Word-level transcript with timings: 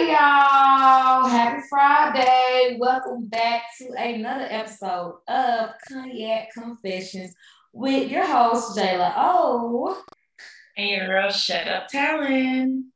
Hey 0.00 0.12
y'all, 0.12 1.28
happy 1.28 1.60
Friday. 1.68 2.78
Welcome 2.80 3.26
back 3.26 3.64
to 3.76 3.92
another 3.98 4.46
episode 4.48 5.18
of 5.28 5.70
Cognac 5.86 6.52
Confessions 6.54 7.34
with 7.74 8.10
your 8.10 8.24
host, 8.24 8.78
Jayla 8.78 9.12
O. 9.14 10.02
And 10.74 10.88
your 10.88 11.06
girl, 11.06 11.30
Shut 11.30 11.68
Up 11.68 11.88
Talon. 11.88 12.92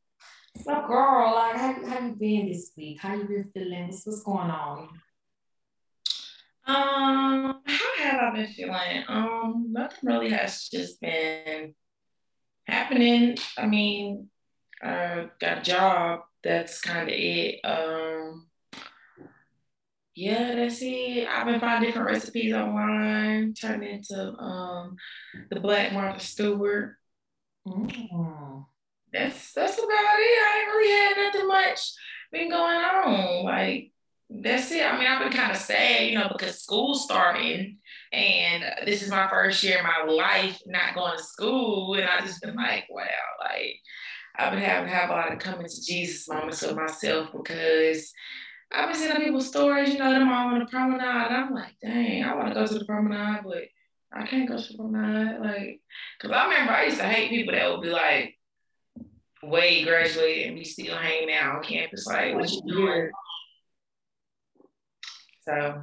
So 0.62 0.86
girl, 0.86 1.34
like 1.34 1.56
how, 1.56 1.76
how 1.86 2.06
you 2.06 2.14
been 2.14 2.48
this 2.48 2.72
week? 2.74 2.98
How 3.02 3.16
you 3.16 3.24
been 3.24 3.50
feeling? 3.52 3.88
What's, 3.88 4.06
what's 4.06 4.22
going 4.22 4.50
on? 4.50 4.88
Um, 6.66 7.60
how 7.66 7.98
have 7.98 8.20
I 8.22 8.30
been 8.34 8.46
feeling? 8.46 9.04
Um, 9.08 9.66
nothing 9.72 10.08
really 10.08 10.30
has 10.30 10.70
just 10.70 11.02
been 11.02 11.74
happening. 12.66 13.36
I 13.58 13.66
mean, 13.66 14.30
I 14.82 15.28
got 15.38 15.58
a 15.58 15.60
job. 15.60 16.20
That's 16.44 16.80
kind 16.80 17.08
of 17.08 17.14
it. 17.16 17.60
Um, 17.64 18.46
yeah, 20.14 20.54
that's 20.54 20.78
it. 20.80 21.26
I've 21.26 21.46
been 21.46 21.58
finding 21.58 21.88
different 21.88 22.08
recipes 22.08 22.54
online, 22.54 23.54
turning 23.54 23.94
into 23.94 24.34
um 24.38 24.96
the 25.50 25.58
Black 25.58 25.92
Martha 25.92 26.20
Stewart. 26.20 26.96
Mm. 27.66 28.66
That's 29.12 29.52
that's 29.52 29.78
about 29.78 29.88
it. 29.88 29.92
I 29.92 30.58
ain't 30.58 30.68
really 30.68 30.90
had 30.90 31.26
nothing 31.26 31.48
much 31.48 31.80
been 32.30 32.50
going 32.50 32.76
on. 32.76 33.44
Like 33.44 33.92
that's 34.28 34.70
it. 34.70 34.84
I 34.84 34.98
mean, 34.98 35.06
I've 35.06 35.22
been 35.22 35.32
kind 35.32 35.52
of 35.52 35.56
sad, 35.56 36.06
you 36.06 36.18
know, 36.18 36.28
because 36.30 36.62
school's 36.62 37.04
starting 37.04 37.78
and 38.12 38.64
this 38.86 39.02
is 39.02 39.10
my 39.10 39.28
first 39.28 39.62
year 39.62 39.78
in 39.78 39.84
my 39.84 40.12
life 40.12 40.60
not 40.66 40.94
going 40.94 41.16
to 41.16 41.22
school. 41.22 41.94
And 41.94 42.04
I 42.04 42.20
just 42.20 42.42
been 42.42 42.54
like, 42.54 42.86
wow, 42.90 43.04
like 43.42 43.76
I've 44.36 44.52
been 44.52 44.62
having 44.62 44.88
to 44.88 44.94
have 44.94 45.10
a 45.10 45.12
lot 45.12 45.32
of 45.32 45.38
coming 45.38 45.66
to 45.66 45.82
Jesus 45.82 46.28
moments 46.28 46.62
with 46.62 46.76
myself 46.76 47.30
because 47.32 48.12
I've 48.72 48.88
been 48.88 48.98
seeing 48.98 49.16
people's 49.16 49.48
stories, 49.48 49.92
you 49.92 49.98
know, 49.98 50.10
them 50.10 50.28
all 50.28 50.48
on 50.48 50.58
the 50.58 50.66
promenade. 50.66 51.02
And 51.02 51.36
I'm 51.36 51.54
like, 51.54 51.76
dang, 51.80 52.24
I 52.24 52.34
want 52.34 52.48
to 52.48 52.54
go 52.54 52.66
to 52.66 52.78
the 52.78 52.84
promenade, 52.84 53.42
but 53.44 53.64
I 54.12 54.26
can't 54.26 54.48
go 54.48 54.56
to 54.56 54.72
the 54.72 54.76
promenade. 54.76 55.40
Like, 55.40 55.80
because 56.18 56.36
I 56.36 56.44
remember 56.44 56.72
I 56.72 56.84
used 56.84 56.98
to 56.98 57.04
hate 57.04 57.30
people 57.30 57.54
that 57.54 57.70
would 57.70 57.82
be 57.82 57.90
like, 57.90 58.34
way 59.42 59.84
graduated 59.84 60.46
and 60.48 60.56
be 60.56 60.64
still 60.64 60.96
hanging 60.96 61.32
out 61.32 61.56
on 61.56 61.62
campus. 61.62 62.06
Like, 62.06 62.34
what 62.34 62.50
you 62.50 62.62
doing? 62.66 63.10
So 65.46 65.82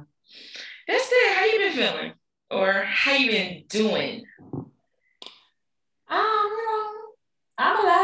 that's 0.88 1.08
it. 1.12 1.36
How 1.36 1.44
you 1.44 1.58
been 1.58 1.72
feeling? 1.72 2.12
Or 2.50 2.72
how 2.72 3.14
you 3.14 3.30
been 3.30 3.64
doing? 3.68 4.24
Um, 4.52 4.66
you 6.10 6.66
know, 6.66 6.90
I'm 7.58 7.76
alive, 7.78 8.01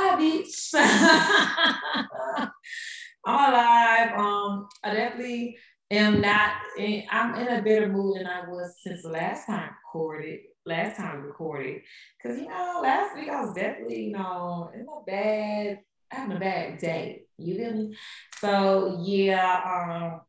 I'm 3.24 3.52
alive. 3.52 4.18
Um, 4.18 4.68
I 4.82 4.92
definitely 4.94 5.56
am 5.90 6.20
not. 6.20 6.52
In, 6.76 7.04
I'm 7.10 7.34
in 7.36 7.48
a 7.48 7.62
better 7.62 7.88
mood 7.88 8.18
than 8.18 8.26
I 8.26 8.48
was 8.48 8.74
since 8.82 9.02
the 9.02 9.10
last 9.10 9.46
time 9.46 9.70
recorded. 9.84 10.40
Last 10.66 10.96
time 10.98 11.22
recorded, 11.22 11.80
because 12.16 12.38
you 12.38 12.48
know, 12.48 12.80
last 12.82 13.14
week 13.16 13.30
I 13.30 13.40
was 13.40 13.54
definitely, 13.54 14.06
you 14.06 14.12
know, 14.12 14.70
in 14.74 14.80
a 14.80 15.04
bad, 15.06 15.78
having 16.10 16.36
a 16.36 16.40
bad 16.40 16.78
day. 16.78 17.22
You 17.38 17.56
feel 17.56 17.72
me? 17.72 17.96
So 18.38 19.00
yeah, 19.02 19.62
um, 19.64 20.20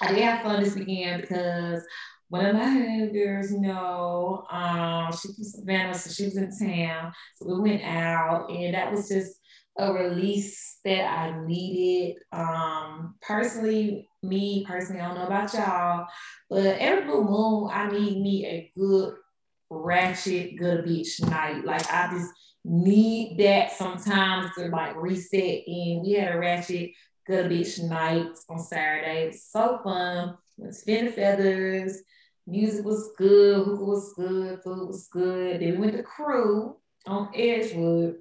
I 0.00 0.12
did 0.12 0.22
have 0.22 0.42
fun 0.42 0.62
this 0.62 0.74
weekend 0.74 1.22
because 1.22 1.82
one 2.28 2.46
of 2.46 2.56
my 2.56 2.64
homegirls, 2.64 3.50
you 3.50 3.60
know, 3.60 4.44
um, 4.50 5.12
she 5.12 5.28
from 5.32 5.44
Savannah, 5.44 5.94
so 5.94 6.10
she 6.10 6.24
was 6.24 6.36
in 6.36 6.50
town. 6.58 7.12
So 7.36 7.46
we 7.46 7.70
went 7.70 7.82
out, 7.82 8.50
and 8.50 8.74
that 8.74 8.90
was 8.90 9.08
just 9.08 9.38
a 9.78 9.92
release 9.92 10.78
that 10.84 11.04
I 11.04 11.44
needed. 11.46 12.16
Um, 12.32 13.14
personally, 13.20 14.08
me 14.22 14.64
personally, 14.66 15.00
I 15.00 15.08
don't 15.08 15.16
know 15.16 15.26
about 15.26 15.52
y'all, 15.54 16.06
but 16.48 16.78
every 16.78 17.04
blue 17.04 17.24
moon, 17.24 17.70
I 17.72 17.90
need 17.90 18.20
me 18.20 18.46
a 18.46 18.72
good 18.78 19.14
ratchet, 19.70 20.56
good 20.56 20.84
beach 20.84 21.20
night. 21.20 21.64
Like 21.64 21.90
I 21.92 22.08
just 22.12 22.30
need 22.64 23.38
that 23.40 23.72
sometimes 23.72 24.50
to 24.56 24.68
like 24.68 24.96
reset. 24.96 25.66
And 25.66 26.02
we 26.02 26.12
had 26.12 26.34
a 26.34 26.38
ratchet 26.38 26.90
good 27.26 27.48
beach 27.48 27.78
night 27.80 28.28
on 28.48 28.58
Saturday. 28.58 29.32
so 29.32 29.80
fun. 29.82 30.36
To 30.60 30.72
Spin 30.72 31.10
Feathers. 31.10 32.00
Music 32.46 32.84
was 32.84 33.10
good, 33.16 33.64
hookah 33.64 33.84
was 33.84 34.12
good, 34.16 34.60
food 34.62 34.86
was 34.86 35.08
good. 35.10 35.60
Then 35.60 35.72
we 35.72 35.78
went 35.78 35.96
to 35.96 36.02
Crew 36.02 36.76
on 37.06 37.30
Edgewood. 37.34 38.16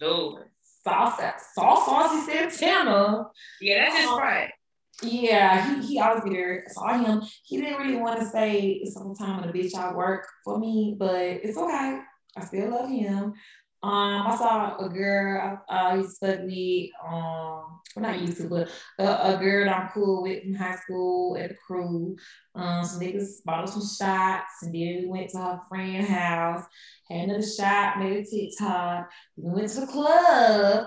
No. 0.00 0.38
Sauce, 0.82 1.20
sauce, 1.54 1.86
saucy 1.86 2.32
Santana. 2.32 3.26
Yeah, 3.60 3.84
that's 3.84 3.98
his 3.98 4.08
um, 4.08 4.18
right. 4.18 4.50
Yeah, 5.02 5.80
he, 5.80 5.86
he 5.86 6.00
always 6.00 6.24
be 6.24 6.30
there. 6.30 6.64
I 6.66 6.72
saw 6.72 6.98
him. 6.98 7.22
He 7.44 7.60
didn't 7.60 7.78
really 7.78 7.96
want 7.96 8.18
to 8.20 8.26
say 8.26 8.80
it's 8.82 8.94
some 8.94 9.14
time 9.14 9.40
on 9.40 9.46
the 9.46 9.52
bitch 9.52 9.74
I 9.74 9.92
work 9.92 10.26
for 10.44 10.58
me, 10.58 10.96
but 10.98 11.14
it's 11.14 11.56
okay. 11.56 12.00
I 12.36 12.44
still 12.44 12.70
love 12.70 12.88
him. 12.88 13.34
Um, 13.80 14.26
I 14.26 14.36
saw 14.36 14.76
a 14.78 14.88
girl 14.88 15.62
uh, 15.68 15.94
used 15.96 16.08
to 16.08 16.14
study 16.14 16.92
um, 17.06 17.80
not 17.96 18.20
used 18.20 18.38
to, 18.38 18.48
but 18.48 18.70
a, 18.98 19.34
a 19.34 19.38
girl 19.38 19.68
I'm 19.70 19.88
cool 19.90 20.22
with 20.22 20.42
from 20.42 20.54
high 20.54 20.76
school 20.76 21.36
at 21.36 21.50
the 21.50 21.56
crew. 21.66 22.16
Um, 22.54 22.84
some 22.84 23.00
niggas 23.00 23.44
bought 23.44 23.68
some 23.68 23.82
shots, 23.82 24.62
and 24.62 24.74
then 24.74 25.02
we 25.02 25.06
went 25.06 25.30
to 25.30 25.38
her 25.38 25.60
friend's 25.68 26.08
house, 26.08 26.64
had 27.08 27.28
another 27.28 27.46
shot, 27.46 27.98
made 27.98 28.16
a 28.16 28.24
TikTok. 28.24 29.10
We 29.36 29.52
went 29.52 29.68
to 29.70 29.80
the 29.80 29.86
club, 29.86 30.86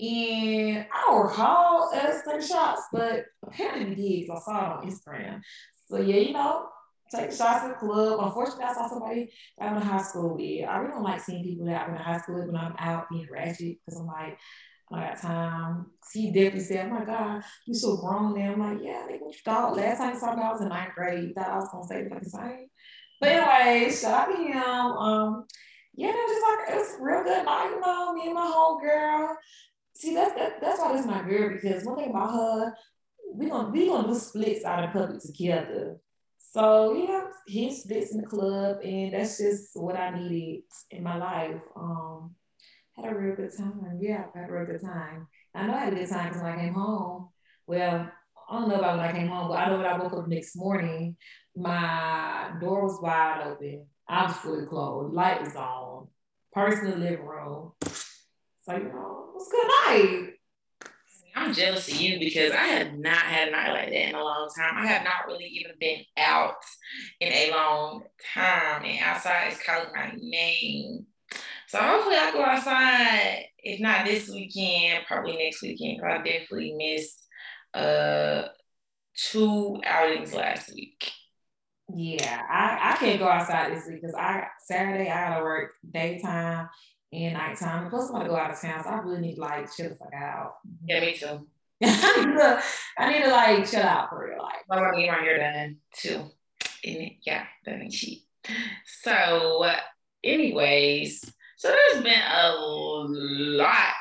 and 0.00 0.86
I 0.92 1.06
don't 1.06 1.22
recall 1.22 1.94
us 1.94 2.22
taking 2.26 2.46
shots, 2.46 2.82
but 2.92 3.24
apparently 3.46 3.94
we 3.94 3.94
did 3.94 4.30
I 4.30 4.38
saw 4.40 4.80
it 4.80 4.84
on 4.84 4.90
Instagram. 4.90 5.42
So 5.88 5.98
yeah, 5.98 6.16
you 6.16 6.32
know, 6.32 6.68
take 7.14 7.32
shots 7.32 7.64
at 7.64 7.68
the 7.68 7.74
club. 7.74 8.20
Unfortunately, 8.22 8.64
I 8.64 8.74
saw 8.74 8.88
somebody 8.88 9.30
that 9.58 9.72
I 9.72 9.80
high 9.80 10.02
school 10.02 10.36
with. 10.36 10.68
I 10.68 10.76
really 10.78 10.92
don't 10.92 11.02
like 11.02 11.20
seeing 11.20 11.44
people 11.44 11.66
that 11.66 11.86
I 11.86 11.90
went 11.90 12.02
high 12.02 12.18
school 12.18 12.36
with 12.36 12.46
when 12.46 12.56
I'm 12.56 12.74
out 12.78 13.08
being 13.10 13.28
ratchet 13.30 13.78
because 13.84 14.00
I'm 14.00 14.06
like, 14.06 14.38
I 14.92 15.00
got 15.00 15.20
time. 15.20 15.86
He 16.12 16.32
definitely 16.32 16.60
said, 16.60 16.86
Oh 16.86 16.98
my 16.98 17.04
God, 17.04 17.42
you 17.66 17.74
so 17.74 17.96
grown 17.96 18.36
now. 18.36 18.52
I'm 18.52 18.60
like, 18.60 18.84
Yeah, 18.84 19.06
you 19.08 19.32
thought? 19.44 19.76
Last 19.76 19.98
time 19.98 20.14
you 20.14 20.20
saw 20.20 20.34
me, 20.34 20.42
I 20.42 20.50
was 20.50 20.60
in 20.60 20.68
ninth 20.68 20.94
grade. 20.94 21.28
You 21.28 21.34
thought 21.34 21.48
I 21.50 21.56
was 21.56 21.68
gonna 21.70 21.86
say 21.86 22.08
the 22.08 22.28
same. 22.28 22.66
But 23.20 23.28
anyway, 23.28 23.92
shout 23.92 24.30
out 24.30 24.36
to 24.36 24.42
him. 24.42 24.56
Um, 24.56 25.46
yeah, 25.94 26.10
no, 26.10 26.26
just 26.28 26.42
like 26.42 26.74
it 26.74 26.76
was 26.76 26.96
real 27.00 27.22
good 27.22 27.44
night, 27.44 27.70
you 27.74 27.80
know, 27.80 28.12
me 28.14 28.26
and 28.26 28.34
my 28.34 28.46
whole 28.46 28.80
girl. 28.80 29.36
See, 29.94 30.14
that's 30.14 30.34
that, 30.34 30.60
that's 30.60 30.80
why 30.80 30.92
this 30.92 31.02
is 31.02 31.06
my 31.06 31.22
girl 31.22 31.50
because 31.50 31.84
one 31.84 31.96
thing 31.96 32.10
about 32.10 32.32
her, 32.32 32.74
we 33.34 33.48
gonna 33.48 33.68
we 33.70 33.86
gonna 33.86 34.08
do 34.08 34.14
splits 34.14 34.64
out 34.64 34.84
in 34.84 34.90
public 34.90 35.20
together. 35.20 35.98
So 36.52 36.94
yeah, 36.94 37.26
he 37.46 37.72
splits 37.72 38.12
in 38.12 38.22
the 38.22 38.26
club, 38.26 38.78
and 38.82 39.14
that's 39.14 39.38
just 39.38 39.70
what 39.74 39.96
I 39.96 40.10
needed 40.18 40.64
in 40.90 41.04
my 41.04 41.16
life. 41.16 41.60
Um, 41.76 42.34
had 42.96 43.12
a 43.12 43.14
real 43.14 43.36
good 43.36 43.56
time. 43.56 43.98
Yeah, 44.00 44.24
had 44.34 44.50
a 44.50 44.52
real 44.52 44.66
good 44.66 44.82
time. 44.82 45.28
I 45.54 45.66
know 45.66 45.74
I 45.74 45.84
had 45.84 45.92
a 45.92 45.96
good 45.96 46.08
time 46.08 46.28
because 46.28 46.42
when 46.42 46.52
I 46.52 46.56
came 46.56 46.74
home, 46.74 47.28
well, 47.68 48.10
I 48.50 48.58
don't 48.58 48.68
know 48.68 48.74
about 48.74 48.98
when 48.98 49.06
I 49.06 49.12
came 49.12 49.28
home, 49.28 49.48
but 49.48 49.58
I 49.58 49.68
know 49.68 49.76
when 49.76 49.86
I 49.86 49.96
woke 49.96 50.12
up 50.12 50.26
next 50.26 50.56
morning, 50.56 51.16
my 51.54 52.50
door 52.60 52.82
was 52.82 52.98
wide 53.00 53.46
open. 53.46 53.86
I 54.08 54.26
was 54.26 54.36
fully. 54.38 54.66
Light 55.14 55.42
was 55.42 55.54
on. 55.54 56.08
Personal 56.52 56.98
living 56.98 57.24
room. 57.24 57.72
So, 57.84 58.72
you 58.72 58.88
know, 58.88 59.28
it 59.28 59.34
was 59.34 59.48
good 59.52 59.68
night. 59.86 60.39
I'm 61.40 61.54
jealous 61.54 61.88
of 61.88 61.98
you 61.98 62.18
because 62.18 62.52
I 62.52 62.64
have 62.64 62.92
not 62.98 63.16
had 63.16 63.48
a 63.48 63.50
night 63.50 63.72
like 63.72 63.88
that 63.88 64.08
in 64.10 64.14
a 64.14 64.22
long 64.22 64.48
time. 64.54 64.74
I 64.76 64.86
have 64.86 65.04
not 65.04 65.26
really 65.26 65.46
even 65.46 65.72
been 65.80 66.00
out 66.18 66.62
in 67.18 67.32
a 67.32 67.50
long 67.50 68.02
time, 68.34 68.84
and 68.84 68.98
outside 69.02 69.52
is 69.52 69.58
calling 69.64 69.88
my 69.94 70.12
name. 70.18 71.06
So 71.68 71.78
hopefully 71.78 72.16
I 72.16 72.32
go 72.32 72.42
outside. 72.42 73.46
If 73.58 73.80
not 73.80 74.04
this 74.04 74.28
weekend, 74.28 75.06
probably 75.06 75.38
next 75.38 75.62
weekend. 75.62 75.98
Because 75.98 76.20
I 76.20 76.22
definitely 76.22 76.74
missed 76.76 77.26
uh 77.72 78.48
two 79.14 79.80
outings 79.86 80.34
last 80.34 80.74
week. 80.74 81.10
Yeah, 81.94 82.42
I, 82.50 82.92
I 82.92 82.96
can't 82.98 83.18
go 83.18 83.28
outside 83.28 83.72
this 83.72 83.86
week 83.86 84.02
because 84.02 84.14
I 84.14 84.46
Saturday 84.66 85.08
I 85.08 85.30
gotta 85.30 85.42
work 85.42 85.72
daytime 85.90 86.68
and 87.12 87.34
nighttime. 87.34 87.90
Plus 87.90 88.08
I'm 88.08 88.12
gonna 88.12 88.28
go 88.28 88.36
out 88.36 88.52
of 88.52 88.60
town, 88.60 88.82
so 88.82 88.90
I 88.90 88.98
really 89.00 89.20
need 89.20 89.34
to 89.36 89.40
like 89.40 89.74
chill 89.74 89.88
the 89.88 89.96
fuck 89.96 90.14
out. 90.14 90.54
Yeah, 90.86 91.00
me 91.00 91.14
too. 91.14 91.46
I 91.82 93.12
need 93.12 93.24
to 93.24 93.30
like 93.30 93.70
chill 93.70 93.82
out 93.82 94.10
for 94.10 94.26
real. 94.26 94.42
Like 94.42 94.64
I'm 94.70 94.78
gonna 94.78 95.02
get 95.02 95.12
my 95.12 95.18
hair 95.18 95.38
done 95.38 95.76
too. 95.96 96.24
And 96.84 97.10
yeah, 97.22 97.44
that 97.64 97.80
ain't 97.80 97.92
cheap. 97.92 98.24
So, 99.02 99.66
anyways, 100.24 101.20
so 101.56 101.68
there's 101.68 102.02
been 102.02 102.12
a 102.12 102.54
lot 102.56 103.94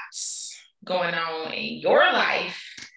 going 0.86 1.14
on 1.14 1.54
in 1.54 1.80
your 1.80 2.00
life. 2.00 2.90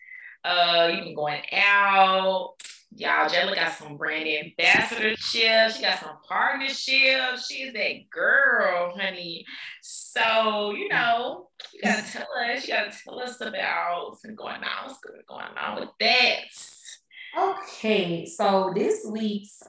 Uh, 0.44 0.90
you've 0.92 1.04
been 1.04 1.14
going 1.14 1.42
out, 1.52 2.54
Y'all, 2.94 3.28
Jayla 3.28 3.54
got 3.54 3.72
some 3.72 3.96
brand 3.96 4.28
ambassadorship. 4.28 5.70
She 5.70 5.82
got 5.82 6.00
some 6.00 6.18
partnership. 6.28 7.38
She's 7.38 7.72
that 7.72 8.10
girl, 8.10 8.94
honey. 8.96 9.46
So, 9.80 10.72
you 10.72 10.88
know, 10.88 11.48
you 11.72 11.80
gotta 11.82 12.02
tell 12.12 12.26
us, 12.44 12.66
you 12.66 12.74
gotta 12.74 12.92
tell 13.04 13.18
us 13.20 13.40
about 13.40 14.08
what's 14.10 14.24
going 14.24 14.56
on, 14.56 14.86
what's 14.86 15.00
going 15.00 15.58
on 15.58 15.80
with 15.80 15.90
that. 16.00 16.44
Okay, 17.38 18.26
so 18.26 18.72
this 18.74 19.06
week's 19.10 19.62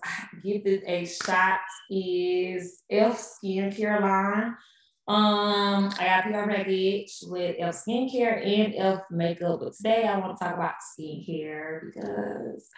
Give 0.43 0.65
It 0.65 0.83
a 0.85 1.05
Shot 1.05 1.59
is 1.89 2.81
Elf 2.91 3.17
Skincare 3.17 4.01
line. 4.01 4.55
Um, 5.07 5.91
I 5.99 6.05
got 6.05 6.23
PR 6.23 6.49
package 6.49 7.19
with 7.23 7.55
Elf 7.59 7.75
Skincare 7.75 8.45
and 8.45 8.75
Elf 8.75 9.01
Makeup, 9.11 9.59
but 9.61 9.75
today 9.75 10.05
I 10.05 10.17
want 10.19 10.37
to 10.37 10.43
talk 10.43 10.55
about 10.55 10.75
skincare 10.97 11.85
because 11.85 12.69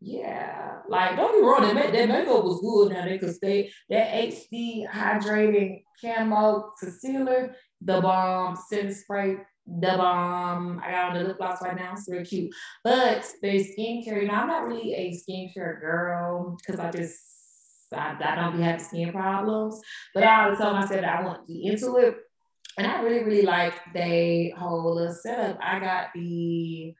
yeah, 0.00 0.78
like 0.88 1.16
don't 1.16 1.40
be 1.40 1.46
wrong, 1.46 1.74
that, 1.74 1.92
that 1.92 2.08
makeup 2.08 2.44
was 2.44 2.60
good 2.60 2.92
now 2.92 3.04
they 3.04 3.18
could 3.18 3.34
stay 3.34 3.70
that 3.90 4.12
HD 4.12 4.88
hydrating 4.88 5.82
camo 6.00 6.72
concealer, 6.78 7.54
the 7.80 8.00
bomb, 8.00 8.56
setting 8.68 8.94
spray, 8.94 9.36
the 9.66 9.94
bomb. 9.96 10.80
I 10.84 10.90
got 10.90 11.10
on 11.10 11.14
the 11.16 11.28
lip 11.28 11.38
gloss 11.38 11.62
right 11.62 11.76
now, 11.76 11.92
it's 11.92 12.08
real 12.08 12.24
cute. 12.24 12.54
But 12.84 13.26
the 13.42 13.48
skincare, 13.48 14.22
you 14.22 14.28
know, 14.28 14.34
I'm 14.34 14.48
not 14.48 14.66
really 14.66 14.94
a 14.94 15.12
skincare 15.12 15.80
girl 15.80 16.56
because 16.56 16.80
I 16.80 16.90
just 16.90 17.18
I, 17.92 18.16
I 18.20 18.34
don't 18.34 18.56
be 18.56 18.62
having 18.62 18.84
skin 18.84 19.12
problems. 19.12 19.80
But 20.14 20.24
I 20.24 20.44
always 20.44 20.58
told 20.58 20.74
myself 20.74 21.00
that 21.00 21.04
I 21.04 21.22
want 21.22 21.46
to 21.46 21.52
be 21.52 21.66
into 21.66 21.96
it. 21.96 22.16
And 22.76 22.86
I 22.86 23.00
really, 23.02 23.24
really 23.24 23.42
like 23.42 23.74
the 23.92 24.50
whole 24.50 25.12
setup. 25.22 25.58
I 25.60 25.80
got 25.80 26.08
the 26.14 26.94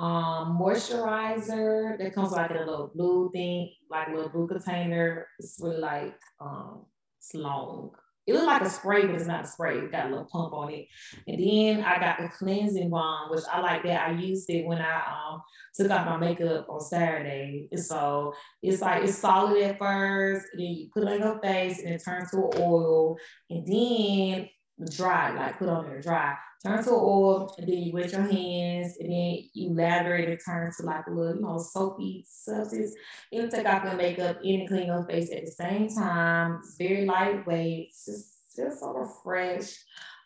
um, 0.00 0.58
moisturizer 0.58 1.98
that 1.98 2.14
comes 2.14 2.32
like 2.32 2.50
a 2.50 2.54
little 2.54 2.90
blue 2.94 3.30
thing, 3.32 3.70
like 3.90 4.08
a 4.08 4.12
little 4.12 4.30
blue 4.30 4.48
container. 4.48 5.26
It's 5.38 5.58
really 5.60 5.76
like 5.76 6.18
um, 6.40 6.86
it's 7.18 7.34
long. 7.34 7.90
It 8.26 8.34
looks 8.34 8.46
like 8.46 8.62
a 8.62 8.70
spray, 8.70 9.06
but 9.06 9.16
it's 9.16 9.26
not 9.26 9.44
a 9.44 9.46
spray. 9.46 9.78
It 9.78 9.92
got 9.92 10.06
a 10.06 10.08
little 10.08 10.24
pump 10.24 10.54
on 10.54 10.72
it. 10.72 10.86
And 11.26 11.38
then 11.38 11.84
I 11.84 11.98
got 11.98 12.18
the 12.18 12.28
cleansing 12.28 12.88
balm, 12.88 13.30
which 13.30 13.44
I 13.52 13.60
like 13.60 13.82
that. 13.82 14.08
I 14.08 14.12
used 14.12 14.48
it 14.48 14.66
when 14.66 14.78
I 14.78 15.02
um, 15.32 15.42
took 15.74 15.90
off 15.90 16.06
my 16.06 16.16
makeup 16.16 16.66
on 16.70 16.80
Saturday. 16.80 17.68
And 17.70 17.84
so 17.84 18.32
it's 18.62 18.80
like 18.80 19.04
it's 19.04 19.18
solid 19.18 19.60
at 19.62 19.78
first, 19.78 20.46
then 20.54 20.66
you 20.66 20.88
put 20.94 21.02
it 21.02 21.08
on 21.08 21.18
your 21.18 21.40
face 21.40 21.80
and 21.80 21.92
it 21.92 22.02
turns 22.02 22.30
to 22.30 22.36
an 22.38 22.50
oil. 22.58 23.18
And 23.50 23.66
then 23.66 24.48
dry, 24.96 25.32
like 25.32 25.58
put 25.58 25.68
on 25.68 25.84
there 25.84 26.00
dry. 26.00 26.36
Turn 26.62 26.84
to 26.84 26.90
oil, 26.90 27.54
and 27.56 27.66
then 27.66 27.78
you 27.78 27.92
wet 27.92 28.12
your 28.12 28.20
hands, 28.20 28.96
and 29.00 29.10
then 29.10 29.38
you 29.54 29.72
lather 29.72 30.14
it, 30.16 30.28
it 30.28 30.42
turns 30.44 30.76
to 30.76 30.82
like 30.82 31.06
a 31.06 31.10
little, 31.10 31.36
you 31.36 31.40
know, 31.40 31.56
soapy 31.56 32.26
substance. 32.28 32.94
You 33.32 33.48
take 33.48 33.66
off 33.66 33.84
your 33.84 33.94
makeup 33.94 34.40
and 34.44 34.68
clean 34.68 34.88
your 34.88 35.06
face 35.06 35.32
at 35.32 35.46
the 35.46 35.50
same 35.50 35.88
time. 35.88 36.58
It's 36.62 36.76
very 36.76 37.06
lightweight, 37.06 37.88
it's 37.88 38.04
just, 38.04 38.34
just 38.54 38.80
so 38.80 38.92
refreshed. 38.92 39.78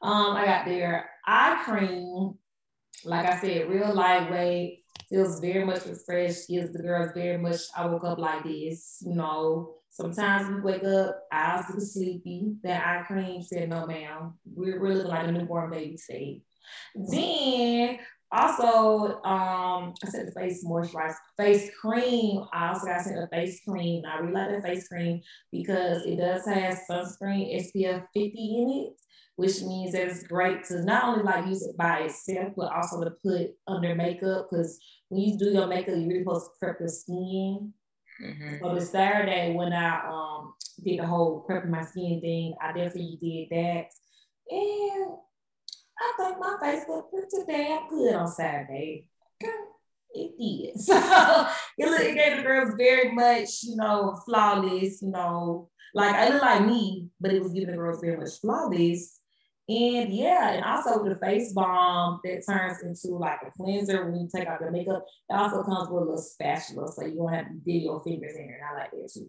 Um, 0.03 0.37
I 0.37 0.45
got 0.45 0.65
their 0.65 1.09
eye 1.25 1.63
cream, 1.65 2.35
like 3.05 3.27
I 3.27 3.41
said, 3.41 3.69
real 3.71 3.95
lightweight, 3.95 4.83
feels 5.09 5.39
very 5.39 5.65
much 5.65 5.87
refreshed, 5.87 6.49
gives 6.49 6.73
the 6.73 6.83
girls 6.83 7.13
very 7.15 7.39
much, 7.39 7.61
I 7.77 7.87
woke 7.87 8.05
up 8.05 8.19
like 8.19 8.43
this, 8.43 9.03
you 9.07 9.15
know, 9.15 9.77
Sometimes 9.95 10.49
we 10.49 10.61
wake 10.61 10.83
up, 10.83 11.23
eyes 11.33 11.67
look 11.71 11.81
sleepy. 11.81 12.57
That 12.65 12.85
eye 12.85 13.03
cream 13.07 13.41
said, 13.43 13.69
no, 13.69 13.87
ma'am. 13.87 14.35
We're, 14.45 14.81
we're 14.81 14.95
looking 14.95 15.09
like 15.09 15.29
a 15.29 15.31
newborn 15.31 15.71
baby 15.71 15.97
state. 15.97 16.43
Then 16.97 18.01
also, 18.33 19.23
um, 19.23 19.95
I 20.03 20.09
said 20.09 20.27
the 20.27 20.33
face 20.33 20.65
moisturizer, 20.65 21.15
face 21.37 21.71
cream. 21.81 22.45
I 22.53 22.71
also 22.71 22.87
got 22.87 23.03
sent 23.03 23.23
a 23.23 23.29
face 23.29 23.61
cream. 23.65 24.03
I 24.05 24.19
really 24.19 24.33
like 24.33 24.51
the 24.51 24.63
face 24.63 24.89
cream 24.89 25.23
because 25.53 26.05
it 26.05 26.17
does 26.17 26.45
have 26.47 26.77
sunscreen 26.91 27.55
SPF 27.55 28.05
50 28.13 28.17
in 28.17 28.71
it, 28.71 29.01
which 29.37 29.63
means 29.63 29.93
that 29.93 30.09
it's 30.09 30.25
great 30.25 30.65
to 30.65 30.83
not 30.83 31.05
only 31.05 31.23
like 31.23 31.47
use 31.47 31.65
it 31.65 31.77
by 31.77 31.99
itself, 31.99 32.53
but 32.57 32.73
also 32.73 33.05
to 33.05 33.13
put 33.25 33.53
under 33.69 33.95
makeup. 33.95 34.49
Because 34.51 34.77
when 35.09 35.23
you 35.23 35.39
do 35.39 35.53
your 35.53 35.69
makeup, 35.69 35.95
you're 35.97 36.25
supposed 36.25 36.47
to 36.47 36.59
prep 36.59 36.81
your 36.81 36.89
skin 36.89 37.73
Mm-hmm. 38.23 38.57
So 38.61 38.75
the 38.75 38.81
Saturday 38.81 39.55
when 39.55 39.73
I 39.73 40.09
um 40.09 40.55
did 40.85 41.01
the 41.01 41.07
whole 41.07 41.45
prepping 41.49 41.71
my 41.71 41.85
skin 41.85 42.21
thing, 42.21 42.55
I 42.61 42.69
definitely 42.69 43.19
did 43.21 43.57
that. 43.57 43.87
And 44.51 45.17
I 45.99 46.13
think 46.19 46.39
my 46.39 46.57
face 46.61 46.85
looked 46.89 47.13
pretty 47.13 47.47
damn 47.47 47.89
good 47.89 48.15
on 48.15 48.29
Saturday. 48.29 49.07
It 50.15 50.39
did. 50.39 50.81
So 50.81 50.95
it, 51.77 51.89
looked, 51.89 52.03
it 52.03 52.15
gave 52.15 52.37
the 52.37 52.43
girls 52.43 52.75
very 52.79 53.13
much, 53.13 53.65
you 53.65 53.77
know, 53.77 54.17
flawless, 54.25 55.03
you 55.03 55.11
know, 55.11 55.71
like 55.93 56.15
I 56.15 56.29
look 56.29 56.43
like 56.43 56.67
me, 56.67 57.09
but 57.21 57.33
it 57.33 57.43
was 57.43 57.53
giving 57.53 57.71
the 57.71 57.77
girls 57.77 58.01
very 58.01 58.17
much 58.17 58.41
flawless. 58.41 59.21
And 59.67 60.13
yeah, 60.13 60.51
and 60.51 60.65
also 60.65 61.03
the 61.03 61.17
face 61.17 61.53
balm 61.53 62.21
that 62.25 62.45
turns 62.47 62.83
into 62.83 63.17
like 63.17 63.41
a 63.47 63.51
cleanser 63.51 64.05
when 64.05 64.21
you 64.21 64.29
take 64.35 64.47
out 64.47 64.61
the 64.61 64.71
makeup. 64.71 65.07
It 65.31 65.35
also 65.35 65.63
comes 65.63 65.89
with 65.89 66.03
a 66.03 66.05
little 66.05 66.19
spatula, 66.19 66.93
so 66.93 67.07
you 67.07 67.17
don't 67.17 67.33
have 67.33 67.47
to 67.47 67.55
dig 67.65 67.85
your 67.85 68.03
fingers 68.03 68.37
in 68.37 68.51
it. 68.51 68.61
I 68.63 68.79
like 68.79 68.91
that 68.91 69.11
too. 69.13 69.29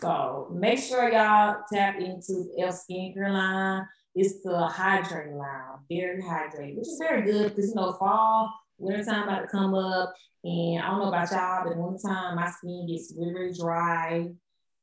So 0.00 0.50
make 0.52 0.80
sure 0.80 1.10
y'all 1.10 1.62
tap 1.72 1.98
into 1.98 2.50
Elf 2.58 2.78
Skincare 2.90 3.32
line. 3.32 3.86
It's 4.14 4.42
the 4.42 4.68
hydrating 4.70 5.38
line, 5.38 5.78
very 5.90 6.22
hydrating, 6.22 6.76
which 6.76 6.88
is 6.88 7.00
very 7.00 7.22
good 7.22 7.54
because 7.54 7.70
you 7.70 7.74
know 7.74 7.94
fall, 7.94 8.52
wintertime 8.76 9.22
about 9.22 9.40
to 9.40 9.46
come 9.46 9.74
up, 9.74 10.12
and 10.44 10.82
I 10.82 10.88
don't 10.88 10.98
know 10.98 11.08
about 11.08 11.30
y'all, 11.30 11.64
but 11.64 11.78
winter 11.78 12.06
time 12.06 12.36
my 12.36 12.50
skin 12.50 12.86
gets 12.86 13.14
really, 13.16 13.32
really 13.32 13.54
dry 13.58 14.28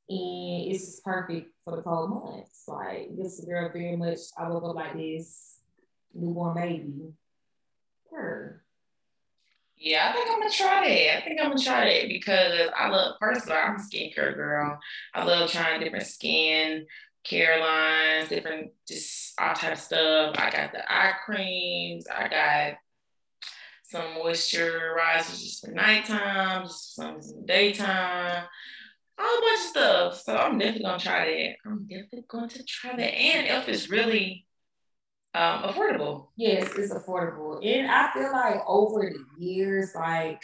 and 0.09 0.71
it's 0.71 0.85
just 0.85 1.03
perfect 1.03 1.51
for 1.63 1.75
the 1.75 1.83
cold 1.83 2.09
months. 2.09 2.63
Like 2.67 3.15
this 3.15 3.39
girl 3.45 3.69
very 3.71 3.95
much 3.95 4.19
I 4.37 4.49
woke 4.49 4.63
up 4.63 4.75
like 4.75 4.95
this 4.95 5.59
newborn 6.13 6.55
baby. 6.55 7.13
Her. 8.11 8.63
Yeah, 9.77 10.09
I 10.09 10.13
think 10.13 10.29
I'm 10.29 10.39
gonna 10.39 10.51
try 10.51 10.89
that. 10.89 11.17
I 11.17 11.21
think 11.21 11.39
I'm 11.39 11.49
gonna 11.49 11.63
try 11.63 11.85
that 11.85 12.09
because 12.09 12.69
I 12.75 12.89
love 12.89 13.15
first 13.19 13.45
of 13.45 13.51
all, 13.51 13.57
I'm 13.57 13.75
a 13.75 13.79
skincare 13.79 14.35
girl. 14.35 14.79
I 15.13 15.23
love 15.23 15.51
trying 15.51 15.79
different 15.79 16.07
skin 16.07 16.87
care 17.23 17.59
lines, 17.59 18.29
different 18.29 18.71
just 18.87 19.39
all 19.39 19.53
type 19.53 19.73
of 19.73 19.79
stuff. 19.79 20.35
I 20.39 20.49
got 20.49 20.71
the 20.71 20.91
eye 20.91 21.13
creams, 21.23 22.07
I 22.07 22.27
got 22.27 22.77
some 23.83 24.17
moisturizers 24.17 25.39
just 25.39 25.65
for 25.65 25.71
nighttime, 25.71 26.63
just 26.63 26.95
some 26.95 27.19
daytime 27.45 28.45
a 29.19 29.23
whole 29.23 29.41
bunch 29.41 29.59
of 29.59 29.65
stuff. 29.65 30.21
So 30.21 30.35
I'm 30.35 30.57
definitely 30.57 30.83
gonna 30.83 30.99
try 30.99 31.25
that. 31.25 31.69
I'm 31.69 31.83
definitely 31.87 32.25
going 32.27 32.49
to 32.49 32.63
try 32.63 32.95
that. 32.95 33.01
And 33.01 33.47
Elf 33.47 33.67
is 33.67 33.89
really 33.89 34.45
um, 35.33 35.63
affordable. 35.63 36.27
Yes, 36.37 36.71
it's 36.77 36.93
affordable. 36.93 37.63
And 37.65 37.89
I 37.89 38.11
feel 38.13 38.31
like 38.31 38.61
over 38.67 39.11
the 39.11 39.45
years, 39.45 39.91
like 39.95 40.41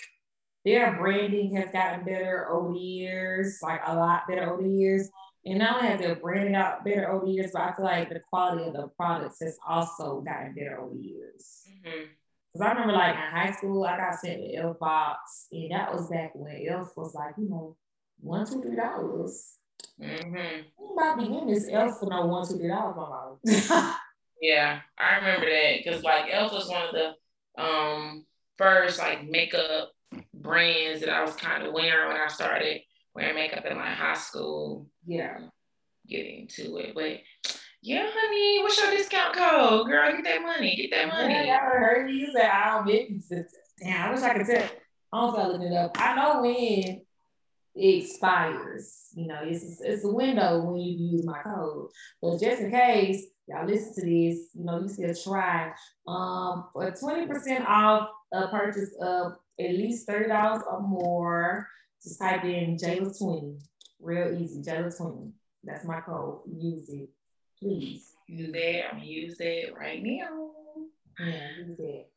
their 0.63 0.97
branding 0.97 1.55
has 1.55 1.71
gotten 1.71 2.05
better 2.05 2.47
over 2.51 2.73
the 2.73 2.79
years, 2.79 3.59
like 3.61 3.81
a 3.85 3.95
lot 3.95 4.23
better 4.27 4.51
over 4.51 4.63
the 4.63 4.69
years. 4.69 5.09
And 5.45 5.59
not 5.59 5.77
only 5.77 5.89
have 5.89 6.00
their 6.00 6.15
branding 6.15 6.55
out 6.55 6.83
better 6.83 7.11
over 7.11 7.25
the 7.25 7.31
years, 7.31 7.51
but 7.53 7.61
I 7.61 7.75
feel 7.75 7.85
like 7.85 8.09
the 8.09 8.19
quality 8.31 8.63
of 8.63 8.73
the 8.73 8.88
products 8.97 9.38
has 9.41 9.57
also 9.67 10.21
gotten 10.21 10.55
better 10.55 10.81
over 10.81 10.95
the 10.95 11.03
years. 11.03 11.61
Mm-hmm. 11.85 12.05
Cause 12.53 12.61
I 12.61 12.69
remember 12.71 12.93
like 12.93 13.15
in 13.15 13.21
high 13.21 13.51
school, 13.51 13.83
I 13.83 13.97
got 13.97 14.15
sent 14.15 14.39
the 14.39 14.55
Elf 14.55 14.79
box, 14.79 15.47
and 15.51 15.71
that 15.71 15.93
was 15.93 16.09
back 16.09 16.31
when 16.33 16.65
Elf 16.69 16.93
was 16.95 17.13
like, 17.13 17.35
you 17.38 17.50
know, 17.50 17.75
one, 18.19 18.45
two, 18.45 18.62
three 18.62 18.75
dollars. 18.75 19.57
Mm-hmm. 20.01 20.93
About 20.93 21.19
getting 21.19 21.48
this 21.48 21.69
elf 21.72 22.00
for 22.00 22.10
no 22.10 22.25
one, 22.25 22.48
two, 22.48 22.57
three 22.57 22.67
dollars 22.67 23.39
yeah, 24.41 24.79
I 24.98 25.15
remember 25.17 25.50
that 25.50 25.77
because 25.84 26.03
like 26.03 26.25
Elf 26.31 26.51
was 26.51 26.69
one 26.69 26.88
of 26.88 26.93
the 26.93 27.62
um 27.62 28.25
first 28.57 29.00
like 29.00 29.27
makeup 29.27 29.91
brands 30.34 31.01
that 31.01 31.10
I 31.10 31.22
was 31.22 31.36
kind 31.36 31.63
of 31.63 31.74
wearing 31.74 32.10
when 32.10 32.22
I 32.22 32.27
started 32.27 32.81
wearing 33.13 33.36
makeup 33.36 33.65
in 33.65 33.77
like 33.77 33.95
high 33.95 34.13
school. 34.15 34.88
Yeah, 35.05 35.39
getting 36.07 36.48
to 36.55 36.77
it, 36.77 36.93
but 36.93 37.19
yeah, 37.81 38.07
honey, 38.10 38.63
what's 38.63 38.81
your 38.81 38.91
discount 38.91 39.36
code, 39.36 39.88
girl? 39.88 40.12
Get 40.12 40.24
that 40.24 40.41
money, 40.41 40.75
get 40.75 40.91
that 40.91 41.07
money. 41.07 41.34
Yeah, 41.34 41.60
I 41.62 41.77
heard 41.77 42.10
you 42.10 42.31
say 42.31 42.45
I 42.45 42.75
don't 42.75 42.88
get 42.88 43.10
Damn, 43.79 44.10
I 44.10 44.13
wish 44.13 44.24
I 44.24 44.34
could 44.34 44.48
tell. 44.48 44.69
I 45.13 45.22
don't 45.22 45.36
feel 45.36 45.51
looking 45.51 45.74
it 45.74 45.75
up. 45.75 45.95
I 46.00 46.15
know 46.15 46.41
when 46.41 47.01
it 47.75 48.03
expires. 48.03 49.10
You 49.15 49.27
know, 49.27 49.39
it's 49.44 49.82
it's 49.82 50.05
a 50.05 50.12
window 50.12 50.63
when 50.63 50.77
you 50.77 51.12
use 51.12 51.25
my 51.25 51.39
code. 51.44 51.89
But 52.22 52.39
just 52.39 52.62
in 52.62 52.72
case 52.72 53.25
y'all 53.48 53.65
listen 53.65 53.94
to 53.96 54.01
this, 54.01 54.50
you 54.53 54.63
know, 54.63 54.82
you 54.82 54.89
still 54.89 55.13
try. 55.13 55.74
Um, 56.08 56.65
for 56.74 56.89
20% 56.91 57.65
off 57.67 58.10
a 58.34 58.48
purchase 58.48 58.96
of 59.01 59.34
at 59.60 59.72
least 59.72 60.08
$30 60.08 60.62
or 60.65 60.82
more, 60.82 61.67
just 62.03 62.20
type 62.20 62.44
in 62.44 62.77
Jayla 62.77 63.17
20. 63.17 63.58
Real 64.00 64.39
easy, 64.39 64.62
Jayla 64.62 64.96
20. 64.96 65.32
That's 65.63 65.86
my 65.86 66.01
code. 66.01 66.41
Use 66.58 66.89
it, 66.89 67.10
please. 67.60 68.12
Use 68.27 68.51
that. 68.51 68.89
I'm 68.89 68.98
gonna 68.98 69.05
use 69.05 69.38
it 69.39 69.74
right 69.77 70.01
now. 70.01 70.51
Yeah, 71.20 71.50
use 71.65 71.79
it. 71.79 72.10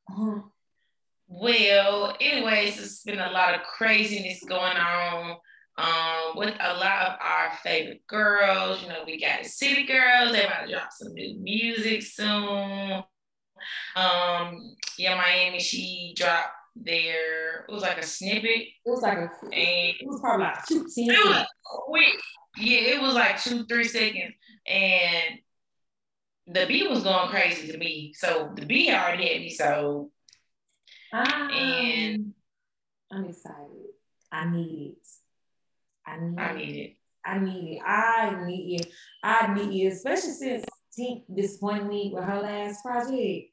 Well, 1.30 2.16
anyways, 2.20 2.80
it's 2.80 3.02
been 3.02 3.18
a 3.20 3.30
lot 3.30 3.54
of 3.54 3.62
craziness 3.62 4.42
going 4.44 4.76
on 4.76 5.36
um, 5.78 6.36
with 6.36 6.54
a 6.60 6.74
lot 6.74 7.06
of 7.06 7.18
our 7.20 7.52
favorite 7.62 8.06
girls. 8.06 8.82
You 8.82 8.88
know, 8.88 9.04
we 9.06 9.20
got 9.20 9.46
City 9.46 9.84
Girls. 9.84 10.32
They 10.32 10.44
about 10.44 10.66
to 10.66 10.72
drop 10.72 10.88
some 10.92 11.14
new 11.14 11.38
music 11.38 12.02
soon. 12.02 13.04
Um, 13.94 14.76
yeah, 14.98 15.14
Miami. 15.16 15.60
She 15.60 16.14
dropped 16.16 16.50
their. 16.76 17.64
It 17.68 17.72
was 17.72 17.82
like 17.82 17.98
a 17.98 18.02
snippet. 18.02 18.44
It 18.44 18.72
was 18.84 19.02
like 19.02 19.18
a. 19.18 19.30
And 19.44 19.52
it 19.52 20.06
was 20.06 20.20
probably 20.20 20.46
like 20.46 20.66
two 20.66 20.88
seconds. 20.88 21.16
It 21.16 21.24
was 21.24 21.46
quick. 21.64 22.20
Yeah, 22.56 22.80
it 22.96 23.00
was 23.00 23.14
like 23.14 23.40
two, 23.40 23.64
three 23.66 23.84
seconds, 23.84 24.34
and 24.66 25.38
the 26.48 26.66
beat 26.66 26.90
was 26.90 27.04
going 27.04 27.28
crazy 27.28 27.70
to 27.70 27.78
me. 27.78 28.14
So 28.16 28.50
the 28.56 28.66
beat 28.66 28.90
already 28.90 29.28
had 29.28 29.40
me 29.42 29.50
so. 29.50 30.10
Um, 31.12 31.50
and 31.52 32.34
I'm 33.12 33.24
excited. 33.26 33.86
I 34.32 34.50
need 34.50 34.90
it. 34.90 34.97
I 36.08 36.18
need, 36.20 36.38
I 36.38 36.54
need 36.54 36.76
it. 36.76 36.96
I 37.24 37.38
need 37.38 37.76
it. 37.76 37.82
I 37.84 38.44
need 38.46 38.80
it. 38.80 38.92
I 39.22 39.54
need 39.54 39.84
it, 39.84 39.92
especially 39.92 40.30
since 40.30 40.64
Tink 40.98 41.24
disappointed 41.34 41.86
me 41.86 42.12
with 42.14 42.24
her 42.24 42.40
last 42.40 42.82
project. 42.82 43.50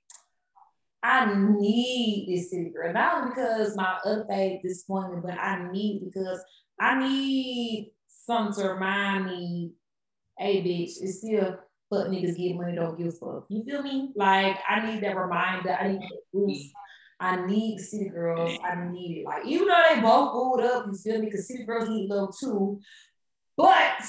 I 1.03 1.31
need 1.35 2.27
this 2.27 2.49
city 2.49 2.71
girl, 2.71 2.91
not 2.91 3.17
only 3.17 3.29
because 3.29 3.75
my 3.75 3.97
fave 4.05 4.63
disappointed, 4.63 5.21
but 5.21 5.37
I 5.37 5.71
need 5.71 6.01
because 6.03 6.43
I 6.79 6.97
need 6.97 7.93
something 8.07 8.63
to 8.63 8.69
remind 8.69 9.25
me, 9.25 9.73
hey 10.39 10.63
bitch, 10.63 10.93
it's 11.01 11.19
still 11.19 11.59
fuck 11.91 12.07
niggas 12.07 12.35
get 12.35 12.55
money, 12.55 12.75
don't 12.75 12.97
give 12.97 13.07
a 13.07 13.11
fuck. 13.11 13.45
You 13.49 13.63
feel 13.63 13.83
me? 13.83 14.13
Like 14.15 14.57
I 14.67 14.91
need 14.91 15.03
that 15.03 15.15
reminder. 15.15 15.77
I 15.79 15.89
need 15.89 16.01
that 16.01 16.21
boost. 16.33 16.73
I 17.19 17.45
need 17.45 17.79
City 17.79 18.09
Girls. 18.09 18.57
I 18.63 18.75
need 18.91 19.19
it. 19.19 19.25
Like 19.25 19.45
even 19.45 19.67
though 19.67 19.83
they 19.89 20.01
both 20.01 20.31
pulled 20.31 20.61
up, 20.61 20.87
you 20.87 20.93
feel 20.93 21.19
me? 21.19 21.25
Because 21.25 21.47
City 21.47 21.63
Girls 21.63 21.89
need 21.89 22.09
love 22.09 22.35
too. 22.37 22.79
But 23.57 24.01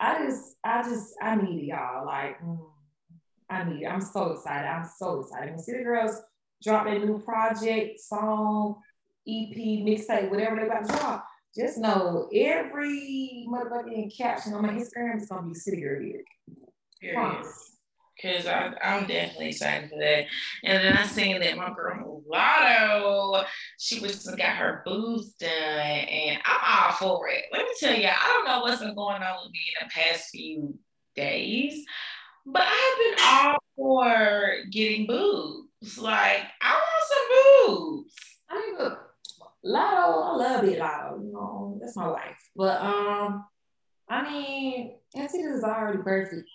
I 0.00 0.24
just, 0.24 0.56
I 0.64 0.82
just, 0.82 1.14
I 1.22 1.36
need 1.36 1.62
it, 1.62 1.66
y'all. 1.66 2.04
Like 2.04 2.40
mm, 2.42 2.58
I 3.48 3.64
need 3.64 3.82
it. 3.82 3.86
I'm 3.86 4.00
so 4.00 4.32
excited. 4.32 4.66
I'm 4.66 4.88
so 4.98 5.20
excited. 5.20 5.50
When 5.50 5.58
City 5.60 5.84
Girls 5.84 6.20
drop 6.62 6.84
their 6.84 6.98
new 6.98 7.20
project, 7.20 8.00
song, 8.00 8.80
EP, 9.28 9.56
mixtape, 9.56 10.30
whatever 10.30 10.56
they 10.56 10.66
about 10.66 10.86
to 10.86 10.92
drop, 10.92 11.26
just 11.56 11.78
know 11.78 12.28
every 12.34 13.46
motherfucking 13.48 14.16
caption 14.16 14.54
on 14.54 14.62
my 14.62 14.70
Instagram 14.70 15.20
is 15.20 15.28
gonna 15.28 15.46
be 15.46 15.54
City 15.54 15.80
Girl 15.80 16.00
lyric. 16.00 16.26
Promise. 17.12 17.73
Cause 18.22 18.46
I, 18.46 18.72
I'm 18.82 19.06
definitely 19.06 19.48
excited 19.48 19.90
for 19.90 19.98
that. 19.98 20.26
And 20.62 20.84
then 20.84 20.96
I 20.96 21.04
seen 21.04 21.40
that 21.40 21.56
my 21.56 21.72
girl 21.74 22.22
Mulatto, 22.24 23.44
she 23.78 24.00
was 24.00 24.24
got 24.24 24.56
her 24.56 24.82
boobs 24.86 25.32
done, 25.34 25.50
and 25.50 26.38
I'm 26.44 26.86
all 26.86 26.92
for 26.92 27.28
it. 27.28 27.44
Let 27.52 27.62
me 27.62 27.70
tell 27.78 27.94
you, 27.94 28.08
I 28.08 28.26
don't 28.28 28.46
know 28.46 28.60
what's 28.60 28.80
been 28.80 28.94
going 28.94 29.22
on 29.22 29.36
with 29.42 29.52
me 29.52 29.60
in 29.80 29.86
the 29.86 29.92
past 29.92 30.30
few 30.30 30.78
days, 31.16 31.84
but 32.46 32.62
I've 32.62 32.98
been 32.98 33.24
all 33.24 33.58
for 33.76 34.56
getting 34.70 35.06
boobs. 35.06 35.98
Like 35.98 36.42
I 36.62 36.72
want 36.72 37.66
some 37.66 37.74
boobs. 37.74 38.14
I 38.48 38.60
mean, 38.60 38.78
look, 38.78 38.98
Latto, 39.64 40.22
I 40.22 40.36
love 40.36 40.64
it, 40.64 40.78
Latto. 40.78 41.24
You 41.24 41.32
know, 41.32 41.78
that's 41.80 41.96
my 41.96 42.08
wife. 42.08 42.50
But 42.54 42.80
um, 42.80 43.44
I 44.08 44.30
mean, 44.30 44.98
Auntie 45.14 45.38
is 45.38 45.64
already 45.64 45.98
perfect. 45.98 46.48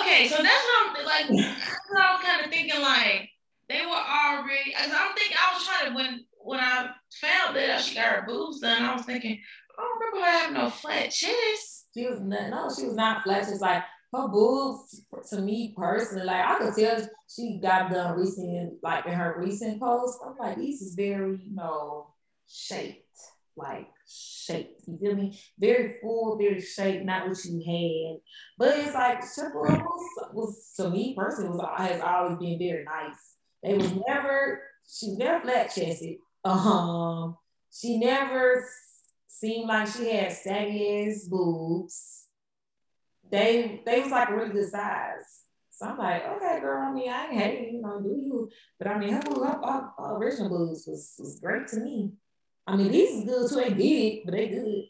Okay, 0.00 0.28
so 0.28 0.42
that's 0.42 0.46
what 0.46 0.98
I'm 0.98 1.04
like. 1.04 1.28
that's 1.28 1.90
what 1.90 2.02
I 2.02 2.12
was 2.14 2.24
kind 2.24 2.44
of 2.44 2.50
thinking. 2.50 2.80
Like 2.80 3.30
they 3.68 3.82
were 3.82 3.92
already. 3.92 4.72
Cause 4.76 4.90
I'm 4.92 5.14
thinking. 5.14 5.36
I 5.36 5.54
was 5.54 5.66
trying 5.66 5.90
to 5.90 5.96
when 5.96 6.24
when 6.38 6.60
I 6.60 6.90
found 7.20 7.56
that 7.56 7.80
she 7.80 7.94
got 7.94 8.12
her 8.12 8.24
boobs 8.26 8.60
done. 8.60 8.82
I 8.82 8.94
was 8.94 9.04
thinking. 9.04 9.40
I 9.78 9.82
don't 9.82 10.00
remember 10.00 10.26
her 10.26 10.38
having 10.38 10.54
no 10.54 10.70
flat 10.70 11.10
chest. 11.10 11.88
She 11.94 12.06
was 12.06 12.20
not, 12.20 12.50
no, 12.50 12.70
she 12.74 12.86
was 12.86 12.96
not 12.96 13.22
flat. 13.22 13.46
She's 13.46 13.60
like 13.60 13.82
her 14.12 14.28
boobs 14.28 15.02
to 15.30 15.40
me 15.40 15.74
personally, 15.76 16.24
like 16.26 16.44
I 16.44 16.58
could 16.58 16.74
tell 16.74 17.08
she 17.28 17.58
got 17.60 17.90
done 17.90 18.18
recent, 18.18 18.74
like 18.82 19.06
in 19.06 19.12
her 19.12 19.36
recent 19.38 19.80
post. 19.80 20.18
I'm 20.24 20.36
like, 20.38 20.56
these 20.56 20.80
is 20.80 20.94
very, 20.94 21.38
you 21.42 21.54
know, 21.54 22.14
shaped, 22.46 23.04
like 23.56 23.88
shaped. 24.08 24.82
You 24.86 24.98
feel 24.98 25.14
me? 25.14 25.38
Very 25.58 25.96
full, 26.00 26.36
very 26.38 26.60
shaped, 26.60 27.04
not 27.04 27.28
what 27.28 27.44
you 27.44 27.62
had. 27.66 28.20
But 28.58 28.78
it's 28.78 28.94
like 28.94 29.20
Triple 29.34 29.62
was, 29.62 30.28
was 30.32 30.72
to 30.76 30.90
me 30.90 31.14
personally 31.16 31.50
was 31.50 31.78
has 31.78 32.00
always 32.00 32.38
been 32.38 32.58
very 32.58 32.84
nice. 32.84 33.34
They 33.62 33.74
was 33.74 33.92
never 34.06 34.62
she 34.88 35.16
never 35.16 35.40
flat 35.40 35.74
chested. 35.74 36.16
Um, 36.44 37.36
she 37.72 37.98
never 37.98 38.68
seemed 39.26 39.68
like 39.68 39.88
she 39.88 40.10
had 40.10 40.32
saggy 40.32 41.08
ass 41.08 41.24
boobs. 41.24 42.26
They 43.30 43.82
they 43.84 44.00
was 44.00 44.12
like 44.12 44.28
a 44.28 44.36
really 44.36 44.52
good 44.52 44.70
size. 44.70 45.42
So 45.70 45.86
I'm 45.86 45.98
like, 45.98 46.24
okay, 46.24 46.60
girl. 46.60 46.88
I 46.88 46.92
mean, 46.92 47.10
I 47.10 47.26
ain't 47.26 47.34
hating, 47.34 47.74
you 47.74 47.82
know, 47.82 48.00
do 48.00 48.08
you? 48.08 48.48
But 48.78 48.88
I 48.88 48.98
mean, 48.98 49.12
her, 49.12 49.20
her, 49.26 49.44
her, 49.44 49.90
her 49.98 50.16
original 50.16 50.48
boobs 50.48 50.86
was, 50.86 51.14
was 51.18 51.38
great 51.38 51.66
to 51.68 51.80
me. 51.80 52.12
I 52.66 52.76
mean, 52.76 52.90
these 52.90 53.10
is 53.10 53.24
good 53.24 53.48
too. 53.48 53.56
They 53.56 53.70
did 53.74 54.22
but 54.24 54.32
they 54.32 54.48
good. 54.48 54.84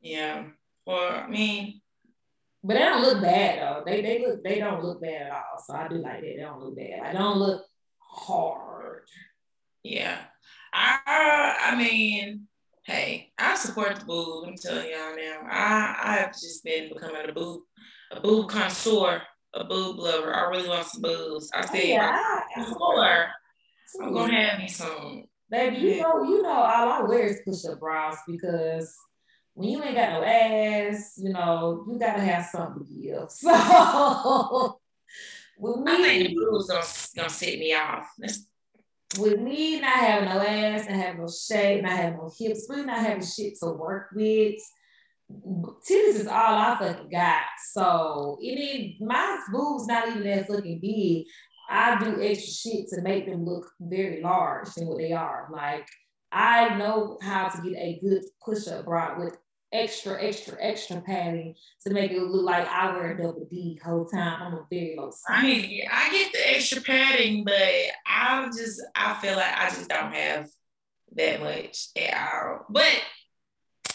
Yeah. 0.00 0.44
Well, 0.86 1.24
I 1.24 1.28
mean, 1.28 1.80
but 2.64 2.74
they 2.74 2.80
don't 2.80 3.02
look 3.02 3.22
bad 3.22 3.58
though. 3.60 3.82
They 3.84 4.02
they 4.02 4.26
look 4.26 4.42
they 4.42 4.58
don't 4.58 4.82
look 4.82 5.00
bad 5.00 5.28
at 5.28 5.32
all. 5.32 5.62
So 5.64 5.74
I 5.74 5.88
do 5.88 5.96
like 5.96 6.20
that. 6.20 6.22
They 6.22 6.42
don't 6.42 6.60
look 6.60 6.76
bad. 6.76 7.00
I 7.04 7.12
don't 7.12 7.38
look 7.38 7.64
hard. 7.98 9.04
Yeah. 9.82 10.18
I 10.72 11.56
I 11.66 11.76
mean, 11.76 12.48
hey, 12.84 13.32
I 13.38 13.54
support 13.56 13.96
the 13.96 14.04
boob. 14.04 14.48
I'm 14.48 14.56
telling 14.56 14.90
y'all 14.90 15.16
now. 15.16 15.48
I 15.48 15.96
I 16.02 16.16
have 16.16 16.32
just 16.32 16.64
been 16.64 16.92
becoming 16.92 17.28
a 17.28 17.32
boob 17.32 17.62
a 18.12 18.20
boob 18.20 18.48
connoisseur, 18.48 19.22
a 19.54 19.64
boob 19.64 19.98
lover. 19.98 20.34
I 20.34 20.48
really 20.48 20.68
want 20.68 20.86
some 20.86 21.02
boobs. 21.02 21.50
I 21.54 21.64
said, 21.66 21.84
yeah, 21.84 22.42
I, 22.56 22.60
I'm 24.00 24.12
gonna 24.12 24.34
have 24.34 24.58
me 24.58 24.68
some. 24.68 25.24
Baby, 25.52 25.76
you 25.76 26.00
know, 26.00 26.22
you 26.24 26.40
know, 26.40 26.48
all 26.48 26.88
I 26.88 27.02
wear 27.02 27.26
is 27.26 27.42
push-up 27.44 27.78
bras 27.78 28.16
because 28.26 28.96
when 29.52 29.68
you 29.68 29.82
ain't 29.82 29.94
got 29.94 30.14
no 30.14 30.24
ass, 30.24 31.12
you 31.18 31.28
know, 31.28 31.84
you 31.86 31.98
gotta 31.98 32.22
have 32.22 32.46
something 32.46 32.86
to 32.86 33.02
give. 33.02 33.28
So 35.58 35.74
with 35.76 35.84
me, 35.84 35.92
I 35.92 35.96
think 35.96 36.28
the 36.28 36.34
blues 36.34 36.66
gonna, 36.66 36.82
gonna 37.14 37.28
set 37.28 37.58
me 37.58 37.74
off. 37.74 38.08
with 39.18 39.40
me 39.40 39.78
not 39.78 39.90
having 39.90 40.28
no 40.30 40.40
ass 40.40 40.86
and 40.88 40.96
having 40.96 41.20
no 41.20 41.28
shape, 41.28 41.82
not 41.82 41.92
having 41.92 42.16
no 42.16 42.32
hips, 42.36 42.66
really 42.70 42.86
not 42.86 43.00
having 43.00 43.22
shit 43.22 43.58
to 43.60 43.72
work 43.72 44.08
with. 44.14 44.54
Titties 45.30 46.16
is 46.16 46.26
all 46.26 46.58
I 46.58 46.76
fucking 46.78 47.10
got. 47.10 47.44
So 47.72 48.38
it 48.40 48.58
is 48.58 49.00
my 49.00 49.38
boobs 49.52 49.86
not 49.86 50.08
even 50.08 50.26
as 50.26 50.48
looking 50.48 50.80
big. 50.80 51.26
I 51.72 51.98
do 51.98 52.22
extra 52.22 52.52
shit 52.52 52.88
to 52.88 53.00
make 53.00 53.26
them 53.26 53.46
look 53.46 53.66
very 53.80 54.20
large 54.20 54.68
than 54.74 54.86
what 54.86 54.98
they 54.98 55.12
are. 55.12 55.48
Like 55.50 55.88
I 56.30 56.76
know 56.76 57.18
how 57.22 57.48
to 57.48 57.62
get 57.62 57.78
a 57.78 57.98
good 58.02 58.24
push-up 58.44 58.84
bra 58.84 59.18
with 59.18 59.38
extra, 59.72 60.22
extra, 60.22 60.58
extra 60.60 61.00
padding 61.00 61.54
to 61.86 61.94
make 61.94 62.10
it 62.12 62.20
look 62.20 62.44
like 62.44 62.68
I 62.68 62.92
wear 62.92 63.12
a 63.12 63.16
double 63.16 63.48
D 63.50 63.80
whole 63.82 64.04
time. 64.04 64.42
I'm 64.42 64.52
a 64.52 64.66
very 64.70 64.96
low 64.98 65.10
size. 65.10 65.42
I 65.42 65.42
mean, 65.46 65.82
I 65.90 66.10
get 66.10 66.32
the 66.32 66.56
extra 66.56 66.82
padding, 66.82 67.44
but 67.44 67.56
I 68.06 68.50
just 68.54 68.82
I 68.94 69.14
feel 69.14 69.36
like 69.36 69.56
I 69.56 69.70
just 69.70 69.88
don't 69.88 70.12
have 70.12 70.50
that 71.16 71.40
much 71.40 71.88
at 71.96 72.34
all. 72.34 72.66
But 72.68 73.00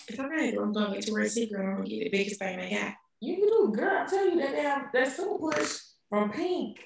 it's 0.08 0.20
okay. 0.20 0.56
I'm 0.56 0.74
gonna 0.74 0.96
get 0.96 1.04
to 1.04 1.14
wear 1.14 1.24
a 1.24 1.30
secret. 1.30 1.60
I'm 1.64 1.76
gonna 1.76 1.88
get 1.88 2.06
the 2.06 2.10
biggest 2.10 2.40
thing 2.40 2.60
I 2.60 2.72
got. 2.72 2.94
You 3.20 3.36
can 3.36 3.48
do, 3.48 3.74
girl. 3.76 4.00
I'm 4.00 4.10
telling 4.10 4.34
you 4.34 4.42
that 4.42 4.52
damn 4.52 4.90
that 4.94 5.16
super 5.16 5.38
push 5.38 5.78
from 6.10 6.32
Pink 6.32 6.80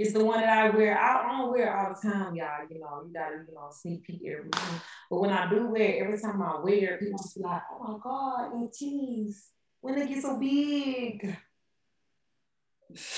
it's 0.00 0.12
the 0.14 0.24
one 0.24 0.40
that 0.40 0.48
I 0.48 0.70
wear. 0.70 0.98
I 0.98 1.28
don't 1.28 1.52
wear 1.52 1.76
all 1.76 1.92
the 1.92 2.00
time, 2.08 2.34
y'all. 2.34 2.66
You 2.70 2.80
know, 2.80 3.02
you 3.06 3.12
gotta, 3.12 3.44
you 3.46 3.54
know, 3.54 3.68
sneak 3.70 4.02
peek 4.02 4.22
everything. 4.26 4.80
But 5.10 5.20
when 5.20 5.28
I 5.28 5.46
do 5.50 5.66
wear, 5.66 6.06
every 6.06 6.18
time 6.18 6.40
I 6.40 6.58
wear, 6.58 6.96
people 6.96 7.18
just 7.18 7.36
be 7.36 7.42
like, 7.42 7.60
"Oh 7.70 7.84
my 7.86 7.98
god, 8.02 8.50
ETs, 8.64 9.50
when 9.82 9.98
they 9.98 10.08
get 10.08 10.22
so 10.22 10.38
big." 10.38 11.36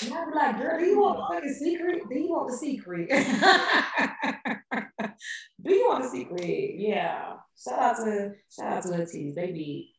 And 0.02 0.12
I 0.12 0.24
be 0.24 0.32
like, 0.34 0.58
"Girl, 0.58 0.80
do 0.80 0.84
you 0.84 1.00
want 1.00 1.18
the 1.18 1.26
fucking 1.34 1.54
secret? 1.54 2.02
Do 2.10 2.18
you 2.18 2.30
want 2.30 2.50
the 2.50 2.56
secret? 2.56 3.08
do 5.62 5.72
you 5.72 5.88
want 5.88 6.02
the 6.02 6.10
secret? 6.10 6.74
Yeah. 6.78 7.34
Shout 7.62 7.78
out 7.78 7.96
to 7.98 8.34
shout 8.50 8.72
out 8.72 8.82
to 8.82 8.88
the 8.88 9.06
T's. 9.06 9.36
They 9.36 9.52
be. 9.52 9.94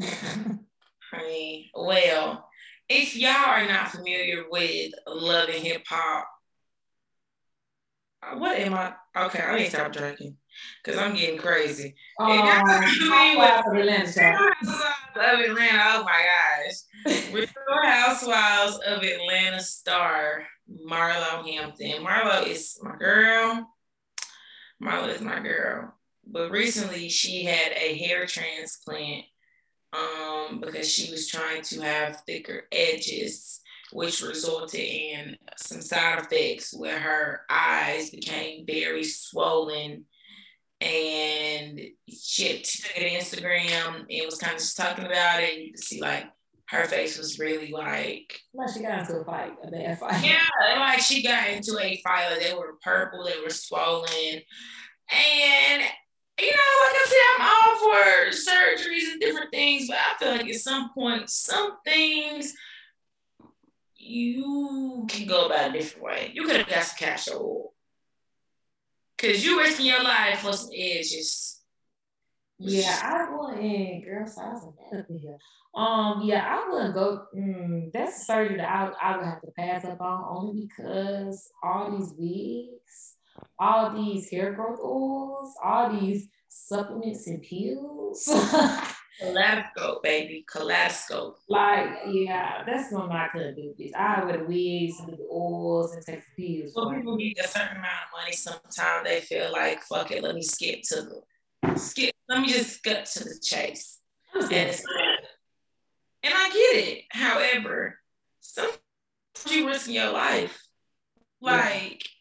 I 0.02 0.58
mean, 1.18 1.68
well, 1.74 2.48
if 2.88 3.16
y'all 3.16 3.30
are 3.30 3.66
not 3.66 3.90
familiar 3.90 4.44
with 4.50 4.92
love 5.06 5.48
and 5.48 5.62
hip 5.62 5.84
hop, 5.88 6.28
uh, 8.22 8.36
what 8.38 8.58
am 8.58 8.74
I? 8.74 8.94
Okay, 9.16 9.42
I 9.42 9.56
need 9.56 9.64
to 9.64 9.70
stop 9.70 9.92
drinking 9.92 10.36
because 10.82 11.00
I'm 11.00 11.14
getting 11.14 11.38
crazy. 11.38 11.94
Oh, 12.18 12.42
Housewives 12.42 13.66
of 13.66 13.76
Atlanta. 13.76 14.38
Of 15.16 15.40
Atlanta. 15.40 15.82
Oh 15.84 16.04
my 16.04 16.24
gosh. 17.06 17.24
Real 17.32 17.46
Housewives 17.82 18.78
of 18.86 19.02
Atlanta 19.02 19.60
star 19.60 20.44
Marlo 20.70 21.46
Hampton. 21.46 22.04
Marlo 22.04 22.46
is 22.46 22.78
my 22.82 22.96
girl. 22.96 23.68
Marla 24.82 25.14
is 25.14 25.20
my 25.20 25.40
girl. 25.40 25.94
But 26.26 26.50
recently 26.50 27.08
she 27.08 27.44
had 27.44 27.72
a 27.72 27.96
hair 27.98 28.26
transplant 28.26 29.24
um, 29.94 30.60
because 30.60 30.90
she 30.90 31.10
was 31.10 31.28
trying 31.28 31.62
to 31.62 31.80
have 31.80 32.22
thicker 32.26 32.64
edges, 32.72 33.60
which 33.92 34.22
resulted 34.22 34.80
in 34.80 35.36
some 35.56 35.80
side 35.80 36.18
effects 36.18 36.74
where 36.74 36.98
her 36.98 37.42
eyes 37.48 38.10
became 38.10 38.66
very 38.66 39.04
swollen. 39.04 40.04
And 40.80 41.80
she 42.08 42.48
took 42.48 42.96
it 42.96 43.00
to 43.00 43.40
Instagram 43.40 44.04
and 44.10 44.26
was 44.26 44.38
kind 44.38 44.54
of 44.54 44.58
just 44.58 44.76
talking 44.76 45.06
about 45.06 45.42
it. 45.42 45.58
You 45.58 45.70
could 45.72 45.82
see 45.82 46.00
like 46.00 46.26
her 46.66 46.84
face 46.86 47.16
was 47.16 47.38
really 47.38 47.70
like 47.70 48.40
like 48.52 48.70
she 48.74 48.82
got 48.82 49.00
into 49.00 49.20
a 49.20 49.24
fight, 49.24 49.52
a 49.62 49.70
bad 49.70 49.98
fight. 49.98 50.24
Yeah, 50.24 50.78
like 50.78 51.00
she 51.00 51.22
got 51.22 51.48
into 51.48 51.78
a 51.80 52.00
fight. 52.02 52.30
Like 52.30 52.40
they 52.40 52.54
were 52.54 52.76
purple, 52.82 53.24
they 53.24 53.40
were 53.42 53.50
swollen, 53.50 54.40
and 55.10 55.82
you 56.40 56.50
know, 56.50 56.72
like 56.86 56.96
I 56.96 57.06
said, 57.08 57.18
I'm 57.38 57.48
all 57.50 57.76
for 57.78 58.30
surgeries 58.30 59.12
and 59.12 59.20
different 59.20 59.50
things, 59.50 59.88
but 59.88 59.96
I 59.96 60.18
feel 60.18 60.32
like 60.32 60.48
at 60.48 60.54
some 60.56 60.92
point, 60.92 61.30
some 61.30 61.78
things 61.84 62.54
you 63.96 65.06
can 65.08 65.26
go 65.26 65.46
about 65.46 65.70
a 65.70 65.72
different 65.72 66.04
way. 66.04 66.30
You 66.34 66.44
could 66.44 66.56
have 66.56 66.68
got 66.68 66.84
some 66.84 66.96
cash 66.98 67.28
oil. 67.30 67.72
Cause 69.16 69.44
you 69.44 69.58
risking 69.58 69.86
your 69.86 70.02
life 70.02 70.40
for 70.40 70.52
some 70.52 70.70
edges. 70.76 71.62
Yeah, 72.58 73.00
I 73.02 73.34
wouldn't, 73.34 74.04
girl, 74.04 74.26
size 74.26 74.64
of 74.64 74.74
here. 75.08 75.38
Um, 75.74 76.22
yeah, 76.24 76.44
I 76.46 76.68
wouldn't 76.68 76.94
go. 76.94 77.26
Mm, 77.36 77.92
that's 77.92 78.22
a 78.22 78.24
surgery 78.24 78.56
that 78.58 78.68
I, 78.68 78.92
I 79.00 79.16
would 79.16 79.26
have 79.26 79.40
to 79.42 79.50
pass 79.56 79.84
up 79.84 80.00
on 80.00 80.24
only 80.28 80.66
because 80.66 81.50
all 81.62 81.90
these 81.90 82.12
wigs, 82.16 83.13
all 83.58 83.92
these 83.92 84.30
hair 84.30 84.52
growth 84.52 84.80
oils, 84.82 85.54
all 85.62 85.92
these 85.92 86.28
supplements 86.48 87.26
and 87.26 87.42
pills. 87.42 88.28
Kaleidoscope, 89.20 90.02
baby, 90.02 90.44
kaleidoscope. 90.50 91.38
Like, 91.48 91.88
yeah, 92.10 92.64
that's 92.66 92.92
what 92.92 93.12
I 93.12 93.28
couldn't 93.28 93.54
do. 93.54 93.72
This. 93.78 93.92
I 93.96 94.24
would 94.24 94.48
wigs 94.48 94.98
and 94.98 95.12
the 95.12 95.28
oils 95.32 95.94
and 95.94 96.04
take 96.04 96.22
pills. 96.36 96.72
Well, 96.74 96.92
people 96.92 97.14
need 97.14 97.38
a 97.38 97.46
certain 97.46 97.76
amount 97.76 97.86
of 97.86 98.20
money. 98.20 98.32
Sometimes 98.32 99.04
they 99.04 99.20
feel 99.20 99.52
like, 99.52 99.82
fuck 99.82 100.10
it, 100.10 100.22
let 100.22 100.34
me 100.34 100.42
skip 100.42 100.82
to 100.88 101.02
the 101.02 101.78
skip. 101.78 102.14
Let 102.28 102.40
me 102.40 102.48
just 102.48 102.82
get 102.82 103.06
to 103.06 103.24
the 103.24 103.38
chase. 103.40 103.98
And 104.34 104.50
and 106.24 106.34
I 106.34 106.48
get 106.48 106.88
it. 106.88 107.04
However, 107.10 107.98
sometimes 108.40 108.78
you 109.48 109.66
risk 109.66 109.88
your 109.90 110.10
life. 110.10 110.60
Like 111.40 112.02
yeah. 112.02 112.13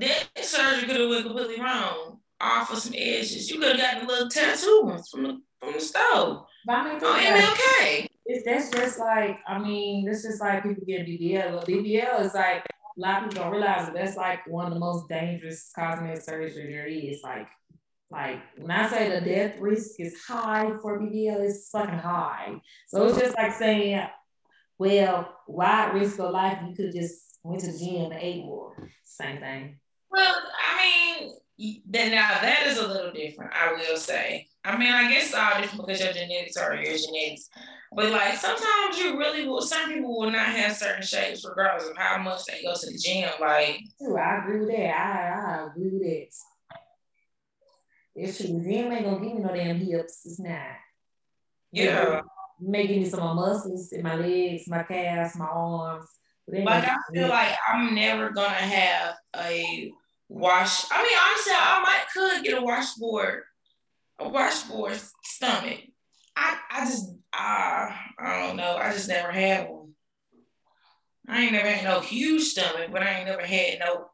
That 0.00 0.28
surgery 0.44 0.86
could 0.86 1.00
have 1.00 1.10
went 1.10 1.26
completely 1.26 1.60
wrong. 1.60 2.18
Off 2.40 2.72
of 2.72 2.78
some 2.78 2.94
edges. 2.96 3.50
You 3.50 3.60
could 3.60 3.76
have 3.76 3.78
gotten 3.78 4.04
a 4.04 4.08
little 4.08 4.28
tattoo 4.28 4.82
ones 4.84 5.08
from 5.08 5.22
the 5.22 5.40
from 5.60 5.74
the 5.74 5.80
stove. 5.80 6.44
But 6.66 6.72
I 6.72 6.84
mean, 6.88 6.98
oh, 7.02 7.86
MLK. 7.86 8.06
It's, 8.24 8.44
that's 8.44 8.70
just 8.70 8.98
like, 8.98 9.38
I 9.46 9.58
mean, 9.58 10.08
it's 10.08 10.22
just 10.22 10.40
like 10.40 10.62
people 10.62 10.84
get 10.86 11.06
BBL. 11.06 11.52
But 11.52 11.68
BBL 11.68 12.20
is 12.20 12.34
like 12.34 12.64
a 12.64 13.00
lot 13.00 13.22
of 13.22 13.30
people 13.30 13.44
don't 13.44 13.52
realize 13.52 13.86
that 13.86 13.94
that's 13.94 14.16
like 14.16 14.46
one 14.46 14.66
of 14.66 14.74
the 14.74 14.80
most 14.80 15.08
dangerous 15.08 15.70
cosmetic 15.74 16.22
surgery 16.22 16.72
there 16.72 16.86
is. 16.86 17.20
Like 17.22 17.48
like 18.10 18.40
when 18.58 18.70
I 18.70 18.88
say 18.90 19.08
the 19.08 19.24
death 19.24 19.58
risk 19.58 19.92
is 19.98 20.22
high 20.26 20.72
for 20.82 21.00
BBL, 21.00 21.40
it's 21.40 21.70
fucking 21.70 21.98
high. 21.98 22.60
So 22.86 23.06
it's 23.06 23.18
just 23.18 23.36
like 23.36 23.54
saying, 23.54 24.06
well, 24.78 25.34
why 25.46 25.90
risk 25.92 26.18
your 26.18 26.30
life? 26.30 26.58
You 26.68 26.74
could 26.74 26.92
just 26.92 27.38
went 27.42 27.62
to 27.62 27.72
the 27.72 27.78
gym 27.78 28.12
and 28.12 28.20
ate 28.20 28.44
more. 28.44 28.76
Same 29.02 29.38
thing. 29.38 29.78
Well, 30.12 30.34
I 30.34 31.18
mean, 31.58 31.80
then 31.86 32.10
now 32.10 32.28
that 32.40 32.66
is 32.66 32.78
a 32.78 32.86
little 32.86 33.12
different. 33.12 33.52
I 33.54 33.72
will 33.72 33.96
say. 33.96 34.48
I 34.64 34.76
mean, 34.76 34.92
I 34.92 35.10
guess 35.10 35.26
it's 35.26 35.34
all 35.34 35.60
different 35.60 35.86
because 35.86 36.02
your 36.02 36.12
genetics 36.12 36.56
are 36.56 36.74
your 36.74 36.96
genetics. 36.96 37.48
But 37.94 38.10
like 38.10 38.36
sometimes 38.36 38.98
you 38.98 39.18
really 39.18 39.46
will. 39.46 39.62
Some 39.62 39.92
people 39.92 40.18
will 40.18 40.30
not 40.30 40.46
have 40.46 40.76
certain 40.76 41.02
shapes 41.02 41.44
regardless 41.48 41.88
of 41.90 41.96
how 41.96 42.18
much 42.18 42.44
they 42.44 42.62
go 42.62 42.74
to 42.74 42.86
the 42.86 42.98
gym. 42.98 43.30
Like, 43.40 43.80
True, 43.98 44.16
I 44.16 44.38
agree 44.42 44.60
with 44.60 44.76
that. 44.76 44.94
I, 44.94 45.62
I 45.62 45.66
agree 45.66 45.90
with 45.90 46.02
that. 46.02 46.26
If 48.14 48.36
she 48.36 48.48
gym 48.48 48.92
ain't 48.92 49.04
gonna 49.04 49.20
give 49.20 49.34
me 49.34 49.42
no 49.42 49.54
damn 49.54 49.76
hips, 49.76 50.22
it's 50.24 50.38
not. 50.38 50.76
Yeah. 51.72 52.20
Making 52.60 53.02
me 53.02 53.08
some 53.08 53.34
muscles 53.34 53.92
in 53.92 54.02
my 54.02 54.14
legs, 54.14 54.68
my 54.68 54.82
calves, 54.82 55.36
my 55.36 55.46
arms. 55.46 56.06
Like 56.46 56.84
I 56.84 56.96
feel 57.12 57.28
like 57.28 57.56
I'm 57.66 57.94
never 57.94 58.30
gonna 58.30 58.48
have 58.48 59.14
a 59.36 59.92
wash. 60.32 60.90
I 60.90 61.02
mean, 61.02 61.16
honestly, 61.28 61.52
I 61.54 61.82
might 61.82 62.06
could 62.12 62.44
get 62.44 62.58
a 62.58 62.64
washboard, 62.64 63.42
a 64.18 64.28
washboard 64.28 64.98
stomach. 65.22 65.80
I 66.34 66.58
I 66.70 66.80
just 66.86 67.14
I 67.32 67.96
I 68.18 68.46
don't 68.46 68.56
know. 68.56 68.76
I 68.76 68.92
just 68.92 69.08
never 69.08 69.30
had 69.30 69.68
one. 69.68 69.92
I 71.28 71.42
ain't 71.42 71.52
never 71.52 71.68
had 71.68 71.84
no 71.84 72.00
huge 72.00 72.42
stomach, 72.42 72.90
but 72.90 73.02
I 73.02 73.18
ain't 73.18 73.28
never 73.28 73.44
had 73.44 73.78
no 73.78 74.06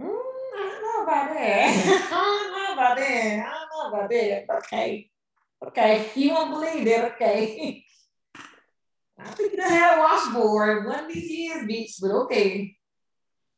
mm, 0.00 1.02
about 1.02 1.34
that. 1.34 2.08
I 2.12 2.14
don't 2.14 2.52
know 2.52 2.72
about 2.74 2.96
that. 2.96 3.46
I 3.46 3.52
don't 3.52 3.92
know 3.92 3.98
about 3.98 4.10
that. 4.10 4.46
Okay. 4.58 5.10
Okay. 5.66 6.10
You 6.14 6.30
won't 6.30 6.50
believe 6.50 6.84
that. 6.86 7.12
Okay. 7.12 7.84
I 9.18 9.30
think 9.30 9.52
you 9.52 9.62
have 9.62 9.98
a 9.98 10.00
washboard 10.00 10.86
one 10.86 11.04
of 11.04 11.12
these 11.12 11.30
years, 11.30 11.98
but 12.00 12.10
okay. 12.10 12.76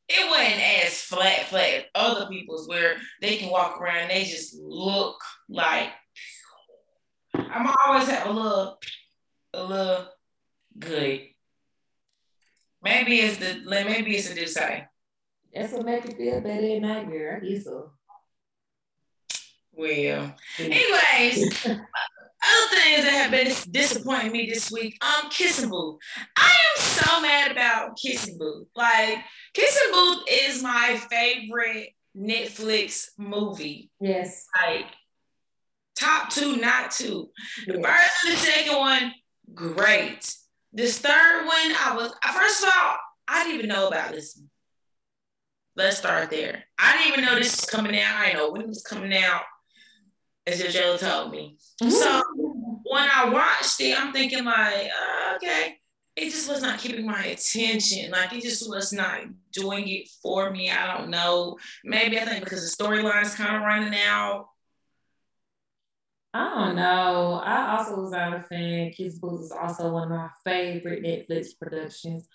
It 0.09 0.31
wasn't 0.31 0.85
as 0.85 1.01
flat, 1.01 1.47
flat 1.47 1.87
other 1.95 2.27
people's 2.27 2.69
where 2.69 2.97
they 3.21 3.37
can 3.37 3.51
walk 3.51 3.81
around, 3.81 4.09
they 4.09 4.25
just 4.25 4.55
look 4.55 5.23
like 5.49 5.90
I'm 7.35 7.75
always 7.87 8.09
have 8.09 8.29
a 8.29 8.33
little 8.33 8.79
a 9.53 9.64
little 9.64 10.07
good. 10.79 11.23
Maybe 12.83 13.21
it's 13.21 13.38
the 13.38 13.62
maybe 13.67 14.17
it's 14.17 14.31
a 14.31 14.47
say. 14.47 14.87
That's 15.55 15.73
what 15.73 15.87
makes 15.87 16.09
you 16.09 16.17
feel 16.17 16.40
better 16.40 16.67
at 16.67 16.83
night, 16.83 17.09
girl. 17.09 17.40
I 17.40 17.47
guess 17.47 17.64
so. 17.64 17.93
Well, 19.73 20.35
anyways, 20.59 21.67
other 22.44 22.80
things 22.80 23.04
that 23.04 23.12
have 23.12 23.30
been 23.30 23.52
disappointing 23.72 24.33
me 24.33 24.50
this 24.50 24.70
week, 24.70 25.02
um, 25.04 25.30
Kissing 25.30 25.70
Booth. 25.70 25.98
I 26.37 26.50
am 26.50 26.83
so 26.83 27.20
mad 27.20 27.50
about 27.52 27.96
Kissing 27.96 28.38
Booth. 28.38 28.66
Like, 28.76 29.18
Kissing 29.54 29.92
Booth 29.92 30.24
is 30.30 30.62
my 30.62 31.00
favorite 31.11 31.90
Netflix 32.16 33.09
movie. 33.18 33.90
Yes. 34.00 34.46
Like, 34.61 34.87
top 35.96 36.30
two, 36.30 36.57
not 36.57 36.90
two. 36.90 37.30
The 37.66 37.78
yes. 37.80 37.87
first 37.87 38.24
and 38.24 38.33
the 38.35 38.38
second 38.38 38.78
one, 38.78 39.14
great. 39.54 40.35
This 40.72 40.98
third 40.98 41.46
one, 41.46 41.57
I 41.57 41.94
was 41.96 42.12
first 42.35 42.62
of 42.62 42.70
all, 42.76 42.96
I 43.28 43.44
didn't 43.44 43.59
even 43.59 43.68
know 43.68 43.88
about 43.88 44.12
this 44.12 44.40
Let's 45.76 45.98
start 45.98 46.30
there. 46.30 46.64
I 46.78 46.96
didn't 46.96 47.12
even 47.12 47.24
know 47.24 47.35
this 47.35 47.57
was 47.57 47.64
coming 47.64 47.98
out. 47.98 48.20
I 48.20 48.33
know 48.33 48.50
when 48.50 48.61
it 48.61 48.68
was 48.68 48.85
coming 48.85 49.12
out, 49.16 49.42
as 50.46 50.61
JoJo 50.61 50.98
told 50.98 51.33
me. 51.33 51.57
So 51.88 52.22
when 52.85 53.09
I 53.12 53.28
watched 53.30 53.80
it, 53.80 53.98
I'm 53.98 54.12
thinking 54.12 54.44
like, 54.44 54.87
uh, 54.87 55.37
okay, 55.37 55.78
it 56.16 56.30
just 56.30 56.48
was 56.48 56.62
not 56.62 56.78
keeping 56.78 57.07
my 57.07 57.24
attention. 57.24 58.11
Like 58.11 58.33
it 58.33 58.42
just 58.42 58.68
was 58.68 58.92
not 58.92 59.20
doing 59.52 59.88
it 59.88 60.09
for 60.22 60.50
me. 60.50 60.70
I 60.70 60.96
don't 60.96 61.11
know. 61.11 61.59
Maybe 61.85 62.18
I 62.18 62.24
think 62.24 62.44
because 62.44 62.76
the 62.76 62.85
storyline 62.85 63.22
is 63.22 63.35
kind 63.35 63.57
of 63.57 63.62
running 63.62 63.98
out. 64.07 64.48
I 66.33 66.50
don't 66.50 66.76
know. 66.76 67.40
I 67.44 67.78
also 67.78 68.00
was 68.00 68.11
not 68.11 68.35
a 68.35 68.42
fan. 68.42 68.90
Kiss 68.90 69.18
Booth 69.20 69.40
is 69.40 69.52
also 69.52 69.92
one 69.92 70.04
of 70.04 70.18
my 70.18 70.28
favorite 70.44 71.04
Netflix 71.04 71.48
productions. 71.59 72.26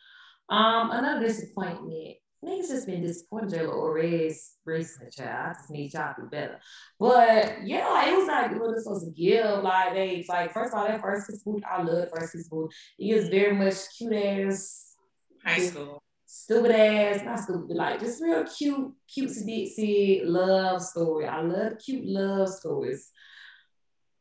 Um, 0.49 0.91
another 0.91 1.27
disappointment 1.27 2.15
niggas 2.43 2.69
just 2.69 2.87
been 2.87 3.01
disappointed 3.01 3.51
J-Lo 3.51 3.73
Orez 3.73 4.51
recently, 4.65 5.11
child. 5.11 5.29
I 5.29 5.53
just 5.53 5.69
need 5.69 5.93
y'all 5.93 6.13
to 6.15 6.21
do 6.21 6.27
better. 6.29 6.59
But 6.99 7.65
yeah, 7.65 7.87
like, 7.89 8.07
it 8.07 8.17
was 8.17 8.27
not 8.27 8.59
what 8.59 8.71
it's 8.71 8.83
supposed 8.83 9.05
to 9.05 9.11
give. 9.11 9.63
Like 9.63 9.93
they 9.93 10.25
like 10.27 10.53
first 10.53 10.73
of 10.73 10.79
all, 10.79 10.87
that 10.87 11.01
first 11.01 11.27
kiss 11.27 11.43
booth, 11.43 11.63
I 11.69 11.81
love 11.81 12.09
first 12.13 12.33
kiss 12.33 12.47
booth. 12.47 12.71
It 12.97 13.05
is 13.05 13.29
very 13.29 13.55
much 13.55 13.75
cute 13.97 14.13
ass 14.13 14.95
high 15.43 15.59
school. 15.59 16.01
Stupid 16.25 16.71
ass, 16.71 17.23
not 17.25 17.39
stupid, 17.39 17.75
like 17.75 17.99
just 17.99 18.21
real 18.21 18.45
cute, 18.45 18.93
cute 19.11 19.31
Dixie 19.45 20.21
love 20.23 20.81
story. 20.81 21.25
I 21.25 21.41
love 21.41 21.73
cute 21.83 22.05
love 22.05 22.49
stories. 22.49 23.11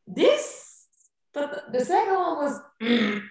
This 0.06 0.86
the, 1.34 1.62
the 1.70 1.84
second 1.84 2.14
one 2.14 2.36
was 2.36 2.60
mm, 2.82 3.22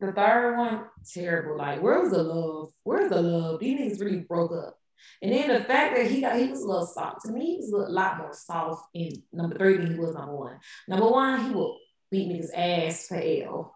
the 0.00 0.12
third 0.12 0.56
one, 0.56 0.84
terrible. 1.12 1.56
Like, 1.56 1.82
where's 1.82 2.10
the 2.10 2.22
love? 2.22 2.70
Where's 2.84 3.10
the 3.10 3.20
love? 3.20 3.60
These 3.60 3.80
niggas 3.80 4.00
really 4.00 4.20
broke 4.20 4.52
up. 4.52 4.76
And 5.22 5.32
then 5.32 5.48
the 5.48 5.64
fact 5.64 5.96
that 5.96 6.10
he 6.10 6.20
got 6.20 6.36
he 6.36 6.48
was 6.48 6.62
a 6.62 6.66
little 6.66 6.86
soft. 6.86 7.24
To 7.24 7.32
me, 7.32 7.56
he 7.56 7.56
was 7.56 7.72
a 7.72 7.92
lot 7.92 8.18
more 8.18 8.32
soft 8.32 8.84
in 8.94 9.22
number 9.32 9.56
three 9.56 9.78
than 9.78 9.92
he 9.92 9.98
was 9.98 10.14
number 10.14 10.36
one. 10.36 10.58
Number 10.88 11.08
one, 11.08 11.46
he 11.46 11.54
will 11.54 11.78
beat 12.10 12.28
niggas 12.28 12.50
ass 12.54 13.06
for 13.06 13.16
L. 13.16 13.74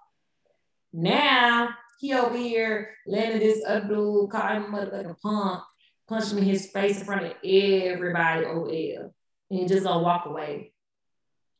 Now 0.92 1.70
he 2.00 2.14
over 2.14 2.36
here 2.36 2.90
letting 3.06 3.38
this 3.38 3.64
other 3.66 3.88
dude 3.88 4.30
call 4.30 4.48
him 4.48 4.64
motherfucking 4.66 5.20
punk 5.20 5.62
punching 6.08 6.38
him 6.38 6.44
in 6.44 6.50
his 6.50 6.66
face 6.66 7.00
in 7.00 7.06
front 7.06 7.24
of 7.24 7.32
everybody 7.42 8.46
OL 8.46 9.14
and 9.50 9.68
just 9.68 9.84
gonna 9.84 10.02
walk 10.02 10.26
away. 10.26 10.72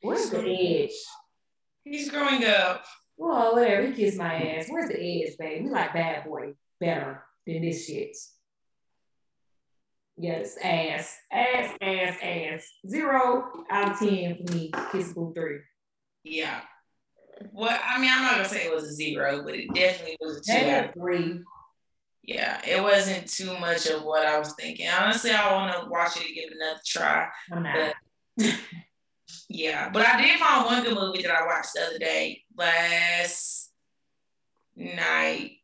Where's 0.02 0.30
the 0.30 0.38
edge? 0.40 0.90
He's 1.84 2.10
growing 2.10 2.44
up. 2.44 2.84
Well, 3.16 3.54
whatever. 3.54 3.86
He 3.86 3.92
kissed 3.92 4.18
my 4.18 4.34
ass. 4.34 4.66
Where's 4.68 4.88
the 4.88 5.00
edge, 5.00 5.36
baby? 5.38 5.64
We 5.64 5.70
like 5.70 5.92
bad 5.92 6.24
boy 6.24 6.54
better 6.80 7.22
than 7.46 7.62
this 7.62 7.86
shit. 7.86 8.16
Yes, 10.16 10.56
ass, 10.62 11.18
ass, 11.32 11.76
ass, 11.80 12.16
ass. 12.22 12.68
Zero 12.88 13.64
out 13.70 13.92
of 13.92 13.98
ten 13.98 14.36
for 14.36 14.54
me. 14.54 14.70
Kiss 14.92 15.12
Boo 15.12 15.32
three. 15.34 15.58
Yeah. 16.22 16.60
Well, 17.52 17.76
I 17.84 18.00
mean, 18.00 18.10
I'm 18.12 18.22
not 18.22 18.36
gonna 18.36 18.48
say 18.48 18.66
it 18.66 18.74
was 18.74 18.84
a 18.84 18.92
zero, 18.92 19.42
but 19.42 19.54
it 19.54 19.74
definitely 19.74 20.16
was 20.20 20.38
a 20.38 20.40
two 20.42 20.70
out 20.70 20.84
of 20.86 20.94
three. 20.94 21.40
Yeah, 22.22 22.60
it 22.66 22.82
wasn't 22.82 23.26
too 23.26 23.58
much 23.58 23.86
of 23.86 24.02
what 24.02 24.24
I 24.24 24.38
was 24.38 24.54
thinking. 24.54 24.88
Honestly, 24.88 25.32
I 25.32 25.52
want 25.52 25.74
to 25.74 25.90
watch 25.90 26.16
it 26.16 26.26
and 26.26 26.34
give 26.34 26.44
it 26.44 26.56
another 26.56 26.80
try. 26.86 27.28
But, 27.50 28.54
yeah, 29.48 29.90
but 29.90 30.06
I 30.06 30.22
did 30.22 30.38
find 30.38 30.64
one 30.64 30.82
good 30.84 30.94
movie 30.94 31.22
that 31.22 31.32
I 31.32 31.44
watched 31.44 31.74
the 31.74 31.82
other 31.82 31.98
day, 31.98 32.43
last 32.56 33.70
night, 34.76 35.58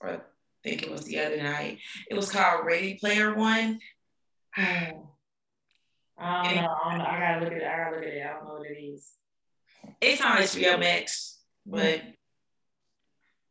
or 0.00 0.08
I 0.10 0.18
think 0.62 0.82
it 0.82 0.90
was 0.90 1.04
the 1.04 1.20
other 1.20 1.42
night. 1.42 1.78
It 2.08 2.14
was 2.14 2.30
called 2.30 2.66
Ready 2.66 2.94
Player 2.94 3.34
One. 3.34 3.80
I 4.56 4.92
don't 6.44 6.56
know. 6.56 6.76
I, 6.84 6.90
don't 6.90 6.98
know. 6.98 7.04
I 7.04 7.18
gotta 7.18 7.44
look 7.44 7.52
at 7.52 7.62
it. 7.62 7.64
I 7.64 7.76
gotta 7.76 7.96
look 7.96 8.04
at 8.04 8.12
it. 8.12 8.22
I 8.22 8.32
don't 8.34 8.44
know 8.44 8.54
what 8.54 8.70
it 8.70 8.74
is. 8.74 9.10
It's 10.00 10.20
on 10.20 10.36
HBO 10.36 10.78
Max, 10.78 11.38
hmm. 11.64 11.76
but 11.76 12.02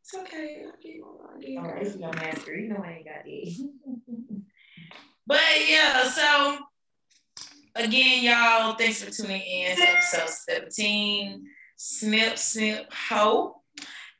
it's 0.02 0.14
okay. 0.16 0.66
All 1.58 1.64
right, 1.64 1.86
HBO 1.86 2.16
Max, 2.16 2.48
you 2.48 2.68
know 2.70 2.84
I 2.84 2.92
ain't 2.94 3.06
got 3.06 3.26
it. 3.26 3.72
but 5.28 5.40
yeah, 5.68 6.04
so 6.10 6.58
again, 7.76 8.24
y'all, 8.24 8.76
thanks 8.76 9.04
for 9.04 9.12
tuning 9.12 9.42
in 9.42 9.78
to 9.78 9.84
episode 9.84 10.30
17. 10.30 11.46
Snip, 11.82 12.38
snip, 12.38 12.92
hope. 12.92 13.56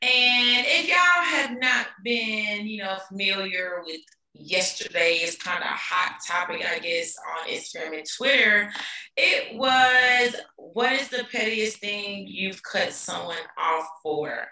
And 0.00 0.64
if 0.66 0.88
y'all 0.88 0.96
have 0.96 1.60
not 1.60 1.88
been, 2.02 2.66
you 2.66 2.82
know, 2.82 2.96
familiar 3.06 3.82
with 3.84 4.00
yesterday's 4.32 5.36
kind 5.36 5.62
of 5.62 5.66
a 5.66 5.74
hot 5.74 6.20
topic, 6.26 6.64
I 6.66 6.78
guess, 6.78 7.14
on 7.18 7.50
Instagram 7.50 7.98
and 7.98 8.06
Twitter, 8.16 8.72
it 9.14 9.58
was 9.58 10.36
what 10.56 10.94
is 10.94 11.10
the 11.10 11.26
pettiest 11.30 11.80
thing 11.80 12.26
you've 12.26 12.62
cut 12.62 12.94
someone 12.94 13.36
off 13.58 13.86
for? 14.02 14.46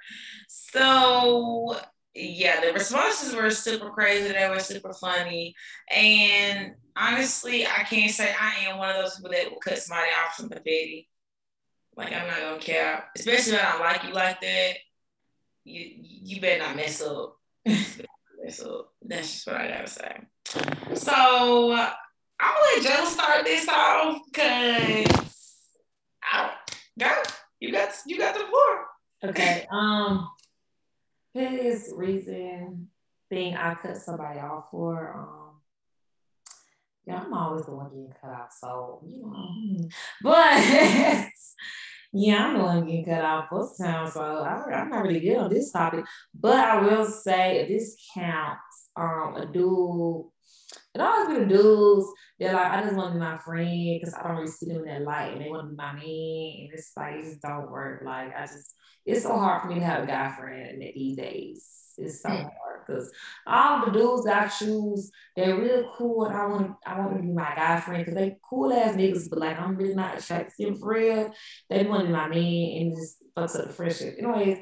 So 0.48 1.76
yeah, 2.14 2.60
the 2.60 2.74
responses 2.74 3.34
were 3.34 3.50
super 3.50 3.88
crazy. 3.88 4.34
They 4.34 4.50
were 4.50 4.60
super 4.60 4.92
funny. 4.92 5.54
And 5.90 6.74
honestly, 6.94 7.66
I 7.66 7.84
can't 7.84 8.12
say 8.12 8.34
I 8.38 8.68
am 8.68 8.76
one 8.76 8.90
of 8.90 8.96
those 8.96 9.16
people 9.16 9.30
that 9.30 9.50
will 9.50 9.60
cut 9.60 9.78
somebody 9.78 10.10
off 10.22 10.34
from 10.34 10.50
the 10.50 10.56
petty. 10.56 11.08
Like 11.98 12.12
I'm 12.12 12.28
not 12.28 12.38
gonna 12.38 12.60
care, 12.60 13.04
especially 13.16 13.54
when 13.54 13.66
I 13.66 13.78
like 13.80 14.04
you 14.04 14.12
like 14.12 14.40
that. 14.40 14.74
You 15.64 15.84
you 15.98 16.40
better 16.40 16.60
not 16.60 16.76
mess 16.76 17.02
up. 17.02 17.36
mess 17.66 18.62
up. 18.64 18.92
That's 19.02 19.32
just 19.32 19.46
what 19.48 19.56
I 19.56 19.66
gotta 19.66 19.88
say. 19.88 20.16
So 20.94 21.12
I'm 21.72 22.54
gonna 22.54 22.76
let 22.76 22.82
Joe 22.84 23.04
start 23.04 23.44
this 23.44 23.68
off 23.68 24.20
because 24.32 25.58
I 26.22 26.52
go. 26.96 27.10
You 27.58 27.72
got 27.72 27.92
you 28.06 28.16
got 28.16 28.34
the 28.34 28.46
floor. 28.46 28.86
Okay. 29.24 29.66
Um 29.72 30.30
his 31.34 31.92
reason 31.96 32.90
thing 33.28 33.56
I 33.56 33.74
cut 33.74 33.96
somebody 33.96 34.38
off 34.38 34.70
for, 34.70 35.14
um, 35.14 35.60
yeah, 37.06 37.22
I'm 37.24 37.34
always 37.34 37.66
the 37.66 37.72
one 37.72 37.88
getting 37.88 38.14
cut 38.20 38.30
off, 38.30 38.52
so 38.56 39.02
you 39.04 39.22
know. 39.22 39.32
Hmm. 39.32 39.86
But 40.22 41.30
yeah, 42.12 42.46
I'm 42.46 42.58
the 42.58 42.64
one 42.64 42.86
getting 42.86 43.04
cut 43.04 43.24
off 43.24 43.48
most 43.52 43.78
time, 43.78 44.10
so 44.10 44.20
I, 44.20 44.80
am 44.80 44.90
not 44.90 45.02
really 45.02 45.20
good 45.20 45.36
on 45.36 45.50
this 45.50 45.70
topic. 45.70 46.04
But 46.34 46.58
I 46.58 46.80
will 46.80 47.04
say 47.04 47.66
this 47.68 47.96
counts. 48.14 48.88
Um, 48.96 49.34
a 49.36 49.46
dude, 49.46 50.24
it 50.94 51.00
always 51.00 51.28
been 51.28 51.48
the 51.48 51.54
dudes. 51.54 52.06
They're 52.38 52.54
like, 52.54 52.72
I 52.72 52.82
just 52.82 52.96
want 52.96 53.10
to 53.10 53.14
be 53.14 53.20
my 53.20 53.38
friend 53.38 54.00
because 54.00 54.14
I 54.14 54.22
don't 54.22 54.36
really 54.38 54.48
see 54.48 54.66
them 54.66 54.78
in 54.78 54.84
that 54.86 55.02
light, 55.02 55.32
and 55.32 55.42
they 55.42 55.50
want 55.50 55.66
to 55.66 55.70
be 55.70 55.76
my 55.76 55.92
man, 55.92 56.02
and 56.02 56.70
it's 56.72 56.92
like 56.96 57.16
it 57.16 57.24
just 57.24 57.42
don't 57.42 57.70
work. 57.70 58.02
Like 58.04 58.34
I 58.34 58.46
just 58.46 58.74
it's 59.04 59.22
so 59.22 59.38
hard 59.38 59.62
for 59.62 59.68
me 59.68 59.76
to 59.76 59.84
have 59.84 60.04
a 60.04 60.06
guy 60.06 60.34
friend 60.36 60.82
these 60.82 61.16
days. 61.16 61.87
It's 61.98 62.22
hmm. 62.22 62.28
so 62.28 62.34
hard 62.34 62.80
because 62.86 63.12
all 63.46 63.84
the 63.84 63.92
dudes 63.92 64.26
I 64.26 64.48
choose, 64.48 65.10
they're 65.36 65.58
real 65.58 65.92
cool, 65.96 66.26
and 66.26 66.36
I 66.36 66.46
want 66.46 66.76
I 66.86 66.98
want 66.98 67.16
to 67.16 67.22
be 67.22 67.32
my 67.32 67.52
guy 67.54 67.80
friend 67.80 68.04
because 68.04 68.14
they 68.14 68.36
cool 68.48 68.72
ass 68.72 68.94
niggas, 68.94 69.28
but 69.28 69.38
like 69.38 69.58
I'm 69.60 69.76
really 69.76 69.94
not 69.94 70.18
attracted 70.18 70.54
to 70.56 70.70
them 70.70 70.78
for 70.78 70.94
real. 70.94 71.32
They 71.68 71.84
want 71.84 72.02
to 72.02 72.06
be 72.06 72.12
my 72.12 72.28
man 72.28 72.36
and 72.38 72.96
just 72.96 73.18
fucks 73.36 73.58
up 73.58 73.66
the 73.66 73.72
friendship. 73.72 74.16
Anyways, 74.18 74.58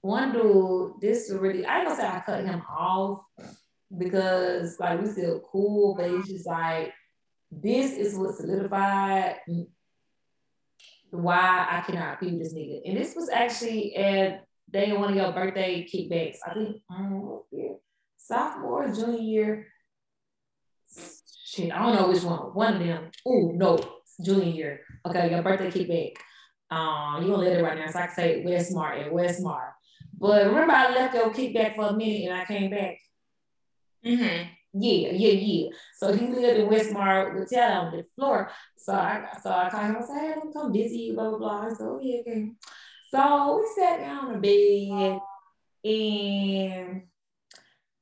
one 0.00 0.32
dude, 0.32 1.00
this 1.00 1.30
really 1.30 1.64
I 1.64 1.78
ain't 1.78 1.88
gonna 1.88 2.00
say 2.00 2.08
I 2.08 2.20
cut 2.20 2.44
him 2.44 2.62
off 2.62 3.20
because 3.96 4.78
like 4.78 5.00
we 5.00 5.08
still 5.08 5.40
cool, 5.50 5.94
but 5.94 6.10
it's 6.10 6.28
just 6.28 6.46
like 6.46 6.92
this 7.50 7.92
is 7.92 8.16
what 8.16 8.34
solidified 8.34 9.36
why 11.10 11.66
I 11.70 11.80
cannot 11.86 12.20
be 12.20 12.32
with 12.32 12.42
this 12.42 12.54
nigga. 12.54 12.82
And 12.84 12.96
this 12.96 13.14
was 13.14 13.30
actually 13.30 13.96
at 13.96 14.44
day 14.70 14.92
one 14.92 15.10
of 15.10 15.16
your 15.16 15.32
birthday 15.32 15.84
kickbacks. 15.84 16.38
I 16.46 16.54
think 16.54 16.82
um, 16.90 17.42
yeah, 17.52 17.72
sophomore, 18.16 18.88
junior 18.88 19.18
year. 19.18 19.66
Shit, 21.44 21.72
I 21.72 21.82
don't 21.82 21.96
know 21.96 22.08
which 22.08 22.22
one. 22.22 22.38
One 22.54 22.74
of 22.74 22.86
them. 22.86 23.10
Oh 23.26 23.52
no, 23.54 23.78
junior 24.24 24.44
year. 24.44 24.80
Okay, 25.06 25.30
your 25.30 25.42
birthday 25.42 25.70
kickback. 25.70 26.16
Um, 26.70 27.22
you 27.22 27.30
gonna 27.30 27.42
let 27.42 27.58
it 27.58 27.62
right 27.62 27.78
now, 27.78 27.90
so 27.90 27.98
I 27.98 28.06
can 28.06 28.14
say 28.14 28.44
Westmar 28.46 29.02
and 29.02 29.12
Westmar. 29.12 29.72
But 30.18 30.46
remember, 30.46 30.72
I 30.72 30.90
left 30.90 31.14
your 31.14 31.30
kickback 31.30 31.76
for 31.76 31.86
a 31.86 31.92
minute 31.96 32.30
and 32.30 32.40
I 32.40 32.44
came 32.44 32.70
back. 32.70 32.98
Mm-hmm. 34.04 34.48
Yeah, 34.74 35.10
yeah, 35.12 35.32
yeah. 35.32 35.68
So 35.96 36.12
he 36.12 36.26
lived 36.26 36.60
in 36.60 36.68
Westmar 36.68 37.38
with 37.38 37.48
Ted 37.48 37.72
on 37.72 37.96
the 37.96 38.04
floor. 38.14 38.50
So 38.76 38.92
I 38.92 39.28
so 39.42 39.50
I 39.50 39.70
called 39.70 39.86
him 39.86 39.96
and 39.96 40.04
said, 40.04 40.20
hey, 40.20 40.34
I'm 40.40 40.52
come 40.52 40.72
busy, 40.72 41.12
blah, 41.12 41.30
blah, 41.30 41.38
blah. 41.38 41.66
I 41.66 41.68
said, 41.70 41.86
oh, 41.86 42.00
yeah, 42.02 42.20
okay. 42.20 42.52
So 43.10 43.58
we 43.58 43.82
sat 43.82 44.00
down 44.00 44.26
on 44.26 44.32
the 44.32 44.38
bed 44.38 45.20
and 45.84 47.02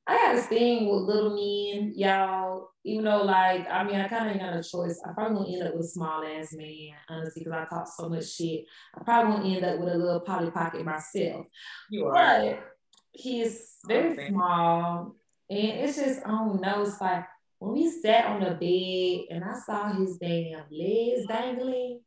I 0.07 0.15
got 0.15 0.35
this 0.35 0.45
thing 0.47 0.89
with 0.89 1.03
little 1.03 1.29
men, 1.31 1.93
y'all. 1.95 2.69
Even 2.83 3.05
though, 3.05 3.23
like, 3.23 3.69
I 3.69 3.83
mean, 3.83 3.99
I 3.99 4.07
kind 4.07 4.27
of 4.27 4.31
ain't 4.31 4.41
got 4.41 4.55
a 4.55 4.63
choice. 4.63 5.01
I 5.05 5.11
probably 5.11 5.37
gonna 5.37 5.57
end 5.57 5.67
up 5.67 5.75
with 5.75 5.85
a 5.85 5.89
small 5.89 6.23
ass 6.23 6.53
man, 6.53 6.93
honestly, 7.09 7.43
because 7.43 7.53
I 7.53 7.65
talk 7.65 7.87
so 7.87 8.07
much 8.07 8.29
shit. 8.31 8.65
I 8.97 9.03
probably 9.03 9.33
gonna 9.33 9.55
end 9.55 9.65
up 9.65 9.79
with 9.79 9.93
a 9.93 9.97
little 9.97 10.21
Polly 10.21 10.51
Pocket 10.51 10.85
myself. 10.85 11.45
You 11.89 12.05
are. 12.05 12.13
But 12.13 12.63
he's 13.11 13.77
very 13.87 14.13
okay. 14.13 14.29
small 14.29 15.17
and 15.49 15.59
it's 15.59 15.97
just, 15.97 16.25
I 16.25 16.29
don't 16.29 16.61
know, 16.61 16.81
it's 16.81 16.99
like 16.99 17.25
when 17.59 17.73
we 17.73 17.89
sat 17.89 18.25
on 18.25 18.41
the 18.41 18.51
bed 18.51 19.35
and 19.35 19.43
I 19.43 19.57
saw 19.65 19.93
his 19.93 20.17
damn 20.17 20.63
legs 20.69 21.25
dangling, 21.27 22.01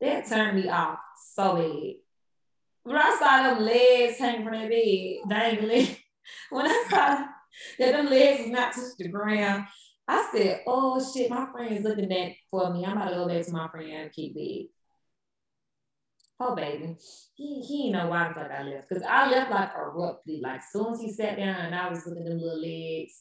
that 0.00 0.28
turned 0.28 0.62
me 0.62 0.68
off 0.68 0.98
so 1.34 1.56
bad. 1.56 1.94
When 2.84 2.96
I 2.96 3.16
saw 3.18 3.54
them 3.54 3.64
legs 3.64 4.18
hanging 4.18 4.44
from 4.44 4.54
that 4.54 4.68
bed 4.68 5.16
dangling, 5.28 5.96
when 6.50 6.66
I 6.66 6.84
saw 6.90 7.24
that 7.78 7.92
them 7.92 8.06
legs 8.06 8.42
was 8.42 8.50
not 8.50 8.72
touching 8.72 8.92
the 8.98 9.08
ground, 9.08 9.64
I 10.08 10.28
said, 10.32 10.62
oh 10.66 11.00
shit, 11.14 11.30
my 11.30 11.46
friend 11.52 11.76
is 11.76 11.84
looking 11.84 12.08
back 12.08 12.36
for 12.50 12.72
me. 12.72 12.84
I'm 12.84 12.96
about 12.96 13.10
to 13.10 13.14
go 13.14 13.28
back 13.28 13.44
to 13.44 13.52
my 13.52 13.68
friend 13.68 14.10
keep 14.12 14.34
bed. 14.34 14.68
Oh 16.40 16.56
baby, 16.56 16.96
he 17.34 17.60
he 17.60 17.92
know 17.92 18.08
why 18.08 18.26
the 18.26 18.34
fuck 18.34 18.50
I 18.50 18.64
left 18.64 18.88
because 18.88 19.04
I 19.08 19.30
left 19.30 19.50
like 19.50 19.70
abruptly. 19.76 20.40
Like 20.42 20.60
soon 20.72 20.92
as 20.92 21.00
he 21.00 21.12
sat 21.12 21.36
down 21.36 21.66
and 21.66 21.74
I 21.74 21.88
was 21.88 22.04
looking 22.04 22.24
at 22.24 22.30
them 22.30 22.40
little 22.40 22.60
legs, 22.60 23.12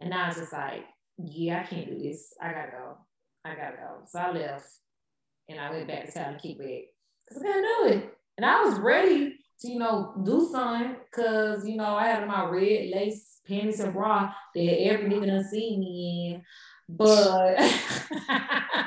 and 0.00 0.12
I 0.12 0.26
was 0.26 0.38
just 0.38 0.52
like, 0.52 0.84
yeah, 1.16 1.60
I 1.60 1.66
can't 1.66 1.86
do 1.86 2.02
this. 2.02 2.34
I 2.42 2.52
gotta 2.52 2.72
go. 2.72 2.96
I 3.44 3.54
gotta 3.54 3.76
go. 3.76 4.04
So 4.06 4.18
I 4.18 4.32
left, 4.32 4.66
and 5.48 5.60
I 5.60 5.70
went 5.70 5.86
back 5.86 6.06
to 6.06 6.12
town 6.12 6.32
to 6.32 6.40
keep 6.40 6.60
it 6.60 6.86
because 7.28 7.42
I 7.42 7.46
couldn't 7.46 7.62
do 7.62 7.86
it, 7.86 8.18
and 8.36 8.44
I 8.46 8.62
was 8.64 8.78
ready 8.78 9.36
to 9.60 9.68
you 9.68 9.78
know 9.78 10.14
do 10.24 10.48
something 10.50 10.96
because 11.10 11.66
you 11.66 11.76
know 11.76 11.96
I 11.96 12.06
had 12.06 12.26
my 12.26 12.44
red 12.44 12.90
lace 12.90 13.40
panties 13.46 13.80
and 13.80 13.92
bra 13.92 14.32
that 14.54 14.82
every 14.82 15.08
nigga 15.08 15.26
done 15.26 15.44
seen 15.44 15.80
me 15.80 16.34
in, 16.34 16.42
but. 16.88 17.56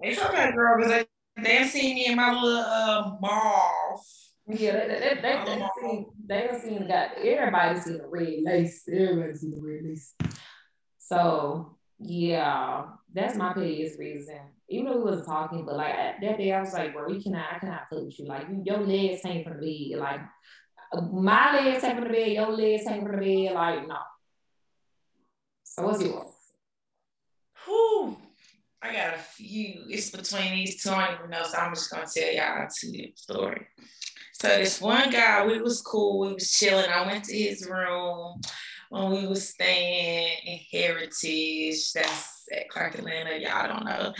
it's 0.00 0.20
okay, 0.20 0.52
girl, 0.52 0.76
because 0.78 1.06
they 1.42 1.64
seen 1.64 1.94
me 1.94 2.06
in 2.06 2.16
my 2.16 2.32
little 2.32 2.58
uh, 2.58 3.10
ball. 3.20 4.04
Yeah, 4.46 4.86
they, 4.86 4.98
they, 4.98 5.14
they, 5.22 5.44
they, 5.44 5.56
they, 5.56 5.68
seen, 5.80 6.06
they 6.26 6.46
done 6.46 6.60
seen 6.60 6.88
got 6.88 7.16
everybody 7.16 7.80
seen 7.80 7.98
the 7.98 8.06
red 8.06 8.42
lace. 8.42 8.82
Everybody 8.92 9.34
seen 9.34 9.50
the 9.52 9.60
red 9.60 9.84
lace. 9.84 10.14
So 10.98 11.78
yeah, 12.02 12.84
that's 13.12 13.36
my 13.36 13.52
biggest 13.52 13.98
reason. 13.98 14.40
Even 14.68 14.86
though 14.86 14.98
we 14.98 15.04
wasn't 15.04 15.26
talking, 15.26 15.64
but 15.64 15.76
like 15.76 15.94
that 16.20 16.38
day 16.38 16.52
I 16.52 16.60
was 16.60 16.72
like, 16.72 16.92
bro, 16.92 17.06
we 17.06 17.22
cannot, 17.22 17.46
I 17.54 17.58
cannot 17.58 17.88
play 17.88 18.04
with 18.04 18.18
you. 18.18 18.26
Like 18.26 18.46
your 18.64 18.78
legs 18.78 19.22
hang 19.22 19.44
from 19.44 19.60
the 19.60 19.90
bed. 19.90 20.00
Like 20.00 20.20
my 21.12 21.54
legs 21.54 21.82
hang 21.82 21.96
from 21.96 22.04
the 22.04 22.10
bed, 22.10 22.32
your 22.32 22.52
legs 22.52 22.86
hang 22.86 23.02
from 23.02 23.20
the 23.20 23.46
bed. 23.46 23.54
Like 23.54 23.88
no. 23.88 23.98
So 25.64 25.84
what's 25.84 26.02
yours? 26.02 26.26
Whew. 27.64 28.16
I 28.82 28.92
got 28.92 29.14
a 29.14 29.18
few. 29.18 29.84
It's 29.88 30.10
between 30.10 30.52
these 30.52 30.82
two. 30.82 30.90
I 30.90 31.06
don't 31.06 31.18
even 31.18 31.30
know, 31.30 31.44
so 31.44 31.56
I'm 31.56 31.74
just 31.74 31.90
gonna 31.90 32.06
tell 32.12 32.32
y'all 32.32 32.66
two 32.74 33.08
story. 33.14 33.66
So 34.32 34.48
this 34.48 34.80
one 34.80 35.10
guy, 35.10 35.46
we 35.46 35.62
was 35.62 35.80
cool. 35.82 36.18
We 36.20 36.34
was 36.34 36.50
chilling. 36.50 36.90
I 36.90 37.06
went 37.06 37.24
to 37.24 37.36
his 37.36 37.68
room 37.68 38.40
when 38.92 39.10
we 39.10 39.26
was 39.26 39.48
staying 39.48 40.36
in 40.44 40.58
Heritage. 40.70 41.92
That's 41.94 42.44
at 42.52 42.68
Clark 42.68 42.96
Atlanta. 42.96 43.38
Y'all 43.38 43.66
don't 43.66 43.86
know. 43.86 44.12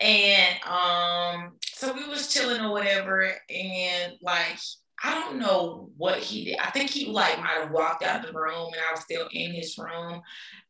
And 0.00 0.56
um, 0.64 1.52
so 1.64 1.92
we 1.94 2.08
was 2.08 2.32
chilling 2.32 2.60
or 2.60 2.72
whatever, 2.72 3.32
and 3.48 4.14
like 4.20 4.58
I 5.02 5.14
don't 5.14 5.38
know 5.38 5.90
what 5.96 6.18
he 6.18 6.46
did. 6.46 6.58
I 6.58 6.70
think 6.70 6.90
he 6.90 7.06
like 7.06 7.38
might 7.38 7.60
have 7.60 7.70
walked 7.70 8.02
out 8.02 8.24
of 8.24 8.32
the 8.32 8.38
room 8.38 8.72
and 8.72 8.82
I 8.88 8.92
was 8.92 9.02
still 9.02 9.28
in 9.30 9.52
his 9.52 9.78
room. 9.78 10.22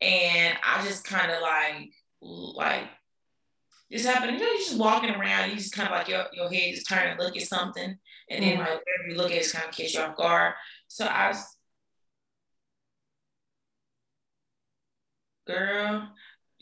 And 0.03 0.59
I 0.63 0.85
just 0.85 1.05
kind 1.05 1.31
of 1.31 1.41
like 1.41 1.93
like 2.21 2.85
this 3.89 4.05
happened. 4.05 4.33
You 4.33 4.39
know, 4.41 4.51
you 4.51 4.59
just 4.59 4.79
walking 4.79 5.11
around, 5.11 5.51
you 5.51 5.57
just 5.57 5.75
kind 5.75 5.89
of 5.89 5.95
like 5.97 6.09
your, 6.09 6.27
your 6.33 6.53
head 6.53 6.75
just 6.75 6.89
turn 6.89 7.17
to 7.17 7.23
look 7.23 7.37
at 7.37 7.45
something. 7.45 7.97
And 8.29 8.45
then 8.45 8.59
mm-hmm. 8.59 8.69
like 8.69 8.81
you 9.09 9.15
look 9.15 9.31
at 9.31 9.39
it's 9.39 9.53
kind 9.53 9.67
of 9.67 9.75
catch 9.75 9.95
you 9.95 10.01
off 10.01 10.17
guard. 10.17 10.55
So 10.89 11.07
I 11.07 11.29
was 11.29 11.56
girl, 15.47 16.09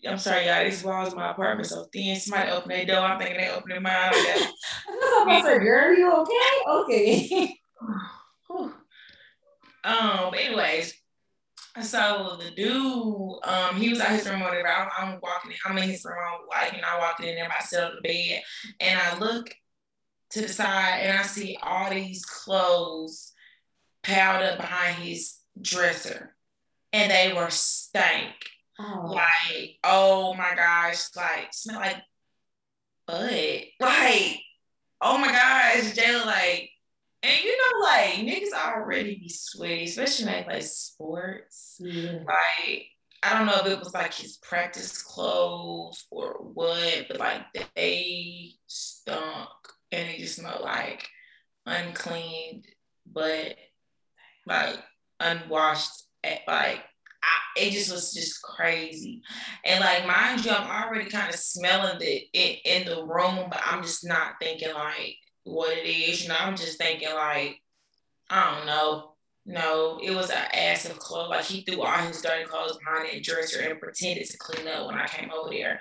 I'm 0.07 0.19
sorry, 0.19 0.47
y'all. 0.47 0.65
These 0.65 0.85
walls 0.85 1.13
in 1.13 1.19
my 1.19 1.31
apartment 1.31 1.69
so 1.69 1.85
thin. 1.93 2.17
Somebody 2.17 2.51
open 2.51 2.69
their 2.69 2.85
door. 2.85 2.99
I'm 2.99 3.19
thinking 3.19 3.39
they 3.39 3.51
opening 3.51 3.83
mine. 3.83 3.95
I 3.95 5.25
was 5.27 5.45
like, 5.45 5.61
girl, 5.61 5.97
you 5.97 6.13
okay? 6.13 6.63
Okay. 6.69 7.59
um, 9.85 10.35
anyways, 10.35 10.95
so 11.83 12.39
the 12.41 12.51
dude, 12.51 13.39
um, 13.45 13.77
he 13.77 13.89
was 13.89 14.01
at 14.01 14.11
his 14.11 14.29
room 14.29 14.43
or 14.43 14.47
whatever. 14.47 14.69
I'm, 14.69 14.89
I'm 14.97 15.21
walking 15.23 15.53
in, 15.53 15.57
I'm 15.65 15.79
in 15.79 15.89
his 15.91 16.05
room, 16.05 16.17
like, 16.51 16.73
you 16.73 16.81
know, 16.81 16.89
I 16.89 16.99
walked 16.99 17.21
in 17.21 17.35
there, 17.35 17.45
on 17.45 17.97
the 17.97 18.03
bed, 18.03 18.43
and 18.81 19.01
I 19.01 19.19
look 19.19 19.55
to 20.31 20.43
the 20.43 20.49
side 20.49 21.01
and 21.03 21.19
I 21.19 21.23
see 21.23 21.57
all 21.63 21.91
these 21.91 22.25
clothes 22.25 23.33
piled 24.03 24.43
up 24.43 24.59
behind 24.59 24.97
his 24.97 25.37
dresser. 25.61 26.35
And 26.93 27.11
they 27.11 27.33
were 27.33 27.51
stank. 27.51 28.35
Oh. 28.79 29.13
Like, 29.15 29.79
oh 29.85 30.35
my 30.35 30.55
gosh, 30.55 31.15
like 31.17 31.53
smell 31.53 31.81
like 31.81 32.03
butt. 33.07 33.65
Like, 33.81 34.41
oh 35.01 35.19
my 35.19 35.29
gosh, 35.29 35.95
Jayla, 35.95 36.27
like, 36.27 36.71
and 37.23 37.45
you 37.45 37.57
know, 37.57 37.87
like 37.87 38.15
niggas 38.15 38.53
already 38.53 39.17
be 39.17 39.29
sweaty, 39.29 39.85
especially 39.85 40.27
when 40.27 40.35
they 40.35 40.43
play 40.43 40.61
sports. 40.61 41.77
Yeah. 41.79 42.19
Like, 42.27 42.87
I 43.23 43.33
don't 43.33 43.47
know 43.47 43.61
if 43.61 43.67
it 43.67 43.79
was 43.79 43.95
like 43.95 44.13
his 44.13 44.37
practice 44.39 45.01
clothes 45.03 46.05
or 46.11 46.35
what, 46.43 47.07
but 47.09 47.21
like 47.21 47.43
they 47.75 48.53
stunk 48.67 49.49
and 49.91 50.11
it 50.11 50.19
just 50.19 50.37
smelled 50.37 50.63
like 50.63 51.09
uncleaned, 51.65 52.67
but 53.11 53.55
like 54.47 54.79
unwashed 55.21 56.05
at 56.23 56.41
like 56.47 56.81
it 57.57 57.71
just 57.73 57.93
was 57.93 58.13
just 58.13 58.43
crazy. 58.43 59.23
And 59.65 59.81
like 59.81 60.07
mind 60.07 60.45
you, 60.45 60.51
I'm 60.51 60.85
already 60.85 61.09
kind 61.11 61.33
of 61.33 61.39
smelling 61.39 61.99
it 62.01 62.25
in, 62.33 62.57
in 62.65 62.87
the 62.87 63.05
room, 63.05 63.47
but 63.51 63.61
I'm 63.65 63.83
just 63.83 64.07
not 64.07 64.35
thinking 64.41 64.75
like 64.75 65.17
what 65.45 65.77
it 65.77 65.87
is. 65.87 66.23
You 66.23 66.31
know, 66.31 66.37
I'm 66.39 66.57
just 66.57 66.79
thinking 66.79 67.13
like, 67.15 67.61
I 68.31 68.55
don't 68.55 68.67
know. 68.67 69.11
No, 69.47 70.01
it 70.03 70.15
was 70.15 70.31
an 70.31 70.43
ass 70.55 70.89
of 70.89 70.99
clothes. 70.99 71.29
Like 71.29 71.45
he 71.45 71.61
threw 71.61 71.83
all 71.83 71.99
his 71.99 72.23
dirty 72.23 72.45
clothes 72.45 72.79
behind 72.79 73.09
that 73.13 73.23
dresser 73.23 73.61
and 73.61 73.79
pretended 73.79 74.27
to 74.27 74.39
clean 74.39 74.67
up 74.67 74.87
when 74.87 74.97
I 74.97 75.07
came 75.07 75.31
over 75.31 75.51
there. 75.51 75.79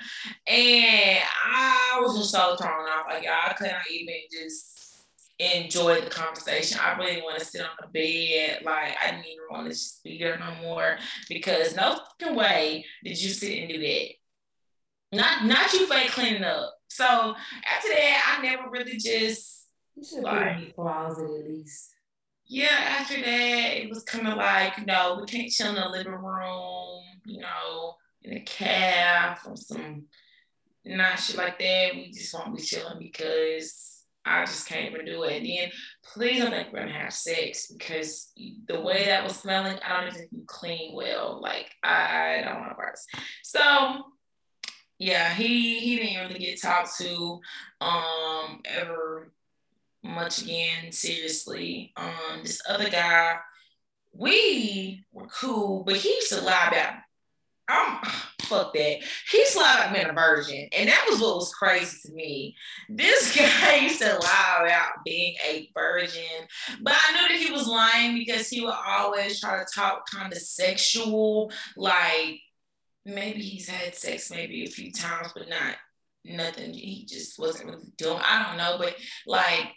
And 0.47 1.19
I 1.45 1.97
was 2.01 2.17
just 2.17 2.31
so 2.31 2.57
thrown 2.57 2.71
off. 2.71 3.05
Like 3.09 3.25
I 3.25 3.53
couldn't 3.53 3.75
even 3.89 4.15
just 4.29 4.73
enjoy 5.39 6.01
the 6.01 6.09
conversation. 6.09 6.79
I 6.81 6.97
really 6.97 7.21
want 7.21 7.39
to 7.39 7.45
sit 7.45 7.61
on 7.61 7.69
the 7.81 7.87
bed. 7.87 8.63
Like 8.63 8.95
I 9.01 9.11
didn't 9.11 9.25
even 9.25 9.45
want 9.49 9.65
to 9.65 9.71
just 9.71 10.03
be 10.03 10.17
there 10.17 10.37
no 10.37 10.53
more 10.61 10.97
because 11.29 11.75
no 11.75 11.99
fucking 12.19 12.35
way 12.35 12.85
did 13.03 13.21
you 13.21 13.29
sit 13.29 13.59
and 13.59 13.69
do 13.69 13.79
that. 13.79 14.09
Not 15.11 15.45
not 15.45 15.73
you 15.73 15.87
fake 15.87 16.11
cleaning 16.11 16.43
up. 16.43 16.73
So 16.87 17.05
after 17.05 17.89
that, 17.89 18.37
I 18.37 18.43
never 18.43 18.69
really 18.69 18.97
just 18.97 19.67
you 19.95 20.03
should 20.03 20.23
like, 20.23 20.55
put 20.55 20.61
in 20.61 20.67
the 20.67 20.73
closet 20.73 21.23
at 21.23 21.49
least. 21.49 21.89
Yeah, 22.45 22.97
after 22.99 23.15
that, 23.15 23.81
it 23.81 23.89
was 23.89 24.03
kind 24.03 24.27
of 24.27 24.37
like, 24.37 24.77
you 24.77 24.85
know, 24.85 25.17
we 25.19 25.25
can't 25.25 25.49
chill 25.49 25.69
in 25.69 25.75
the 25.75 25.87
living 25.87 26.13
room, 26.13 27.03
you 27.25 27.39
know, 27.39 27.95
in 28.21 28.37
a 28.37 28.41
cab 28.41 29.37
or 29.47 29.55
some 29.55 30.05
not 30.85 31.19
shit 31.19 31.37
like 31.37 31.57
that. 31.59 31.95
We 31.95 32.11
just 32.11 32.33
won't 32.33 32.55
be 32.55 32.61
chilling 32.61 32.99
because 32.99 33.92
I 34.25 34.45
just 34.45 34.67
can't 34.67 34.91
even 34.91 35.05
do 35.05 35.23
it. 35.23 35.37
And 35.37 35.45
then 35.45 35.71
please 36.13 36.39
don't 36.39 36.51
we're 36.71 36.79
gonna 36.79 36.93
have 36.93 37.13
sex 37.13 37.67
because 37.67 38.31
the 38.67 38.79
way 38.79 39.05
that 39.05 39.23
was 39.23 39.35
smelling, 39.35 39.77
I 39.85 39.93
don't 39.93 40.07
even 40.07 40.19
think 40.19 40.31
you 40.31 40.43
clean 40.47 40.95
well. 40.95 41.41
Like 41.41 41.71
I 41.83 42.41
don't 42.43 42.59
want 42.59 42.71
to 42.71 42.75
burst. 42.75 43.09
So 43.43 44.03
yeah, 44.99 45.33
he 45.33 45.79
he 45.79 45.97
didn't 45.97 46.27
really 46.27 46.39
get 46.39 46.61
talked 46.61 46.97
to 46.99 47.39
um 47.81 48.61
ever 48.65 49.31
much 50.03 50.41
again, 50.41 50.91
seriously. 50.91 51.93
Um 51.97 52.43
this 52.43 52.61
other 52.67 52.89
guy, 52.89 53.37
we 54.13 55.03
were 55.11 55.27
cool, 55.27 55.83
but 55.83 55.97
he 55.97 56.09
used 56.09 56.29
to 56.29 56.41
lie 56.41 56.69
about 56.69 56.93
I'm 57.67 57.99
fuck 58.53 58.73
that. 58.73 58.99
He's 59.31 59.55
like 59.55 59.93
been 59.93 60.09
a 60.09 60.13
virgin. 60.13 60.67
And 60.77 60.89
that 60.89 61.05
was 61.09 61.19
what 61.19 61.35
was 61.35 61.53
crazy 61.53 61.97
to 62.05 62.13
me. 62.13 62.55
This 62.89 63.35
guy 63.61 63.75
used 63.77 63.99
to 63.99 64.17
lie 64.19 64.63
about 64.65 65.03
being 65.05 65.35
a 65.47 65.69
virgin. 65.73 66.47
But 66.81 66.93
I 66.95 67.11
knew 67.13 67.27
that 67.29 67.45
he 67.45 67.51
was 67.51 67.67
lying 67.67 68.15
because 68.15 68.49
he 68.49 68.61
would 68.61 68.75
always 68.87 69.39
try 69.39 69.59
to 69.59 69.65
talk 69.73 70.09
kind 70.09 70.31
of 70.31 70.39
sexual. 70.39 71.51
Like 71.75 72.41
maybe 73.05 73.41
he's 73.41 73.67
had 73.67 73.95
sex 73.95 74.31
maybe 74.31 74.63
a 74.63 74.69
few 74.69 74.91
times, 74.91 75.29
but 75.33 75.49
not 75.49 75.75
nothing. 76.25 76.73
He 76.73 77.05
just 77.05 77.39
wasn't 77.39 77.69
really 77.69 77.91
doing. 77.97 78.19
I 78.21 78.45
don't 78.47 78.57
know. 78.57 78.77
But 78.77 78.95
like 79.25 79.73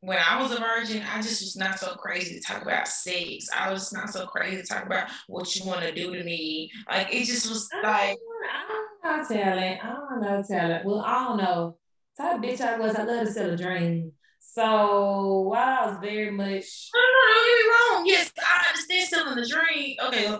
when 0.00 0.18
I 0.18 0.40
was 0.42 0.52
a 0.52 0.60
virgin, 0.60 1.02
I 1.02 1.16
just 1.22 1.42
was 1.42 1.56
not 1.56 1.78
so 1.78 1.94
crazy 1.94 2.38
to 2.38 2.40
talk 2.40 2.62
about 2.62 2.88
sex. 2.88 3.48
I 3.54 3.72
was 3.72 3.92
not 3.92 4.10
so 4.10 4.26
crazy 4.26 4.62
to 4.62 4.66
talk 4.66 4.84
about 4.84 5.08
what 5.26 5.54
you 5.56 5.64
want 5.66 5.82
to 5.82 5.92
do 5.92 6.14
to 6.14 6.24
me. 6.24 6.70
Like 6.88 7.12
it 7.12 7.24
just 7.24 7.48
was 7.48 7.68
like 7.82 8.16
I 8.52 8.84
don't 9.02 9.30
know 9.30 9.36
talent. 9.36 9.84
I 9.84 9.92
don't 9.92 10.20
know 10.20 10.42
talent. 10.48 10.84
Well, 10.84 11.00
I 11.00 11.24
don't 11.24 11.38
know. 11.38 11.78
Type 12.16 12.40
bitch 12.40 12.60
I 12.60 12.78
was. 12.78 12.94
I 12.94 13.04
love 13.04 13.26
to 13.26 13.32
sell 13.32 13.50
a 13.50 13.56
dream. 13.56 14.12
So 14.40 15.40
while 15.48 15.82
I 15.82 15.86
was 15.86 15.98
very 16.00 16.30
much 16.30 16.90
No, 16.94 17.00
no, 17.00 17.18
no, 17.28 17.44
you're 17.44 17.72
wrong. 17.72 18.06
Yes, 18.06 18.32
I 18.38 18.68
understand 18.70 19.08
selling 19.08 19.36
the 19.36 19.46
dream. 19.46 19.96
Okay, 20.06 20.38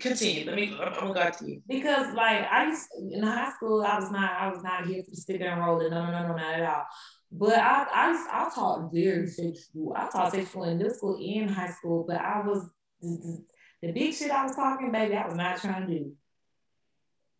continue. 0.00 0.44
Let 0.44 0.56
me. 0.56 0.76
I'm 0.80 0.92
gonna 0.92 1.14
go 1.14 1.30
to 1.38 1.50
you. 1.50 1.62
Because 1.66 2.14
like 2.14 2.46
I 2.50 2.66
used 2.66 2.88
in 3.12 3.22
high 3.22 3.52
school, 3.52 3.82
I 3.82 3.98
was 3.98 4.10
not. 4.10 4.32
I 4.32 4.48
was 4.48 4.62
not 4.62 4.86
here 4.86 5.02
for 5.02 5.14
stick 5.14 5.40
and 5.40 5.60
rolling. 5.60 5.90
No, 5.90 6.04
no, 6.04 6.10
no, 6.10 6.28
no, 6.28 6.34
not 6.34 6.54
at 6.54 6.62
all. 6.62 6.84
But 7.36 7.58
I, 7.58 7.84
I, 7.92 8.26
I 8.30 8.54
taught 8.54 8.92
very 8.92 9.26
sexual. 9.26 9.92
I 9.96 10.08
taught 10.08 10.30
sexual 10.30 10.64
in 10.64 10.78
middle 10.78 10.94
school 10.94 11.16
and 11.16 11.50
high 11.50 11.72
school, 11.72 12.04
but 12.06 12.18
I 12.18 12.46
was 12.46 12.64
the, 13.02 13.44
the 13.82 13.90
big 13.90 14.14
shit 14.14 14.30
I 14.30 14.44
was 14.44 14.54
talking, 14.54 14.92
baby, 14.92 15.16
I 15.16 15.26
was 15.26 15.34
not 15.34 15.60
trying 15.60 15.88
to 15.88 15.98
do. 15.98 16.12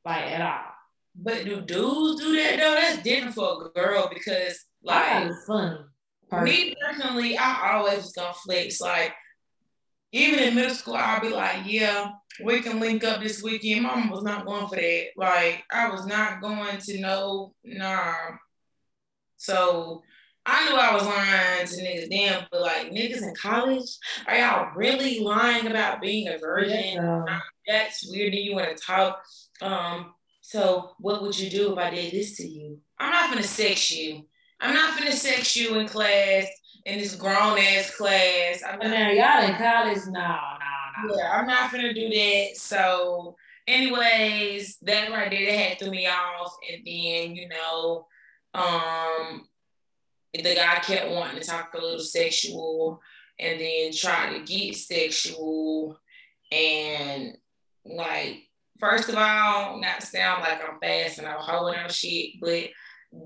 Like 0.04 0.24
at 0.24 0.40
all. 0.40 0.72
But 1.14 1.44
do 1.44 1.60
dudes 1.60 2.20
do 2.20 2.34
that 2.34 2.56
though? 2.58 2.74
That's 2.74 3.04
different 3.04 3.36
for 3.36 3.66
a 3.66 3.68
girl 3.70 4.10
because 4.12 4.64
like 4.82 5.30
it's 5.30 5.44
funny. 5.46 5.78
Me 6.42 6.74
personally, 6.84 7.38
I 7.38 7.74
always 7.74 7.98
was 7.98 8.12
gonna 8.12 8.34
flex. 8.34 8.80
Like 8.80 9.14
even 10.10 10.40
in 10.40 10.56
middle 10.56 10.74
school, 10.74 10.96
I'll 10.96 11.20
be 11.20 11.28
like, 11.28 11.62
yeah, 11.66 12.10
we 12.42 12.62
can 12.62 12.80
link 12.80 13.04
up 13.04 13.22
this 13.22 13.44
weekend. 13.44 13.84
Mama 13.84 14.10
was 14.10 14.24
not 14.24 14.44
going 14.44 14.66
for 14.66 14.74
that. 14.74 15.06
Like 15.16 15.62
I 15.70 15.88
was 15.88 16.04
not 16.04 16.40
going 16.40 16.78
to 16.78 17.00
know, 17.00 17.54
nah. 17.62 18.12
So 19.44 20.02
I 20.46 20.68
knew 20.68 20.76
I 20.76 20.94
was 20.94 21.04
lying 21.04 21.66
to 21.66 21.76
niggas 21.76 22.08
then, 22.08 22.46
but 22.50 22.62
like 22.62 22.90
niggas 22.90 23.22
in 23.22 23.34
college, 23.34 23.98
are 24.26 24.36
y'all 24.36 24.72
really 24.74 25.20
lying 25.20 25.66
about 25.66 26.00
being 26.00 26.28
a 26.28 26.38
virgin? 26.38 26.94
Yeah. 26.94 27.40
That's 27.66 28.08
weird. 28.08 28.32
Do 28.32 28.38
you 28.38 28.54
want 28.54 28.74
to 28.74 28.82
talk? 28.82 29.22
Um, 29.60 30.14
so 30.40 30.92
what 30.98 31.22
would 31.22 31.38
you 31.38 31.50
do 31.50 31.72
if 31.72 31.78
I 31.78 31.90
did 31.90 32.12
this 32.12 32.36
to 32.38 32.46
you? 32.46 32.78
I'm 32.98 33.10
not 33.10 33.30
gonna 33.30 33.42
sex 33.42 33.90
you. 33.90 34.24
I'm 34.60 34.72
not 34.72 34.98
gonna 34.98 35.12
sex 35.12 35.54
you 35.56 35.78
in 35.78 35.88
class 35.88 36.46
in 36.86 36.98
this 36.98 37.16
grown 37.16 37.58
ass 37.58 37.94
class. 37.94 38.62
I'm 38.66 38.78
not, 38.78 39.14
y'all 39.14 39.46
in 39.46 39.56
college? 39.56 40.06
No, 40.06 40.20
no, 40.20 41.06
no. 41.06 41.16
Yeah, 41.16 41.32
I'm 41.32 41.46
not 41.46 41.70
gonna 41.70 41.92
do 41.92 42.08
that. 42.08 42.52
So, 42.56 43.36
anyways, 43.66 44.78
that 44.82 45.10
right 45.10 45.30
there 45.30 45.46
that 45.46 45.58
had 45.58 45.78
threw 45.78 45.90
me 45.90 46.06
off, 46.06 46.56
and 46.70 46.78
then 46.78 47.36
you 47.36 47.48
know, 47.48 48.06
um, 48.54 49.48
the 50.32 50.54
guy 50.54 50.80
kept 50.82 51.10
wanting 51.10 51.40
to 51.40 51.46
talk 51.46 51.74
a 51.74 51.80
little 51.80 51.98
sexual 51.98 53.00
and 53.38 53.60
then 53.60 53.92
trying 53.92 54.34
to 54.34 54.52
get 54.52 54.76
sexual 54.76 55.98
and 56.52 57.36
like 57.84 58.44
first 58.78 59.08
of 59.08 59.16
all, 59.16 59.80
not 59.80 60.02
sound 60.02 60.42
like 60.42 60.60
I'm 60.62 60.78
fast 60.80 61.18
and 61.18 61.26
I'm 61.26 61.38
holding 61.38 61.78
on 61.78 61.90
shit, 61.90 62.40
but 62.40 62.68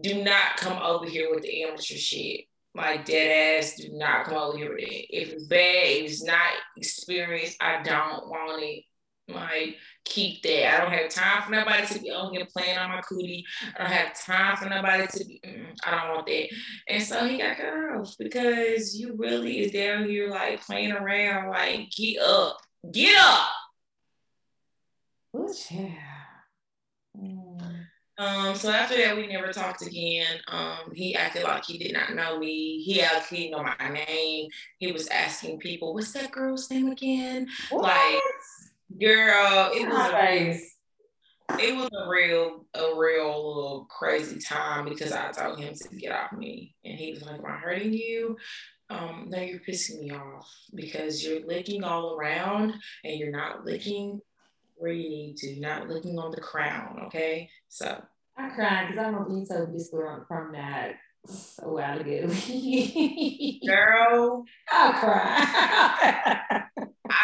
do 0.02 0.22
not 0.22 0.56
come 0.56 0.80
over 0.82 1.06
here 1.06 1.30
with 1.30 1.42
the 1.42 1.64
amateur 1.64 1.96
shit. 1.96 2.42
Like 2.74 3.06
dead 3.06 3.58
ass, 3.58 3.74
do 3.74 3.88
not 3.92 4.26
come 4.26 4.36
over 4.36 4.58
here 4.58 4.70
with 4.70 4.84
it. 4.84 5.06
If 5.10 5.32
it's 5.32 5.46
bad, 5.46 5.86
if 5.86 6.10
it's 6.10 6.22
not 6.22 6.52
experienced, 6.76 7.56
I 7.60 7.82
don't 7.82 8.28
want 8.28 8.62
it. 8.62 8.84
Like, 9.28 9.76
keep 10.04 10.42
that. 10.42 10.74
I 10.74 10.82
don't 10.82 10.92
have 10.92 11.10
time 11.10 11.42
for 11.42 11.50
nobody 11.50 11.86
to 11.86 12.00
be 12.00 12.10
on 12.10 12.32
here 12.32 12.46
playing 12.50 12.78
on 12.78 12.90
my 12.90 13.00
cootie. 13.02 13.44
I 13.76 13.82
don't 13.82 13.92
have 13.92 14.18
time 14.18 14.56
for 14.56 14.68
nobody 14.68 15.06
to 15.06 15.24
be, 15.24 15.40
I 15.84 15.90
don't 15.90 16.14
want 16.14 16.26
that. 16.26 16.48
And 16.88 17.02
so 17.02 17.26
he 17.26 17.38
got 17.38 17.56
cut 17.56 17.66
off 17.66 18.14
because 18.18 18.98
you 18.98 19.14
really 19.16 19.60
is 19.60 19.72
down 19.72 20.08
here 20.08 20.28
like 20.30 20.62
playing 20.62 20.92
around, 20.92 21.50
like, 21.50 21.90
get 21.90 22.20
up, 22.22 22.58
get 22.90 23.18
up. 23.18 23.48
Oh, 25.34 25.54
yeah. 25.70 25.90
Mm. 27.16 27.84
Um, 28.18 28.56
so 28.56 28.70
after 28.70 28.96
that, 28.96 29.16
we 29.16 29.28
never 29.28 29.52
talked 29.52 29.86
again. 29.86 30.40
Um, 30.48 30.92
he 30.92 31.14
acted 31.14 31.44
like 31.44 31.64
he 31.64 31.78
did 31.78 31.92
not 31.92 32.14
know 32.14 32.40
me. 32.40 32.82
He 32.82 33.00
actually 33.00 33.38
didn't 33.38 33.52
know 33.52 33.62
my 33.62 33.88
name. 33.90 34.48
He 34.78 34.90
was 34.90 35.06
asking 35.06 35.60
people, 35.60 35.94
"What's 35.94 36.10
that 36.12 36.32
girl's 36.32 36.68
name 36.68 36.88
again?" 36.88 37.46
What? 37.70 37.84
Like, 37.84 38.20
girl, 39.00 39.70
it 39.74 39.88
was 39.88 40.12
a, 40.12 40.60
it 41.60 41.76
was 41.76 41.90
a 41.92 42.08
real, 42.08 42.66
a 42.74 42.94
real 42.96 43.26
little 43.26 43.86
crazy 43.90 44.38
time 44.40 44.88
because 44.88 45.12
I 45.12 45.30
told 45.32 45.58
him 45.58 45.74
to 45.74 45.96
get 45.96 46.12
off 46.12 46.32
me, 46.32 46.74
and 46.84 46.98
he 46.98 47.12
was 47.12 47.22
like, 47.22 47.38
"Am 47.40 47.46
I 47.46 47.58
hurting 47.58 47.92
you?" 47.92 48.36
Um, 48.90 49.26
no, 49.28 49.40
you're 49.40 49.60
pissing 49.60 50.00
me 50.00 50.10
off 50.12 50.50
because 50.74 51.22
you're 51.24 51.46
licking 51.46 51.84
all 51.84 52.16
around 52.16 52.72
and 53.04 53.18
you're 53.18 53.30
not 53.30 53.64
licking 53.64 54.20
where 54.76 54.92
you 54.92 55.08
need 55.10 55.36
to, 55.38 55.60
not 55.60 55.88
licking 55.88 56.18
on 56.18 56.30
the 56.30 56.40
crown. 56.40 57.02
Okay, 57.06 57.50
so 57.68 58.02
I 58.36 58.48
cried 58.50 58.88
because 58.88 59.04
I 59.04 59.08
remember 59.08 59.30
you 59.30 59.46
told 59.46 59.68
me 59.68 59.76
this 59.76 59.88
story 59.88 60.08
on 60.08 60.20
the 60.20 60.24
promenade 60.24 60.96
a 61.60 61.68
while 61.68 61.98
ago. 61.98 62.28
Girl, 63.66 64.44
I 64.72 64.92
cried. 65.00 66.62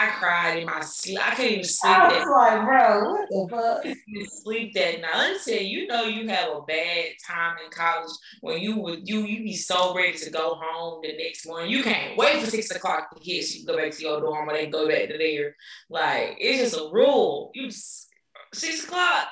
I 0.05 0.11
cried 0.11 0.59
in 0.59 0.67
my 0.67 0.81
sleep. 0.81 1.19
I 1.21 1.35
couldn't 1.35 1.53
even 1.53 1.65
sleep. 1.65 1.93
I 1.93 2.09
was 2.09 2.17
that 2.17 2.31
like, 2.31 2.65
bro, 2.65 3.13
what 3.13 3.29
the 3.31 3.49
fuck? 3.51 3.97
You 4.07 4.27
sleep 4.27 4.75
that 4.75 5.01
night. 5.01 5.11
Let 5.15 5.33
me 5.33 5.39
tell 5.45 5.63
you, 5.63 5.81
you 5.81 5.87
know 5.87 6.05
you 6.05 6.29
have 6.29 6.51
a 6.51 6.63
bad 6.63 7.07
time 7.27 7.57
in 7.65 7.71
college 7.71 8.11
when 8.41 8.61
you 8.61 8.77
would 8.79 9.09
you 9.09 9.21
you 9.21 9.43
be 9.43 9.57
so 9.57 9.95
ready 9.95 10.19
to 10.19 10.31
go 10.31 10.59
home 10.61 11.01
the 11.03 11.17
next 11.17 11.47
morning. 11.47 11.71
You 11.71 11.83
can't 11.83 12.17
wait 12.17 12.43
for 12.43 12.51
six 12.51 12.71
o'clock 12.71 13.15
to 13.15 13.23
hit 13.23 13.45
so 13.45 13.59
you 13.59 13.67
go 13.67 13.77
back 13.77 13.93
to 13.93 14.03
your 14.03 14.21
dorm 14.21 14.49
or 14.49 14.53
they 14.53 14.67
go 14.67 14.89
back 14.89 15.09
to 15.09 15.19
there. 15.19 15.57
Like 15.89 16.37
it's 16.39 16.59
just 16.59 16.83
a 16.83 16.91
rule. 16.93 17.51
You 17.55 17.71
six 17.71 18.85
o'clock. 18.85 19.29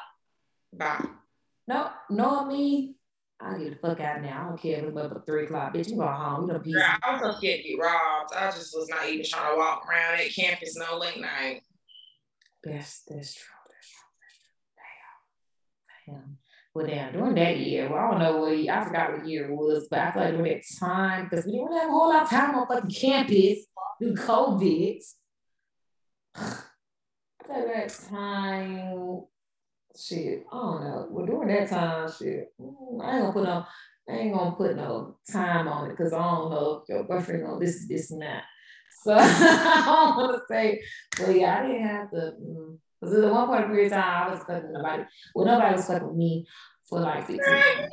Bye. 0.72 1.06
No, 1.68 1.90
no 2.10 2.46
me. 2.46 2.94
I 3.44 3.58
get 3.58 3.70
the 3.70 3.88
fuck 3.88 4.00
out 4.00 4.22
now. 4.22 4.44
I 4.44 4.48
don't 4.48 4.60
care 4.60 4.78
if 4.78 4.84
it's 4.84 4.96
up 4.96 5.16
at 5.16 5.26
three 5.26 5.44
o'clock. 5.44 5.74
Bitch, 5.74 5.90
you 5.90 5.96
go 5.96 6.06
home. 6.06 6.46
You 6.46 6.52
don't 6.52 6.64
be. 6.64 6.70
Yeah, 6.70 6.96
I 7.02 7.12
was 7.12 7.22
so 7.22 7.38
scared 7.38 7.62
to 7.62 7.68
get 7.68 7.78
robbed. 7.78 8.34
I 8.34 8.50
just 8.50 8.74
was 8.76 8.88
not 8.88 9.08
even 9.08 9.24
trying 9.24 9.52
to 9.52 9.58
walk 9.58 9.86
around 9.88 10.20
at 10.20 10.32
campus 10.32 10.76
no 10.76 10.98
late 10.98 11.20
night. 11.20 11.62
Yes, 12.64 13.02
that's 13.08 13.34
true. 13.34 13.54
That's 13.68 13.88
true. 13.88 14.08
That's 14.22 14.38
true. 14.38 16.14
Damn. 16.14 16.14
Damn. 16.14 16.38
Well, 16.74 16.86
damn, 16.86 17.12
during 17.12 17.34
that 17.34 17.58
year, 17.58 17.90
well, 17.90 17.98
I 17.98 18.10
don't 18.12 18.20
know 18.20 18.36
what 18.38 18.56
year, 18.56 18.72
I 18.72 18.84
forgot 18.84 19.12
what 19.12 19.28
year 19.28 19.50
it 19.50 19.54
was, 19.54 19.88
but 19.90 19.98
I 19.98 20.12
feel 20.12 20.22
like 20.22 20.30
during 20.36 20.52
that 20.54 20.62
time, 20.80 21.28
because 21.28 21.44
we 21.44 21.52
didn't 21.52 21.72
have 21.72 21.88
a 21.88 21.92
whole 21.92 22.08
lot 22.08 22.22
of 22.22 22.30
time 22.30 22.54
on 22.54 22.66
fucking 22.66 22.90
campus 22.90 23.66
through 23.98 24.14
COVID. 24.14 25.00
I 26.34 26.40
feel 27.46 27.56
like 27.56 27.66
that 27.66 28.06
time 28.08 29.24
shit, 29.96 30.44
I 30.52 30.56
don't 30.56 30.84
know. 30.84 31.06
Well, 31.10 31.26
during 31.26 31.48
that 31.48 31.68
time, 31.68 32.10
shit, 32.10 32.52
mm, 32.60 33.04
I 33.04 33.16
ain't 33.16 33.22
gonna 33.22 33.32
put 33.32 33.44
no, 33.44 33.66
I 34.08 34.12
ain't 34.12 34.34
gonna 34.34 34.56
put 34.56 34.76
no 34.76 35.16
time 35.30 35.68
on 35.68 35.90
it 35.90 35.96
because 35.96 36.12
I 36.12 36.18
don't 36.18 36.50
know 36.50 36.82
if 36.82 36.88
your 36.88 37.04
boyfriend 37.04 37.44
gonna 37.44 37.60
this, 37.60 37.86
this, 37.88 38.10
and 38.10 38.22
that. 38.22 38.44
So 39.04 39.14
I 39.18 39.82
don't 39.84 40.16
want 40.16 40.36
to 40.36 40.42
say, 40.48 40.82
but 41.18 41.34
yeah, 41.34 41.58
I 41.58 41.66
didn't 41.66 41.82
have 41.82 42.10
to. 42.10 42.32
Because 43.00 43.16
mm, 43.16 43.26
at 43.26 43.32
one 43.32 43.46
point 43.48 43.64
in 43.64 43.70
period 43.70 43.92
of 43.92 43.98
time, 43.98 44.28
I 44.28 44.30
was 44.30 44.40
fucking 44.40 44.62
with 44.62 44.72
nobody. 44.72 45.02
Well, 45.34 45.46
nobody 45.46 45.74
was 45.74 45.86
fucking 45.86 46.08
with 46.08 46.16
me 46.16 46.46
for 46.88 47.00
like 47.00 47.26
15 47.26 47.38
years. 47.38 47.90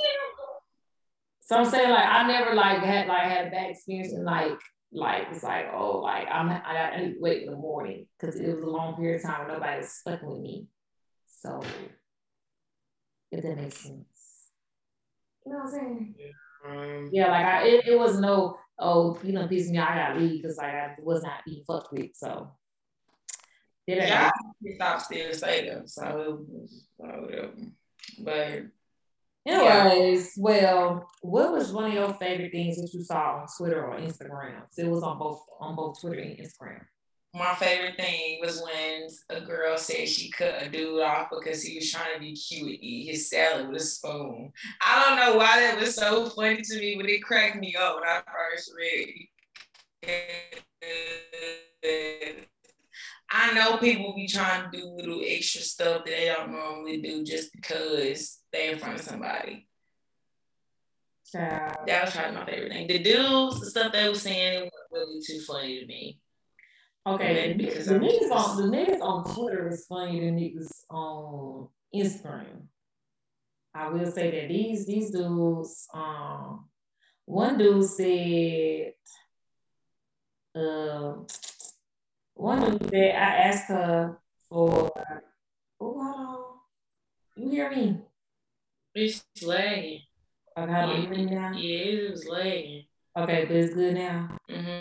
So 1.42 1.56
I'm 1.56 1.66
saying 1.66 1.90
like 1.90 2.06
I 2.06 2.28
never 2.28 2.54
like 2.54 2.84
had 2.84 3.08
like 3.08 3.24
had 3.24 3.48
a 3.48 3.50
bad 3.50 3.72
experience 3.72 4.14
and 4.14 4.24
like 4.24 4.60
like 4.92 5.24
it's 5.32 5.44
like 5.44 5.66
oh 5.74 6.02
like 6.02 6.28
I'm 6.32 6.50
I 6.50 6.74
got 6.74 6.98
to 6.98 7.16
wait 7.20 7.44
in 7.44 7.52
the 7.52 7.58
morning 7.58 8.06
because 8.20 8.40
it 8.40 8.54
was 8.54 8.64
a 8.64 8.70
long 8.70 8.96
period 8.96 9.22
of 9.22 9.24
time 9.24 9.48
nobody 9.48 9.78
was 9.78 10.00
fucking 10.04 10.30
with 10.30 10.42
me. 10.42 10.68
So, 11.41 11.62
if 13.32 13.41
that 13.43 13.56
makes 13.56 13.78
sense. 13.78 14.06
You 15.45 15.54
know 15.54 15.60
what 15.60 15.65
I'm 15.65 15.71
saying? 15.71 16.15
Yeah, 16.17 16.69
um, 16.69 17.10
yeah 17.12 17.32
like 17.32 17.45
I, 17.45 17.67
it, 17.67 17.88
it 17.88 17.99
was 17.99 18.19
no, 18.19 18.58
oh, 18.78 19.17
you 19.23 19.32
know, 19.32 19.47
piece 19.47 19.69
me, 19.69 19.78
I 19.78 19.95
gotta 19.95 20.19
leave 20.19 20.41
because 20.41 20.58
like 20.58 20.73
I 20.73 20.95
was 21.02 21.23
not 21.23 21.45
being 21.45 21.63
fucked 21.65 21.93
with. 21.93 22.12
So, 22.15 22.52
yeah, 23.88 24.30
I 24.34 24.73
stopped 24.75 25.04
still 25.04 25.34
staying. 25.34 25.88
So, 25.88 26.45
whatever. 26.97 27.52
But 28.19 28.63
Anyways, 29.47 30.34
yeah. 30.36 30.43
well, 30.43 31.10
what 31.21 31.54
was 31.54 31.71
one 31.71 31.86
of 31.86 31.93
your 31.93 32.13
favorite 32.13 32.52
things 32.52 32.75
that 32.75 32.93
you 32.93 33.02
saw 33.04 33.39
on 33.39 33.47
Twitter 33.58 33.84
or 33.86 33.97
Instagram? 33.97 34.63
So 34.71 34.84
it 34.84 34.89
was 34.89 35.02
on 35.02 35.17
both 35.17 35.41
on 35.60 35.75
both 35.75 35.99
Twitter 36.02 36.19
and 36.19 36.38
Instagram 36.38 36.82
my 37.34 37.54
favorite 37.56 37.96
thing 37.96 38.39
was 38.42 38.62
when 38.62 39.08
a 39.30 39.42
girl 39.46 39.78
said 39.78 40.08
she 40.10 40.32
cut 40.32 40.63
a 40.63 40.70
dude 40.70 41.02
off 41.02 41.28
because 41.30 41.62
he 41.62 41.76
was 41.76 41.92
trying 41.92 42.15
to 42.15 42.20
be 42.20 42.34
cute 42.34 42.68
and 42.68 42.84
eat 42.84 43.12
his 43.12 43.30
salad 43.30 43.68
with 43.68 43.82
a 43.82 43.86
spoon. 43.86 44.52
I 44.82 45.06
don't 45.06 45.18
know 45.18 45.38
why 45.38 45.60
that 45.60 45.80
was 45.80 45.96
so 45.96 46.28
funny 46.30 46.62
to 46.62 46.80
me, 46.80 46.96
but 46.96 47.10
it 47.10 47.22
cracked 47.22 47.58
me 47.58 47.76
up 47.80 47.96
when 47.96 48.04
I 48.06 48.22
first 48.26 48.74
read 48.76 49.30
it. 51.84 52.48
I 53.32 53.54
know 53.54 53.78
people 53.78 54.15
be 54.15 54.28
trying 54.28 54.72
to 54.72 54.78
do 54.78 54.88
little 54.88 55.22
extra 55.24 55.62
stuff 55.62 56.06
that 56.06 56.12
they 56.12 56.34
don't 56.36 56.52
normally 56.52 57.00
do 57.00 57.24
just 57.24 57.54
because 57.54 58.39
they're 58.52 58.74
in 58.74 58.80
front 58.80 58.96
of 58.96 59.06
somebody. 59.06 59.68
That 61.86 62.06
was 62.06 62.15
probably 62.15 62.36
my 62.36 62.46
favorite 62.48 62.72
thing. 62.72 62.88
The 62.88 63.04
dudes, 63.04 63.60
the 63.60 63.70
stuff 63.70 63.92
they 63.92 64.10
were 64.10 64.15
saying, 64.15 64.63
it 64.63 64.72
was 64.72 64.72
really 64.92 65.22
too 65.24 65.42
funny 65.46 65.80
to 65.80 65.86
me. 65.86 66.20
Okay, 67.08 67.54
the, 67.54 67.64
niggas 67.64 68.32
on 68.32 68.58
the 68.58 68.78
niggas 68.78 69.02
on 69.02 69.34
Twitter 69.34 69.70
is 69.70 69.86
funny 69.86 70.20
than 70.20 70.38
niggas 70.38 70.84
on 70.90 71.70
Instagram. 71.96 72.68
I 73.74 73.88
will 73.90 74.12
say 74.12 74.32
that 74.32 74.50
these 74.50 74.86
these 74.86 75.12
dudes, 75.12 75.88
um, 75.94 76.68
one 77.26 77.58
dude 77.58 77.86
said, 77.86 78.94
um, 80.56 81.26
one 82.34 82.72
dude 82.72 82.90
said 82.90 83.16
I 83.16 83.36
asked 83.48 83.70
her 83.70 84.18
for, 84.50 84.92
oh, 85.80 86.02
hold 86.02 86.16
on, 86.16 86.44
you 87.38 87.50
hear 87.50 87.72
me? 87.72 88.02
It's 88.94 89.24
lagging. 89.42 90.02
Okay, 90.58 90.72
how 90.72 90.92
yeah, 90.92 91.12
you 91.12 91.26
now? 91.26 91.52
Yeah, 91.54 91.78
it 91.78 92.12
was 92.12 92.28
lagging. 92.28 92.84
Okay, 93.18 93.46
but 93.46 93.56
it's 93.56 93.74
good 93.74 93.96
now. 93.96 94.38
Mm-hmm. 94.50 94.79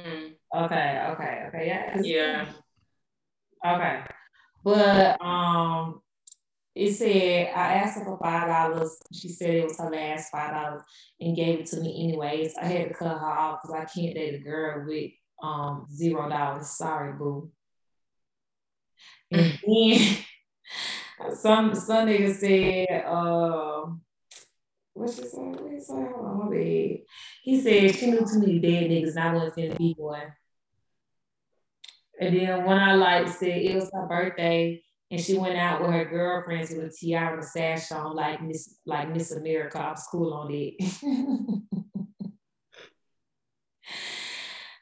Okay, 0.59 1.07
okay, 1.13 1.45
okay, 1.49 1.67
yeah. 1.67 2.01
Yeah. 2.03 2.49
Okay. 3.65 4.01
But 4.65 5.21
um 5.21 6.01
it 6.75 6.93
said 6.95 7.53
I 7.55 7.75
asked 7.75 7.99
her 7.99 8.05
for 8.05 8.19
five 8.19 8.49
dollars. 8.49 8.99
She 9.13 9.29
said 9.29 9.51
it 9.51 9.65
was 9.65 9.79
her 9.79 9.91
last 9.91 10.31
five 10.31 10.53
dollars 10.53 10.83
and 11.21 11.37
gave 11.37 11.61
it 11.61 11.67
to 11.67 11.81
me 11.81 12.05
anyways. 12.05 12.57
I 12.57 12.65
had 12.65 12.89
to 12.89 12.95
cut 12.95 13.19
her 13.19 13.27
off 13.27 13.61
because 13.63 13.77
I 13.77 13.85
can't 13.85 14.15
date 14.15 14.35
a 14.35 14.39
girl 14.39 14.85
with 14.87 15.13
um 15.43 15.87
zero 15.93 16.29
dollars. 16.29 16.71
Sorry, 16.71 17.13
boo. 17.13 17.51
And 19.31 19.59
then 19.65 20.17
some 21.35 21.75
some 21.75 22.09
nigga 22.09 22.35
said, 22.35 23.05
uh, 23.07 23.87
what 24.95 25.11
she 25.11 25.23
said? 25.23 25.61
What 25.61 25.73
he 25.73 25.81
said? 25.81 26.11
Hold 26.13 26.27
on, 26.27 26.39
my 26.39 26.51
bad. 26.51 26.99
He 27.43 27.61
said 27.61 27.95
she 27.95 28.11
knew 28.11 28.27
too 28.27 28.41
many 28.41 28.59
dead 28.59 28.91
niggas 28.91 29.11
and 29.11 29.21
I 29.21 29.35
wasn't 29.35 29.57
finna 29.57 29.79
be 29.79 29.95
one. 29.97 30.33
And 32.21 32.37
then 32.37 32.65
when 32.65 32.79
I 32.79 32.95
like 32.95 33.29
said 33.29 33.49
it 33.49 33.75
was 33.75 33.91
her 33.93 34.07
birthday 34.07 34.83
and 35.11 35.21
she 35.21 35.39
went 35.39 35.57
out 35.57 35.81
with 35.81 35.91
her 35.91 36.05
girlfriends 36.05 36.71
with 36.71 36.85
a 36.85 36.91
tiara 36.91 37.35
and 37.35 37.45
sash 37.45 37.91
on 37.93 38.15
like 38.15 38.43
Miss 38.43 38.77
like 38.85 39.13
Miss 39.13 39.33
America 39.33 39.81
off 39.81 39.99
school 39.99 40.35
on 40.35 40.51
it. 40.53 40.75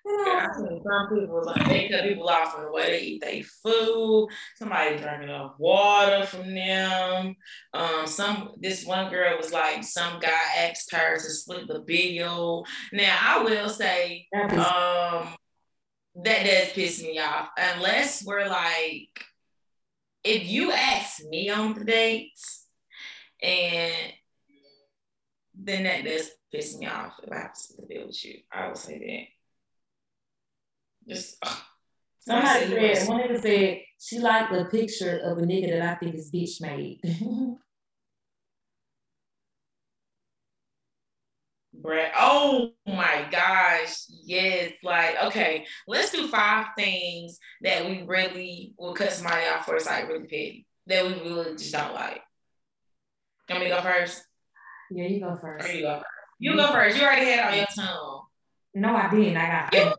Yeah, 0.08 0.46
some 0.54 1.08
people 1.12 1.42
like 1.44 1.68
they 1.68 1.88
cut 1.88 2.04
people 2.04 2.28
off 2.28 2.54
from 2.54 2.64
the 2.64 2.70
way 2.70 2.90
they 2.90 3.00
eat 3.00 3.20
their 3.20 3.42
food. 3.42 4.28
Somebody 4.56 4.98
drinking 4.98 5.30
up 5.30 5.56
water 5.58 6.24
from 6.26 6.54
them. 6.54 7.34
Um, 7.74 8.06
some 8.06 8.52
this 8.60 8.84
one 8.84 9.10
girl 9.10 9.36
was 9.36 9.52
like, 9.52 9.82
some 9.82 10.20
guy 10.20 10.30
asked 10.58 10.92
her 10.94 11.16
to 11.16 11.30
split 11.30 11.66
the 11.66 11.80
bill. 11.80 12.64
Now 12.92 13.18
I 13.20 13.42
will 13.42 13.68
say, 13.68 14.28
um, 14.34 15.34
that 16.24 16.44
does 16.44 16.72
piss 16.72 17.02
me 17.02 17.18
off. 17.18 17.48
Unless 17.56 18.24
we're 18.24 18.48
like 18.48 19.24
if 20.26 20.48
you 20.48 20.72
ask 20.72 21.24
me 21.24 21.50
on 21.50 21.74
the 21.74 21.84
dates, 21.84 22.66
and 23.40 23.92
then 25.54 25.84
that 25.84 26.04
does 26.04 26.30
piss 26.52 26.76
me 26.78 26.86
off 26.86 27.14
if 27.22 27.32
I 27.32 27.36
have 27.36 27.54
to 27.54 27.86
the 27.88 28.04
with 28.04 28.24
you. 28.24 28.38
I 28.52 28.68
will 28.68 28.74
say 28.74 29.28
that. 31.06 31.14
Just 31.14 31.36
ugh. 31.42 31.58
Somebody 32.20 32.66
said, 32.66 33.08
one 33.08 33.20
nigga 33.20 33.40
said 33.40 33.80
she 34.00 34.18
liked 34.18 34.52
the 34.52 34.64
picture 34.64 35.18
of 35.18 35.38
a 35.38 35.42
nigga 35.42 35.78
that 35.78 35.82
I 35.82 35.94
think 35.94 36.16
is 36.16 36.32
bitch 36.32 36.60
made. 36.60 37.00
Brett. 41.86 42.12
Oh 42.18 42.72
my 42.86 43.26
gosh. 43.30 44.04
Yes. 44.08 44.72
Like, 44.82 45.16
okay, 45.26 45.64
let's 45.86 46.10
do 46.10 46.28
five 46.28 46.66
things 46.76 47.38
that 47.62 47.86
we 47.86 48.02
really 48.02 48.74
will 48.78 48.94
cut 48.94 49.12
somebody 49.12 49.46
off 49.46 49.64
for. 49.64 49.76
It's 49.76 49.86
like 49.86 50.08
really 50.08 50.24
petty 50.24 50.66
that 50.88 51.06
we 51.06 51.14
really 51.14 51.52
just 51.52 51.72
don't 51.72 51.94
like. 51.94 52.20
You 53.48 53.54
want 53.54 53.64
me 53.64 53.70
to 53.70 53.76
go 53.76 53.82
first? 53.82 54.24
Yeah, 54.90 55.04
you 55.04 55.20
go 55.20 55.36
first. 55.40 55.68
Or 55.68 55.72
you 55.72 55.82
go 55.82 55.94
first. 55.94 56.06
You 56.38 56.56
go 56.56 56.66
first. 56.72 56.96
You 56.98 57.04
already 57.04 57.26
had 57.26 57.52
on 57.52 57.56
your 57.56 57.66
tongue. 57.74 58.22
No, 58.74 58.94
I 58.94 59.08
didn't. 59.10 59.36
I 59.36 59.46
got 59.46 59.74
you 59.74 59.80
ready. 59.80 59.94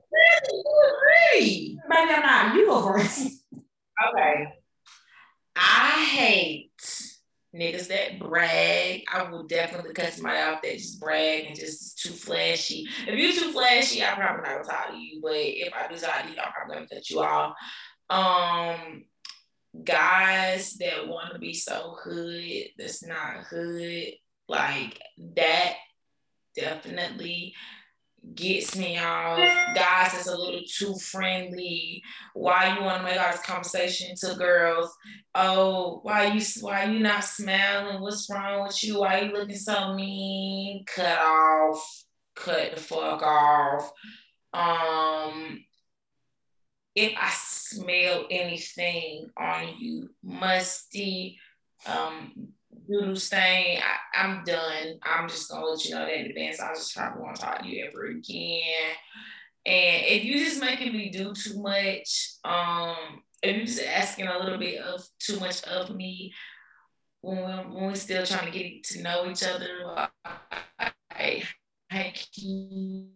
You 0.52 0.98
ready. 1.08 1.78
Maybe 1.88 2.12
I'm 2.12 2.22
not. 2.22 2.56
You 2.56 2.66
go 2.68 2.86
first. 2.86 3.44
Okay. 4.14 4.54
I 5.56 6.06
hate 6.12 6.72
niggas 7.56 7.88
that 7.88 8.20
brag. 8.20 9.04
I 9.12 9.30
will 9.30 9.44
definitely 9.44 9.94
cut 9.94 10.14
somebody 10.14 10.40
off 10.40 10.62
that 10.62 10.78
just 10.78 11.00
brag 11.00 11.46
and 11.46 11.56
just 11.56 12.00
too 12.00 12.12
flashy. 12.12 12.88
If 13.08 13.18
you're 13.18 13.34
too 13.34 13.52
flashy, 13.52 14.04
I 14.04 14.14
probably 14.14 14.44
not 14.44 14.64
gonna 14.64 14.64
talk 14.64 14.90
to 14.92 14.98
you. 14.98 15.22
But 15.22 15.36
if 15.36 15.74
I 15.74 15.88
do 15.88 15.98
talk 15.98 16.24
to 16.24 16.30
you, 16.30 16.36
I'm 16.38 16.52
probably 16.52 16.76
gonna 16.76 16.88
cut 16.88 17.10
you 17.10 17.22
off. 17.22 17.56
Um, 18.10 19.06
guys 19.84 20.76
that 20.76 21.08
want 21.08 21.34
to 21.34 21.40
be 21.40 21.54
so 21.54 21.98
hood 22.04 22.64
that's 22.78 23.06
not 23.06 23.46
hood, 23.50 24.14
like 24.48 25.00
that 25.36 25.76
definitely 26.56 27.54
gets 28.36 28.76
me 28.76 28.98
off. 28.98 29.38
Guys 29.74 30.12
that's 30.14 30.28
a 30.28 30.38
little 30.38 30.62
too 30.68 30.96
friendly. 30.96 32.04
Why 32.34 32.76
you 32.78 32.84
want 32.84 33.00
to 33.00 33.04
make 33.04 33.20
all 33.20 33.32
this 33.32 33.42
conversation 33.42 34.16
to 34.18 34.36
girls? 34.36 34.96
Oh, 35.36 36.00
why 36.04 36.28
you 36.28 36.42
why 36.62 36.86
you 36.86 37.00
not 37.00 37.24
smiling? 37.24 38.02
What's 38.02 38.30
wrong 38.30 38.64
with 38.64 38.84
you? 38.84 39.00
Why 39.00 39.22
you 39.22 39.34
looking 39.34 39.56
so 39.56 39.94
mean? 39.94 40.84
Cut 40.86 41.20
off. 41.20 42.04
Cut 42.36 42.76
the 42.76 42.82
fuck 42.82 43.22
off. 43.24 43.92
Um 44.54 45.64
if 46.96 47.14
I 47.16 47.30
smell 47.32 48.26
anything 48.32 49.30
on 49.38 49.76
you, 49.78 50.10
musty, 50.24 51.38
um, 51.86 52.54
doodle 52.88 53.16
stain, 53.16 53.80
I, 53.82 54.26
am 54.26 54.44
done. 54.46 55.00
I'm 55.04 55.28
just 55.28 55.50
gonna 55.50 55.66
let 55.66 55.84
you 55.86 55.96
know 55.96 56.06
that 56.06 56.20
in 56.20 56.28
advance. 56.28 56.60
I 56.60 56.74
just 56.74 56.96
probably 56.96 57.24
won't 57.24 57.40
talk 57.40 57.62
to 57.62 57.68
you 57.68 57.86
ever 57.86 58.06
again. 58.06 58.62
And 59.66 60.06
if 60.06 60.24
you 60.24 60.44
just 60.46 60.62
making 60.62 60.94
me 60.94 61.10
do 61.10 61.34
too 61.34 61.62
much, 61.62 62.36
um, 62.46 63.22
if 63.44 63.56
you're 63.56 63.66
just 63.66 63.84
asking 63.84 64.28
a 64.28 64.40
little 64.40 64.58
bit 64.58 64.82
of 64.82 65.04
too 65.20 65.40
much 65.40 65.62
of 65.64 65.96
me 65.96 66.34
when 67.22 67.38
we're, 67.38 67.64
when 67.70 67.84
we're 67.88 67.96
still 67.96 68.26
trying 68.26 68.52
to 68.52 68.58
get 68.58 68.84
to 68.84 69.02
know 69.02 69.30
each 69.30 69.44
other, 69.44 69.68
I, 69.86 70.92
I, 71.12 71.44
I 71.92 72.14
can 72.34 73.10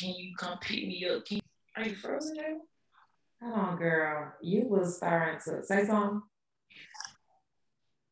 can 0.00 0.14
you 0.14 0.34
come 0.36 0.58
pick 0.58 0.86
me 0.86 1.06
up? 1.08 1.26
Can 1.26 1.40
are 1.76 1.84
you 1.84 1.94
frozen 1.94 2.36
now? 2.36 2.60
Hold 3.42 3.68
on, 3.68 3.78
girl. 3.78 4.32
You 4.42 4.66
was 4.66 4.96
starting 4.96 5.40
to 5.44 5.62
say 5.62 5.86
something. 5.86 6.22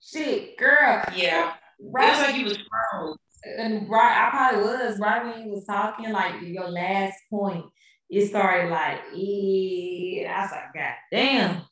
Shit, 0.00 0.56
girl. 0.58 1.02
Yeah. 1.14 1.54
Right. 1.80 2.14
It 2.14 2.22
like 2.22 2.36
you 2.36 2.44
was 2.44 2.58
frozen. 2.90 3.18
And 3.58 3.88
right, 3.88 4.26
I 4.26 4.30
probably 4.30 4.64
was 4.64 4.98
right 4.98 5.24
when 5.24 5.46
you 5.46 5.54
was 5.54 5.64
talking, 5.64 6.12
like 6.12 6.42
your 6.42 6.68
last 6.68 7.16
point, 7.30 7.64
it 8.10 8.26
started 8.28 8.70
like, 8.70 9.00
yeah. 9.14 10.34
I 10.36 10.42
was 10.42 10.50
like, 10.50 10.74
God 10.74 10.94
damn. 11.12 11.62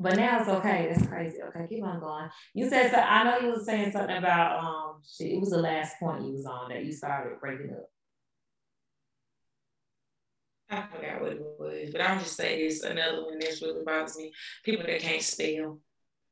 But 0.00 0.16
now 0.16 0.40
it's 0.40 0.48
okay. 0.48 0.88
That's 0.90 1.06
crazy. 1.06 1.38
Okay, 1.40 1.66
keep 1.68 1.84
on 1.84 2.00
going. 2.00 2.28
You 2.54 2.68
said 2.68 2.90
so. 2.90 2.98
I 2.98 3.22
know 3.22 3.38
you 3.38 3.52
was 3.52 3.64
saying 3.64 3.92
something 3.92 4.16
about 4.16 4.58
um. 4.58 5.02
Shit, 5.08 5.32
it 5.32 5.40
was 5.40 5.50
the 5.50 5.58
last 5.58 5.98
point 6.00 6.24
you 6.24 6.32
was 6.32 6.46
on 6.46 6.70
that 6.70 6.84
you 6.84 6.92
started 6.92 7.38
breaking 7.40 7.70
up. 7.70 7.88
I 10.72 10.86
forgot 10.90 11.20
what 11.20 11.32
it 11.32 11.42
was, 11.58 11.90
but 11.92 12.00
I'm 12.00 12.18
just 12.18 12.34
saying 12.34 12.66
it's 12.66 12.82
another 12.82 13.24
one 13.24 13.38
that's 13.38 13.60
really 13.60 13.84
bothers 13.84 14.16
me. 14.16 14.32
People 14.64 14.86
that 14.86 15.00
can't 15.00 15.22
spell. 15.22 15.80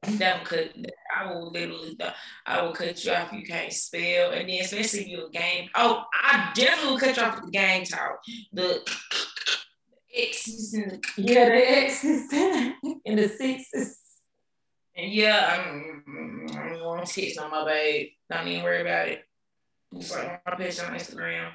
That 0.03 0.47
could 0.47 0.91
I 1.15 1.31
will 1.31 1.51
literally 1.51 1.99
I 2.47 2.63
will 2.63 2.73
cut 2.73 3.05
you 3.05 3.13
off 3.13 3.35
if 3.35 3.39
you 3.39 3.47
can't 3.47 3.71
spell. 3.71 4.31
And 4.31 4.49
then 4.49 4.61
especially 4.63 5.01
if 5.01 5.09
you're 5.09 5.27
a 5.27 5.31
game. 5.31 5.69
Oh, 5.75 6.05
I 6.15 6.53
definitely 6.55 6.93
will 6.93 6.99
cut 6.99 7.17
you 7.19 7.23
off 7.23 7.35
with 7.35 7.45
the 7.45 7.51
game 7.51 7.85
talk. 7.85 8.23
The 8.51 8.81
X's 10.17 10.73
and 10.73 10.93
the 10.93 11.01
Yeah, 11.19 11.45
the 11.45 11.71
X's 11.71 12.33
and 13.05 13.19
the 13.19 13.29
sixes. 13.29 13.99
And 14.97 15.13
yeah, 15.13 15.61
I'm 15.61 16.47
I'm 16.57 17.05
to 17.05 17.13
text 17.13 17.39
on 17.39 17.51
my 17.51 17.67
babe. 17.67 18.09
Don't 18.31 18.49
even 18.49 18.65
worry 18.65 18.81
about 18.81 19.09
it. 19.09 19.23
Just 19.95 20.17
like 20.17 20.41
my 20.47 20.65
on 20.65 20.95
Instagram. 20.95 21.51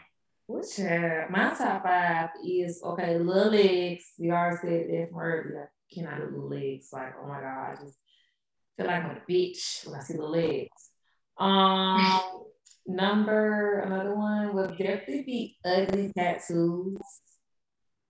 Which 0.47 0.79
uh, 0.79 1.25
my 1.29 1.55
top 1.57 1.83
five 1.83 2.29
is 2.47 2.81
okay, 2.83 3.17
little 3.17 3.51
legs. 3.51 4.05
We 4.19 4.29
already 4.31 4.57
said 4.57 4.87
that 4.89 5.07
from 5.09 5.19
earlier. 5.19 5.71
Cannot 5.93 6.17
do 6.17 6.25
little 6.25 6.49
legs. 6.49 6.89
Like, 6.93 7.13
oh 7.21 7.27
my 7.27 7.41
god, 7.41 7.71
I 7.71 7.75
just 7.83 7.97
feel 8.77 8.85
like 8.85 9.03
I'm 9.03 9.11
a 9.11 9.31
bitch 9.31 9.87
when 9.87 9.99
I 9.99 10.03
see 10.03 10.17
the 10.17 10.23
legs. 10.23 10.91
Um, 11.37 12.21
number 12.87 13.79
another 13.79 14.15
one 14.15 14.53
would 14.53 14.77
definitely 14.77 15.23
be 15.23 15.57
ugly 15.65 16.11
tattoos. 16.15 16.97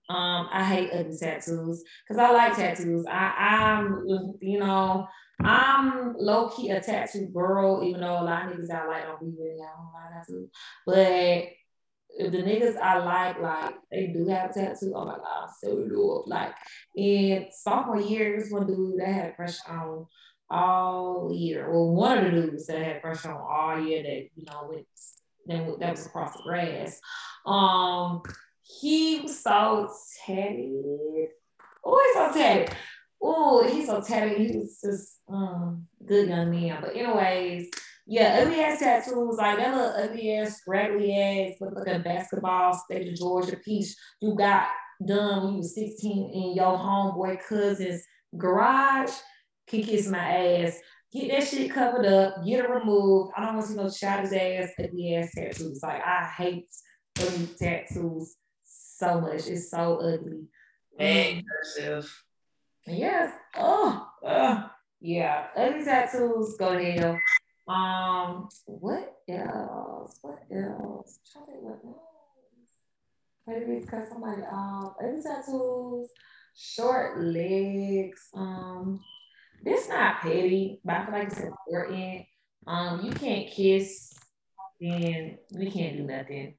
Um, 0.08 0.48
I 0.52 0.62
hate 0.62 0.90
ugly 0.92 1.16
tattoos 1.18 1.82
because 2.06 2.22
I 2.22 2.30
like 2.32 2.56
tattoos. 2.56 3.06
I, 3.06 3.32
I'm, 3.38 4.04
you 4.40 4.60
know, 4.60 5.08
I'm 5.40 6.14
low 6.18 6.50
key 6.50 6.70
a 6.70 6.80
tattoo 6.80 7.28
girl, 7.32 7.82
even 7.82 8.02
though 8.02 8.20
a 8.20 8.24
lot 8.24 8.46
of 8.46 8.58
niggas 8.58 8.70
I 8.70 8.86
like 8.86 9.04
don't 9.04 9.20
be 9.20 9.32
really 9.38 9.60
I 9.60 9.70
don't 9.76 9.92
like 9.92 10.26
tattoos. 10.26 10.50
But 10.86 11.48
the 12.18 12.42
niggas 12.42 12.76
I 12.76 12.98
like, 12.98 13.40
like 13.40 13.74
they 13.90 14.08
do 14.08 14.26
have 14.28 14.54
tattoos, 14.54 14.92
oh 14.94 15.04
my 15.04 15.16
god, 15.16 15.48
so 15.60 15.76
do 15.76 16.24
Like 16.26 16.54
in 16.96 17.46
sophomore 17.52 18.00
year, 18.00 18.40
this 18.40 18.50
one 18.50 18.66
dude 18.66 18.98
that 18.98 19.08
had 19.08 19.26
a 19.30 19.32
crush 19.32 19.58
on 19.68 20.06
all 20.48 21.30
year. 21.34 21.70
Well, 21.70 21.92
one 21.92 22.18
of 22.18 22.24
the 22.24 22.30
dudes 22.30 22.66
that 22.66 22.82
had 22.82 22.96
a 22.96 23.00
crush 23.00 23.24
on 23.26 23.36
all 23.36 23.78
year 23.80 24.02
that 24.02 24.28
you 24.34 24.44
know 24.46 24.68
went 24.70 24.86
then 25.46 25.74
that 25.78 25.90
was 25.90 26.06
across 26.06 26.36
the 26.36 26.42
grass. 26.42 27.00
Um, 27.44 28.22
he 28.62 29.20
was 29.20 29.40
so 29.40 29.88
tatted. 30.24 31.28
Oh, 31.84 32.02
he's 32.04 32.34
so 32.34 32.40
tatted. 32.40 32.76
Oh, 33.22 33.68
he's 33.68 33.86
so 33.86 34.00
tatted. 34.00 34.38
He 34.38 34.56
was 34.56 34.80
just 34.84 35.20
um 35.28 35.86
good 36.04 36.28
young 36.28 36.50
man. 36.50 36.78
But 36.80 36.96
anyways, 36.96 37.70
yeah, 38.06 38.40
ugly 38.40 38.60
ass 38.60 38.78
tattoos, 38.78 39.36
like 39.36 39.58
that 39.58 39.74
little 39.74 39.94
ugly 39.96 40.36
ass, 40.36 40.58
scraggly 40.58 41.12
ass, 41.14 41.54
look 41.60 41.74
like 41.74 41.88
a 41.88 41.98
basketball 41.98 42.74
state 42.74 43.08
of 43.08 43.16
Georgia 43.16 43.56
piece 43.56 43.96
you 44.20 44.34
got 44.34 44.68
done 45.04 45.44
when 45.44 45.52
you 45.54 45.58
was 45.58 45.74
16 45.74 46.30
in 46.32 46.54
your 46.54 46.78
homeboy 46.78 47.38
cousin's 47.46 48.02
garage 48.36 49.12
can 49.66 49.82
kiss 49.82 50.08
my 50.08 50.18
ass. 50.18 50.78
Get 51.12 51.30
that 51.30 51.48
shit 51.48 51.72
covered 51.72 52.06
up, 52.06 52.44
get 52.44 52.64
it 52.64 52.70
removed. 52.70 53.32
I 53.36 53.44
don't 53.44 53.54
want 53.54 53.66
to 53.66 53.72
see 53.72 53.78
no 53.78 53.90
shot 53.90 54.32
ass, 54.32 54.70
ugly 54.78 55.14
ass 55.16 55.30
tattoos. 55.34 55.80
Like 55.82 56.02
I 56.04 56.24
hate 56.36 56.68
ugly 57.20 57.48
tattoos 57.58 58.36
so 58.64 59.20
much. 59.20 59.46
It's 59.46 59.70
so 59.70 59.96
ugly. 59.96 60.44
And 60.98 61.42
cursive. 61.46 62.12
Yes. 62.86 63.32
Oh, 63.56 64.06
uh, 64.24 64.68
yeah. 65.00 65.46
Ugly 65.56 65.84
tattoos 65.84 66.56
go 66.58 66.76
to 66.76 66.92
hell. 66.92 67.18
Um, 67.68 68.48
what 68.66 69.16
else? 69.28 70.18
What 70.22 70.38
else? 70.52 71.18
I'm 71.36 71.44
trying 71.46 71.64
what 71.64 71.80
else. 71.84 72.06
Maybe 73.46 73.86
cut 73.86 74.08
somebody 74.08 74.42
off. 74.42 74.94
Maybe 75.00 75.22
tattoos, 75.22 76.08
short 76.56 77.20
legs. 77.20 78.28
Um, 78.34 79.00
this 79.62 79.88
not 79.88 80.20
petty, 80.20 80.80
but 80.84 80.94
I 80.94 81.04
feel 81.04 81.14
like 81.14 81.28
it's 81.28 81.40
important. 81.40 82.26
Um, 82.66 83.04
you 83.04 83.12
can't 83.12 83.50
kiss, 83.50 84.12
then 84.80 85.38
we 85.52 85.70
can't 85.70 85.96
do 85.96 86.04
nothing. 86.04 86.54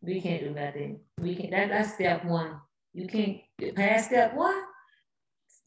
We 0.00 0.20
can't 0.20 0.42
do 0.42 0.50
nothing. 0.50 1.00
We 1.20 1.34
can 1.34 1.50
that 1.50 1.68
that's 1.68 1.94
step 1.94 2.24
one. 2.24 2.60
You 2.92 3.06
can't 3.08 3.38
pass 3.74 4.06
step 4.06 4.34
one. 4.34 4.60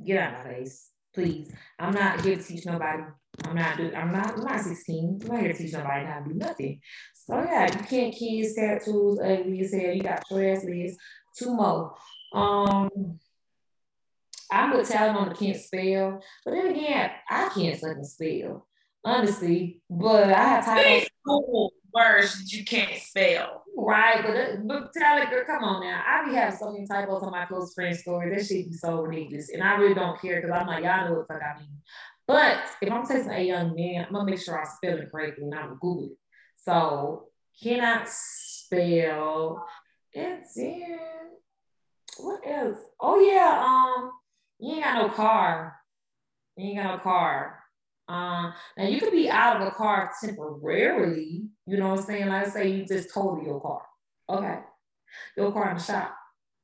Get 0.05 0.17
out 0.17 0.33
of 0.33 0.45
my 0.45 0.53
face, 0.53 0.89
please. 1.13 1.53
I'm 1.79 1.93
not 1.93 2.21
here 2.21 2.37
to 2.37 2.43
teach 2.43 2.65
nobody 2.65 3.03
I'm 3.51 3.57
not 3.57 3.77
do 3.77 3.91
I'm 3.93 4.11
not 4.11 4.37
I'm 4.37 4.43
not 4.43 4.61
16. 4.61 5.19
I'm 5.23 5.27
not 5.27 5.41
here 5.41 5.51
to 5.51 5.57
teach 5.57 5.73
nobody 5.73 6.05
how 6.05 6.19
to 6.19 6.29
do 6.29 6.35
nothing. 6.35 6.79
So 7.13 7.41
yeah, 7.41 7.65
you 7.65 7.83
can't 7.85 8.15
kiss 8.15 8.55
tattoos, 8.55 9.19
ugly 9.19 9.61
as 9.61 9.73
hell. 9.73 9.93
You 9.93 10.01
got 10.01 10.23
trash 10.27 10.63
legs, 10.63 10.95
two 11.37 11.53
more. 11.53 11.95
Um 12.33 13.19
I 14.51 14.73
would 14.73 14.85
tell 14.85 15.07
them 15.07 15.17
on 15.17 15.29
the 15.29 15.35
can't 15.35 15.57
spell, 15.57 16.21
but 16.43 16.51
then 16.51 16.67
again, 16.67 17.11
I 17.29 17.49
can't 17.49 17.79
fucking 17.79 18.03
spell, 18.03 18.67
honestly. 19.03 19.81
But 19.89 20.29
I 20.29 20.43
have 20.43 20.65
time. 20.65 21.03
Cool 21.25 21.71
words 21.93 22.39
that 22.39 22.51
you 22.51 22.65
can't 22.65 22.97
spell. 22.97 23.63
Right, 23.75 24.21
but 24.23 24.67
but 24.67 24.93
tell 24.93 25.21
it, 25.21 25.29
girl, 25.29 25.45
come 25.45 25.63
on 25.63 25.81
now. 25.81 26.03
I 26.05 26.27
be 26.27 26.35
having 26.35 26.57
so 26.57 26.71
many 26.71 26.85
typos 26.85 27.23
on 27.23 27.31
my 27.31 27.45
close 27.45 27.73
friend 27.73 27.95
story. 27.95 28.35
That 28.35 28.45
shit 28.45 28.69
be 28.69 28.73
so 28.73 29.01
ridiculous, 29.01 29.49
and 29.49 29.63
I 29.63 29.75
really 29.75 29.93
don't 29.93 30.19
care 30.19 30.41
because 30.41 30.51
I'm 30.51 30.67
like, 30.67 30.83
y'all 30.83 31.07
know 31.07 31.15
what 31.15 31.27
the 31.27 31.33
fuck 31.33 31.43
I 31.43 31.59
mean. 31.59 31.77
But 32.31 32.59
if 32.81 32.89
I'm 32.89 33.05
texting 33.05 33.37
a 33.37 33.43
young 33.43 33.75
man, 33.75 34.05
I'm 34.05 34.13
gonna 34.13 34.31
make 34.31 34.39
sure 34.39 34.57
I 34.57 34.63
spell 34.63 34.97
it 34.97 35.11
correctly 35.11 35.43
and 35.43 35.53
I'm 35.53 35.73
Google 35.81 36.05
it. 36.05 36.17
So 36.55 37.25
cannot 37.61 38.07
spell. 38.07 39.67
And 40.15 40.39
then 40.55 40.99
what 42.19 42.39
else? 42.47 42.77
Oh 43.01 43.19
yeah, 43.19 43.61
um, 43.61 44.11
you 44.59 44.75
ain't 44.75 44.85
got 44.85 45.01
no 45.01 45.09
car. 45.09 45.75
You 46.55 46.69
ain't 46.69 46.77
got 46.77 46.95
no 46.95 47.03
car. 47.03 47.59
Um, 48.07 48.53
now 48.77 48.87
you 48.87 49.01
could 49.01 49.11
be 49.11 49.29
out 49.29 49.61
of 49.61 49.67
a 49.67 49.71
car 49.71 50.09
temporarily, 50.23 51.49
you 51.67 51.77
know 51.77 51.89
what 51.89 51.99
I'm 51.99 52.05
saying? 52.05 52.29
Like 52.29 52.47
say 52.47 52.69
you 52.69 52.85
just 52.85 53.13
totaled 53.13 53.45
your 53.45 53.59
car. 53.59 53.81
Okay. 54.29 54.59
Your 55.35 55.51
car 55.51 55.71
in 55.71 55.77
the 55.77 55.83
shop. 55.83 56.15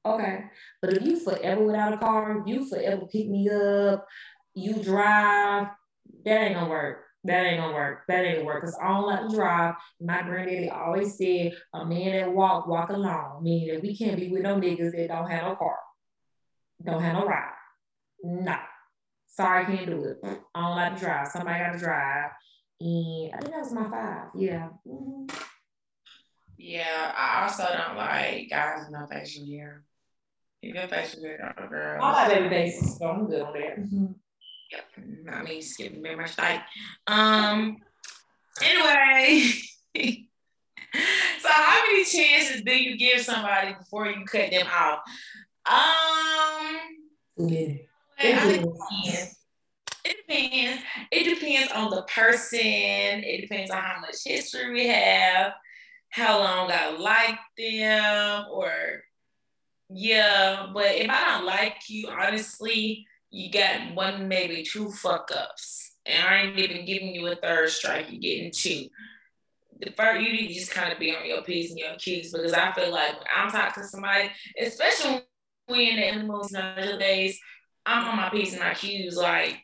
Okay. 0.05 0.45
But 0.81 0.93
if 0.93 1.03
you 1.03 1.19
forever 1.19 1.65
without 1.65 1.93
a 1.93 1.97
car, 1.97 2.41
you 2.45 2.69
forever 2.69 3.05
pick 3.11 3.27
me 3.27 3.49
up, 3.49 4.07
you 4.57 4.73
drive, 4.83 5.67
that 6.25 6.41
ain't 6.41 6.55
gonna 6.55 6.69
work. 6.69 7.03
That 7.23 7.45
ain't 7.45 7.61
gonna 7.61 7.73
work. 7.73 8.03
That 8.07 8.25
ain't 8.25 8.37
gonna 8.37 8.45
work. 8.45 8.63
Cause 8.63 8.77
I 8.81 8.87
don't 8.87 9.05
like 9.05 9.27
to 9.27 9.35
drive. 9.35 9.75
My 10.01 10.21
granddaddy 10.23 10.69
always 10.69 11.17
said 11.17 11.53
a 11.73 11.85
man 11.85 12.11
that 12.13 12.33
walk, 12.33 12.67
walk 12.67 12.89
alone. 12.89 13.43
Meaning 13.43 13.75
that 13.75 13.83
we 13.83 13.95
can't 13.95 14.17
be 14.17 14.29
with 14.29 14.41
no 14.41 14.55
niggas 14.55 14.93
that 14.93 15.07
don't 15.09 15.29
have 15.29 15.43
no 15.43 15.55
car. 15.55 15.77
Don't 16.83 17.01
have 17.01 17.13
no 17.13 17.25
ride. 17.25 17.53
Nah. 18.23 18.57
Sorry, 19.27 19.65
can't 19.65 19.85
do 19.85 20.03
it. 20.05 20.17
I 20.55 20.61
don't 20.61 20.75
like 20.75 20.95
to 20.95 20.99
drive. 20.99 21.27
Somebody 21.27 21.59
got 21.59 21.73
to 21.73 21.79
drive. 21.79 22.31
And 22.79 23.31
I 23.33 23.37
think 23.39 23.53
that 23.53 23.59
was 23.59 23.73
my 23.73 23.89
five. 23.89 24.29
Yeah. 24.35 24.69
Mm-hmm. 24.87 25.35
Yeah, 26.57 27.13
I 27.15 27.43
also 27.43 27.63
don't 27.63 27.97
like 27.97 28.49
guys 28.49 28.79
with 28.79 28.91
no 28.91 29.05
facial 29.05 29.45
hair. 29.45 29.83
You 30.61 30.73
got 30.73 30.89
facial 30.89 31.21
hair 31.21 31.55
on 31.59 31.69
girls. 31.69 32.01
I 32.03 32.11
like 32.11 32.37
baby 32.37 32.49
faces, 32.49 32.97
so 32.97 33.05
I'm 33.07 33.27
good 33.27 33.41
on 33.41 33.53
that. 33.53 33.79
Mm-hmm. 33.79 34.05
Yep. 34.71 34.85
I 35.31 35.43
mean, 35.43 35.61
skipping 35.61 36.01
very 36.01 36.15
much 36.15 36.37
like. 36.37 36.61
Um. 37.07 37.77
Anyway. 38.61 39.51
so 41.39 41.49
how 41.49 41.85
many 41.85 42.03
chances 42.03 42.61
do 42.63 42.73
you 42.73 42.97
give 42.97 43.21
somebody 43.21 43.73
before 43.73 44.07
you 44.07 44.25
cut 44.25 44.51
them 44.51 44.67
off? 44.67 44.99
Um. 45.65 47.49
Yeah. 47.49 47.75
It 48.19 48.61
depends. 48.63 49.37
It 50.03 50.17
depends. 50.27 50.83
It 51.11 51.23
depends 51.39 51.71
on 51.71 51.89
the 51.91 52.03
person. 52.03 52.59
It 52.59 53.41
depends 53.41 53.71
on 53.71 53.81
how 53.81 53.99
much 54.01 54.23
history 54.25 54.71
we 54.73 54.87
have, 54.87 55.53
how 56.09 56.39
long 56.39 56.71
I 56.71 56.89
like 56.97 57.39
them, 57.57 58.45
or 58.51 58.71
yeah. 59.89 60.67
But 60.73 60.95
if 60.95 61.09
I 61.09 61.25
don't 61.25 61.45
like 61.45 61.77
you, 61.89 62.09
honestly, 62.09 63.05
you 63.37 63.51
got 63.51 63.93
one, 63.93 64.27
maybe 64.27 64.63
two 64.63 64.89
fuck 64.89 65.29
ups. 65.35 65.91
And 66.07 66.27
I 66.27 66.37
ain't 66.37 66.57
even 66.57 66.85
giving 66.85 67.13
you 67.13 67.27
a 67.27 67.35
third 67.35 67.69
strike, 67.69 68.07
you're 68.09 68.19
getting 68.19 68.51
two. 68.51 68.87
The 69.79 69.91
first, 69.95 70.21
you 70.21 70.31
need 70.31 70.47
to 70.47 70.53
just 70.55 70.71
kind 70.71 70.91
of 70.91 70.97
be 70.97 71.15
on 71.15 71.27
your 71.27 71.43
P's 71.43 71.69
and 71.69 71.77
your 71.77 71.95
Q's 71.99 72.33
because 72.33 72.53
I 72.53 72.71
feel 72.71 72.91
like 72.91 73.13
I'm 73.35 73.51
talking 73.51 73.83
to 73.83 73.87
somebody, 73.87 74.31
especially 74.59 75.11
when 75.11 75.21
we're 75.69 75.91
in 75.91 75.97
the 75.97 76.05
animals 76.05 76.51
nowadays, 76.51 77.39
I'm 77.85 78.07
on 78.07 78.17
my 78.17 78.29
P's 78.29 78.53
and 78.53 78.61
my 78.61 78.73
Q's. 78.73 79.17
Like, 79.17 79.61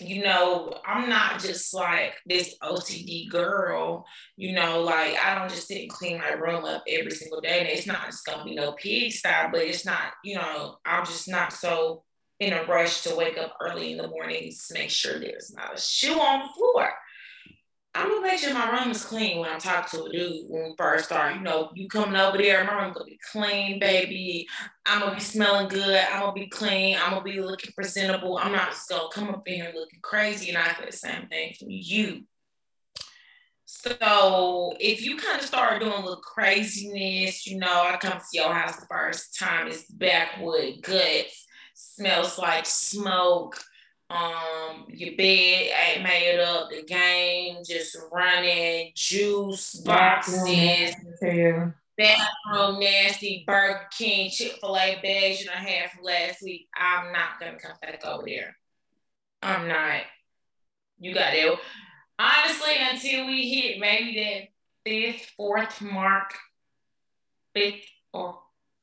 you 0.00 0.24
know, 0.24 0.80
I'm 0.84 1.08
not 1.08 1.40
just 1.40 1.72
like 1.72 2.14
this 2.26 2.56
OCD 2.64 3.30
girl, 3.30 4.06
you 4.36 4.54
know, 4.54 4.80
like 4.80 5.16
I 5.18 5.36
don't 5.36 5.50
just 5.50 5.68
sit 5.68 5.82
and 5.82 5.90
clean 5.90 6.18
my 6.18 6.30
room 6.30 6.64
up 6.64 6.82
every 6.88 7.12
single 7.12 7.40
day. 7.40 7.60
And 7.60 7.68
it's 7.68 7.86
not 7.86 8.06
just 8.06 8.26
gonna 8.26 8.42
be 8.42 8.56
no 8.56 8.72
pig 8.72 9.12
style, 9.12 9.50
but 9.52 9.60
it's 9.60 9.86
not, 9.86 10.14
you 10.24 10.34
know, 10.34 10.78
I'm 10.84 11.06
just 11.06 11.28
not 11.28 11.52
so 11.52 12.02
in 12.40 12.52
a 12.52 12.64
rush 12.64 13.02
to 13.02 13.14
wake 13.14 13.38
up 13.38 13.56
early 13.60 13.92
in 13.92 13.98
the 13.98 14.08
mornings 14.08 14.66
to 14.66 14.74
make 14.74 14.90
sure 14.90 15.18
there's 15.18 15.52
not 15.54 15.74
a 15.74 15.80
shoe 15.80 16.18
on 16.18 16.46
the 16.46 16.52
floor. 16.54 16.90
I'm 17.96 18.08
gonna 18.08 18.22
make 18.22 18.40
sure 18.40 18.52
my 18.52 18.72
room 18.72 18.90
is 18.90 19.04
clean 19.04 19.38
when 19.38 19.50
I 19.50 19.58
talk 19.58 19.88
to 19.90 20.02
a 20.02 20.10
dude 20.10 20.46
when 20.48 20.64
we 20.64 20.74
first 20.76 21.04
start. 21.04 21.36
You 21.36 21.42
know, 21.42 21.70
you 21.74 21.86
coming 21.86 22.16
over 22.16 22.36
there, 22.36 22.64
my 22.64 22.82
room 22.82 22.92
gonna 22.92 23.04
be 23.04 23.20
clean, 23.30 23.78
baby. 23.78 24.48
I'm 24.84 24.98
gonna 24.98 25.14
be 25.14 25.20
smelling 25.20 25.68
good. 25.68 26.04
I'm 26.10 26.20
gonna 26.20 26.32
be 26.32 26.48
clean. 26.48 26.98
I'm 27.00 27.10
gonna 27.10 27.22
be 27.22 27.40
looking 27.40 27.72
presentable. 27.72 28.36
I'm 28.36 28.50
not 28.50 28.70
just 28.70 28.88
gonna 28.88 29.08
come 29.12 29.28
up 29.28 29.46
in 29.46 29.54
here 29.54 29.72
looking 29.72 30.00
crazy 30.02 30.48
and 30.48 30.58
I 30.58 30.72
feel 30.72 30.86
the 30.86 30.92
same 30.92 31.28
thing 31.28 31.54
from 31.56 31.68
you. 31.70 32.24
So 33.66 34.74
if 34.80 35.04
you 35.04 35.16
kind 35.16 35.40
of 35.40 35.46
start 35.46 35.80
doing 35.80 35.92
a 35.92 36.00
little 36.00 36.16
craziness, 36.16 37.46
you 37.46 37.58
know, 37.58 37.82
I 37.82 37.96
come 37.96 38.18
to 38.18 38.24
your 38.32 38.52
house 38.52 38.76
the 38.76 38.86
first 38.86 39.38
time, 39.38 39.68
it's 39.68 39.84
backwood 39.84 40.82
guts, 40.82 41.43
smells 41.74 42.38
like 42.38 42.66
smoke 42.66 43.62
um 44.10 44.84
your 44.88 45.16
bed 45.16 45.70
ain't 45.86 46.02
made 46.02 46.40
up, 46.40 46.70
the 46.70 46.82
game 46.82 47.56
just 47.66 47.96
running, 48.12 48.92
juice 48.94 49.74
boxes, 49.76 50.94
bathroom 51.96 52.80
nasty, 52.80 53.44
Burger 53.46 53.80
King, 53.96 54.30
Chick-fil-A 54.30 55.00
bags 55.02 55.40
you 55.40 55.46
know 55.46 55.52
had 55.52 55.90
from 55.90 56.04
last 56.04 56.42
week. 56.42 56.68
I'm 56.76 57.12
not 57.12 57.40
gonna 57.40 57.58
come 57.58 57.76
back 57.80 58.04
over 58.04 58.24
there. 58.26 58.56
I'm 59.42 59.68
not. 59.68 60.02
You 60.98 61.14
got 61.14 61.34
it. 61.34 61.58
Honestly, 62.18 62.74
until 62.78 63.26
we 63.26 63.48
hit 63.48 63.80
maybe 63.80 64.14
that 64.22 64.48
fifth, 64.88 65.30
fourth 65.36 65.80
mark, 65.80 66.34
fifth 67.54 67.84
or 68.12 68.38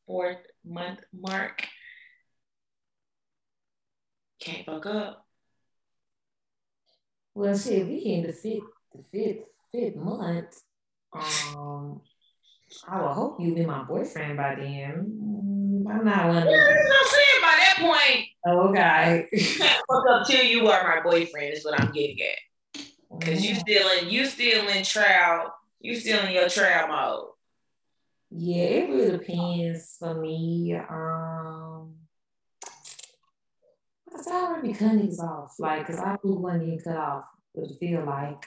fourth 0.07 0.45
month 0.65 0.99
mark, 1.13 1.67
can't 4.41 4.65
fuck 4.65 4.85
up. 4.87 5.25
Well, 7.33 7.57
shit, 7.57 7.87
we 7.87 7.97
in 7.99 8.23
the 8.23 8.33
fifth, 8.33 8.63
the 8.93 9.03
fifth, 9.11 9.45
fifth 9.71 9.95
month. 9.95 10.61
Um, 11.13 12.01
I 12.87 13.01
would 13.01 13.11
hope 13.11 13.39
you 13.39 13.53
be 13.53 13.65
my 13.65 13.83
boyfriend 13.83 14.37
by 14.37 14.55
then. 14.55 15.85
Mm, 15.85 15.89
I'm 15.89 16.05
not 16.05 16.27
one. 16.27 16.37
Of 16.37 16.47
I'm 16.47 17.07
saying 17.07 17.41
by 17.41 17.57
that 17.59 17.75
point. 17.79 18.27
Oh, 18.45 18.69
okay. 18.69 19.27
fuck 19.59 20.03
up 20.09 20.27
till 20.27 20.43
you 20.43 20.67
are 20.67 20.83
my 20.83 21.01
boyfriend 21.01 21.53
is 21.53 21.63
what 21.63 21.79
I'm 21.79 21.91
getting 21.91 22.17
at. 22.21 22.81
Cause 23.21 23.43
you 23.43 23.51
mm-hmm. 23.51 23.59
still 23.59 23.89
in, 23.99 24.09
you 24.09 24.25
still 24.25 24.67
in 24.69 24.83
trial, 24.83 25.53
you 25.79 25.95
still 25.95 26.25
in 26.25 26.31
your 26.31 26.49
trial 26.49 26.87
mode. 26.87 27.27
Yeah, 28.31 28.63
it 28.63 28.89
really 28.89 29.17
depends 29.17 29.97
for 29.99 30.13
me. 30.13 30.73
Um, 30.73 31.40
I 34.27 34.45
already 34.45 34.73
cut 34.73 34.99
these 34.99 35.19
off, 35.19 35.55
like, 35.59 35.87
cause 35.87 35.99
I 35.99 36.17
really 36.23 36.37
wasn't 36.37 36.63
even 36.63 36.79
cut 36.79 36.97
off. 36.97 37.25
It 37.55 37.77
feel 37.79 38.05
like. 38.05 38.45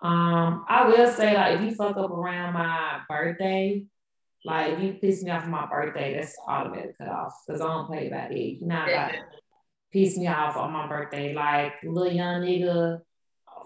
Um, 0.00 0.64
I 0.68 0.86
will 0.86 1.10
say, 1.12 1.34
like, 1.34 1.58
if 1.58 1.64
you 1.64 1.74
fuck 1.74 1.96
up 1.96 2.10
around 2.10 2.54
my 2.54 3.00
birthday, 3.08 3.84
like, 4.44 4.72
if 4.72 4.80
you 4.82 4.94
piss 4.94 5.22
me 5.22 5.30
off 5.30 5.44
on 5.44 5.50
my 5.50 5.66
birthday, 5.66 6.14
that's 6.14 6.36
automatic 6.46 6.98
cut 6.98 7.08
off. 7.08 7.34
Cause 7.48 7.60
I 7.60 7.66
don't 7.66 7.86
play 7.86 8.08
about 8.08 8.32
it. 8.32 8.58
You're 8.58 8.68
not 8.68 8.88
about 8.88 9.12
to 9.12 9.18
piss 9.92 10.16
me 10.16 10.26
off 10.26 10.56
on 10.56 10.72
my 10.72 10.88
birthday. 10.88 11.34
Like, 11.34 11.74
little 11.84 12.12
young 12.12 12.42
nigga, 12.42 13.00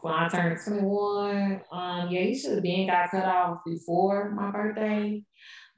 when 0.02 0.14
I 0.14 0.28
turned 0.28 0.60
21, 0.62 1.62
um, 1.72 2.10
yeah, 2.10 2.20
he 2.20 2.38
should 2.38 2.52
have 2.52 2.62
been 2.62 2.86
got 2.86 3.10
cut 3.10 3.24
off 3.24 3.58
before 3.64 4.30
my 4.30 4.50
birthday. 4.50 5.22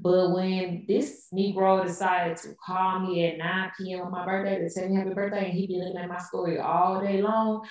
But 0.01 0.31
when 0.31 0.85
this 0.87 1.27
Negro 1.35 1.85
decided 1.85 2.37
to 2.39 2.55
call 2.65 3.01
me 3.01 3.27
at 3.27 3.39
9 3.39 3.71
p.m. 3.79 4.03
on 4.03 4.13
my 4.13 4.25
birthday 4.25 4.59
to 4.59 4.71
tell 4.71 4.89
me 4.89 4.97
happy 4.97 5.11
birthday, 5.11 5.47
and 5.47 5.59
he 5.59 5.67
been 5.67 5.81
looking 5.81 6.01
at 6.01 6.09
my 6.09 6.19
story 6.19 6.59
all 6.59 7.01
day 7.01 7.21
long, 7.21 7.67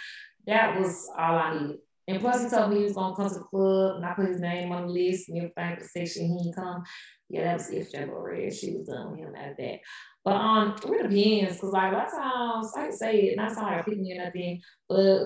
that 0.46 0.78
was 0.80 1.10
all 1.18 1.38
I 1.38 1.54
needed. 1.60 1.78
And 2.10 2.22
plus, 2.22 2.44
he 2.44 2.50
told 2.50 2.72
me 2.72 2.78
he 2.78 2.84
was 2.84 2.94
gonna 2.94 3.16
come 3.16 3.28
to 3.28 3.34
the 3.34 3.40
club, 3.42 3.98
and 3.98 4.06
I 4.06 4.14
put 4.14 4.28
his 4.28 4.40
name 4.40 4.72
on 4.72 4.88
the 4.88 4.94
list 4.94 5.30
and 5.30 5.38
everything. 5.38 5.78
The 5.80 5.86
section 5.86 6.40
he 6.40 6.54
come, 6.54 6.84
yeah, 7.30 7.44
that 7.44 7.58
was 7.58 7.70
if 7.70 7.92
Jello 7.92 8.20
Red. 8.20 8.54
She 8.54 8.76
was 8.76 8.88
done 8.88 9.12
with 9.12 9.20
him 9.20 9.36
after 9.36 9.56
that. 9.60 9.80
But 10.24 10.36
um, 10.36 10.76
it 10.84 11.10
depends, 11.10 11.60
cause 11.60 11.72
like 11.72 11.94
a 11.94 11.96
lot 11.96 12.08
of 12.08 12.14
times 12.14 12.74
I 12.76 12.90
say 12.92 13.20
it, 13.24 13.38
not 13.38 13.54
sound 13.54 13.68
like 13.68 13.80
I 13.80 13.82
pick 13.84 14.00
me 14.00 14.18
nothing, 14.18 14.62
but 14.90 15.24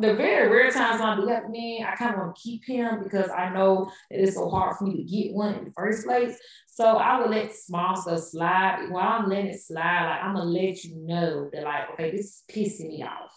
the 0.00 0.14
very 0.14 0.48
rare 0.48 0.70
times 0.70 1.00
I 1.00 1.16
do 1.16 1.26
have 1.26 1.50
men, 1.50 1.86
I 1.86 1.94
kind 1.96 2.14
of 2.14 2.20
want 2.20 2.36
to 2.36 2.42
keep 2.42 2.64
him 2.64 3.02
because 3.02 3.30
I 3.30 3.50
know 3.50 3.90
that 4.10 4.20
it's 4.20 4.34
so 4.34 4.48
hard 4.48 4.76
for 4.76 4.84
me 4.84 4.96
to 4.96 5.02
get 5.02 5.34
one 5.34 5.54
in 5.54 5.64
the 5.64 5.72
first 5.72 6.06
place. 6.06 6.38
So 6.66 6.84
I 6.84 7.20
would 7.20 7.30
let 7.30 7.54
small 7.54 7.96
stuff 7.96 8.20
slide. 8.20 8.86
While 8.90 9.06
I'm 9.06 9.28
letting 9.28 9.46
it 9.46 9.60
slide, 9.60 10.06
like 10.10 10.22
I'm 10.22 10.34
gonna 10.34 10.50
let 10.50 10.84
you 10.84 10.96
know 10.96 11.50
that, 11.52 11.62
like, 11.64 11.90
okay, 11.92 12.10
this 12.10 12.26
is 12.26 12.42
pissing 12.50 12.88
me 12.88 13.02
off. 13.02 13.32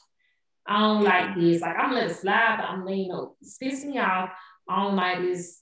I 0.68 0.80
don't 0.82 1.04
like 1.04 1.36
this. 1.36 1.62
Like 1.62 1.76
I'm 1.78 1.90
gonna 1.90 2.02
let 2.02 2.12
it 2.12 2.16
slide, 2.16 2.58
but 2.60 2.70
I'm 2.70 2.86
letting 2.86 3.06
you 3.06 3.10
know, 3.10 3.36
it's 3.42 3.58
pissing 3.58 3.92
me 3.92 4.00
off. 4.00 4.32
I 4.68 4.84
don't 4.84 4.96
like 4.96 5.20
this. 5.20 5.62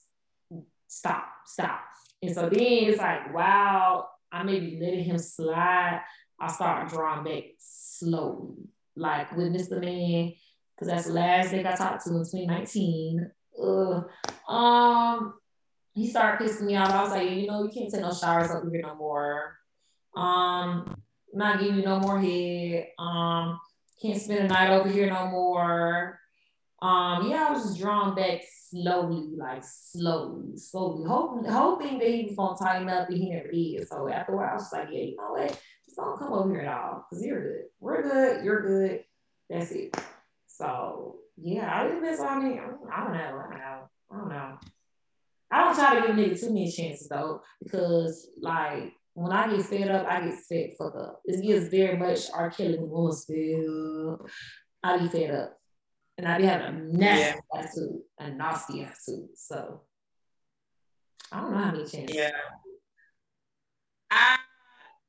Stop, 0.88 1.26
stop. 1.44 1.80
And 2.22 2.34
so 2.34 2.48
then 2.48 2.60
it's 2.60 2.98
like, 2.98 3.34
wow, 3.34 4.08
I 4.32 4.42
may 4.42 4.58
be 4.58 4.78
letting 4.80 5.04
him 5.04 5.18
slide. 5.18 6.00
I 6.40 6.52
start 6.52 6.88
drawing 6.88 7.24
back 7.24 7.44
slowly, 7.58 8.68
like 8.96 9.34
with 9.36 9.52
Mr. 9.52 9.80
Man, 9.80 10.32
because 10.76 10.92
that's 10.92 11.06
the 11.06 11.14
last 11.14 11.50
thing 11.50 11.66
I 11.66 11.74
talked 11.74 12.04
to 12.04 12.10
in 12.10 12.18
2019. 12.18 13.30
Ugh. 13.62 14.08
Um, 14.48 15.34
he 15.94 16.08
started 16.08 16.46
pissing 16.46 16.66
me 16.66 16.76
off. 16.76 16.90
I 16.90 17.02
was 17.02 17.12
like, 17.12 17.30
you 17.30 17.46
know, 17.46 17.62
you 17.62 17.70
can't 17.70 17.90
take 17.90 18.02
no 18.02 18.12
showers 18.12 18.50
up 18.50 18.62
here 18.70 18.82
no 18.82 18.94
more. 18.94 19.56
Um, 20.14 20.96
not 21.32 21.60
giving 21.60 21.76
you 21.76 21.84
no 21.84 21.98
more 21.98 22.20
head. 22.20 22.88
Um, 22.98 23.58
can't 24.02 24.20
spend 24.20 24.44
the 24.44 24.54
night 24.54 24.70
over 24.70 24.88
here 24.88 25.08
no 25.08 25.28
more. 25.28 26.18
Um, 26.82 27.30
yeah, 27.30 27.46
I 27.48 27.52
was 27.52 27.64
just 27.64 27.80
drawn 27.80 28.14
back 28.14 28.42
slowly, 28.68 29.30
like 29.36 29.64
slowly, 29.64 30.58
slowly, 30.58 31.08
hoping, 31.08 31.50
hoping 31.50 31.98
that 31.98 32.08
he 32.08 32.24
was 32.24 32.36
gonna 32.36 32.58
tighten 32.58 32.90
up, 32.90 33.08
and 33.08 33.16
he 33.16 33.30
never 33.30 33.50
did. 33.50 33.88
So 33.88 34.08
after 34.08 34.32
a 34.32 34.36
while, 34.36 34.50
I 34.50 34.54
was 34.54 34.72
like, 34.72 34.88
yeah, 34.90 35.00
you 35.00 35.16
know 35.16 35.30
what? 35.30 35.48
Just 35.86 35.96
don't 35.96 36.18
come 36.18 36.34
over 36.34 36.50
here 36.50 36.60
at 36.60 36.78
all, 36.78 37.06
cause 37.08 37.24
you're 37.24 37.42
good. 37.42 37.64
We're 37.80 38.02
good. 38.02 38.44
You're 38.44 38.62
good. 38.62 39.04
That's 39.48 39.70
it. 39.72 39.96
So 40.58 41.16
yeah, 41.36 41.70
I 41.70 42.00
that's 42.00 42.20
all 42.20 42.28
I 42.28 42.38
mean. 42.38 42.58
I 42.58 43.04
don't 43.04 43.12
know. 43.12 43.18
I 43.18 43.30
don't 43.30 43.58
know. 43.58 43.88
I 44.10 44.16
don't 44.16 44.28
know. 44.28 44.58
I 45.50 45.64
don't 45.64 45.74
try 45.74 46.00
to 46.00 46.06
give 46.06 46.16
niggas 46.16 46.40
too 46.40 46.48
many 46.48 46.70
chances 46.70 47.08
though, 47.08 47.42
because 47.62 48.30
like 48.40 48.92
when 49.12 49.32
I 49.32 49.54
get 49.54 49.66
fed 49.66 49.90
up, 49.90 50.06
I 50.06 50.20
get 50.20 50.38
fed 50.48 50.70
fuck 50.78 50.94
up. 50.96 51.20
It 51.24 51.42
gets 51.42 51.68
very 51.68 51.96
much 51.96 52.30
R. 52.32 52.50
Kelly 52.50 52.78
feel. 53.26 54.26
I 54.82 54.98
be 54.98 55.08
fed 55.08 55.30
up. 55.30 55.58
And 56.18 56.26
I 56.26 56.38
be 56.38 56.44
having 56.44 56.66
a 56.66 56.96
nasty 56.96 57.38
yeah. 57.54 57.60
attitude, 57.60 58.00
a 58.18 58.30
nasty 58.30 58.82
attitude. 58.82 59.28
So 59.36 59.82
I 61.30 61.40
don't 61.40 61.52
know 61.52 61.58
how 61.58 61.72
many 61.72 61.86
chances. 61.86 62.16
Yeah. 62.16 62.30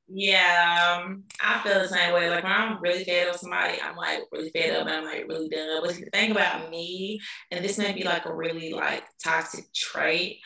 Yeah, 0.09 1.01
um, 1.03 1.23
I 1.43 1.59
feel 1.63 1.79
the 1.81 1.87
same 1.87 2.13
way. 2.13 2.29
Like 2.29 2.43
when 2.43 2.53
I'm 2.53 2.81
really 2.81 3.03
fed 3.03 3.27
up 3.27 3.33
with 3.33 3.41
somebody, 3.41 3.77
I'm 3.81 3.97
like 3.97 4.19
really 4.31 4.49
fed 4.51 4.73
up 4.75 4.87
and 4.87 4.95
I'm 4.95 5.03
like 5.05 5.25
really 5.27 5.49
done. 5.49 5.81
But 5.81 5.95
the 5.95 6.09
thing 6.13 6.31
about 6.31 6.69
me, 6.69 7.19
and 7.51 7.63
this 7.63 7.77
may 7.77 7.91
be 7.91 8.03
like 8.03 8.25
a 8.25 8.33
really 8.33 8.71
like 8.71 9.03
toxic 9.21 9.65
trait, 9.73 10.39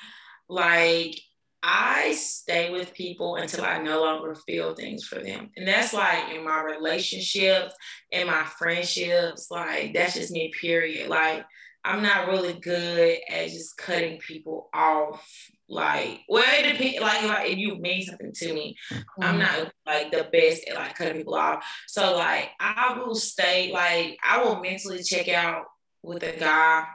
like 0.50 1.16
I 1.62 2.14
stay 2.14 2.72
with 2.72 2.94
people 2.96 3.36
until 3.36 3.64
I 3.64 3.78
no 3.80 4.02
longer 4.02 4.34
feel 4.34 4.74
things 4.74 5.06
for 5.06 5.20
them. 5.20 5.52
And 5.56 5.68
that's 5.68 5.94
like 5.94 6.34
in 6.34 6.44
my 6.44 6.64
relationships, 6.64 7.76
in 8.12 8.26
my 8.28 8.46
friendships, 8.58 9.52
like 9.52 9.94
that's 9.94 10.16
just 10.16 10.32
me, 10.32 10.52
period. 10.60 11.08
Like 11.08 11.46
I'm 11.84 12.04
not 12.04 12.28
really 12.28 12.54
good 12.54 13.18
at 13.30 13.50
just 13.50 13.78
cutting 13.78 14.20
people 14.20 14.70
off. 14.74 15.26
Like, 15.68 16.22
well, 16.28 16.44
it 16.48 16.74
depends. 16.74 17.00
Like, 17.00 17.24
like 17.24 17.52
if 17.52 17.58
you 17.58 17.78
mean 17.78 18.04
something 18.04 18.34
to 18.34 18.54
me, 18.54 18.76
mm-hmm. 18.92 19.24
I'm 19.24 19.40
not 19.40 19.72
like 19.86 20.12
the 20.12 20.28
best 20.32 20.68
at 20.68 20.76
like 20.76 20.96
cutting 20.96 21.18
people 21.18 21.36
off. 21.36 21.66
So 21.88 22.16
like, 22.16 22.50
I 22.60 22.98
will 22.98 23.16
stay. 23.16 23.72
Like, 23.72 24.18
I 24.24 24.44
will 24.44 24.62
mentally 24.62 25.02
check 25.02 25.30
out 25.30 25.66
with 26.04 26.24
a 26.24 26.38
guy 26.38 26.86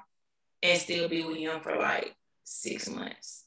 and 0.63 0.79
still 0.79 1.09
be 1.09 1.25
with 1.25 1.39
him 1.39 1.61
for 1.61 1.77
like 1.77 2.15
six 2.45 2.89
months. 2.89 3.45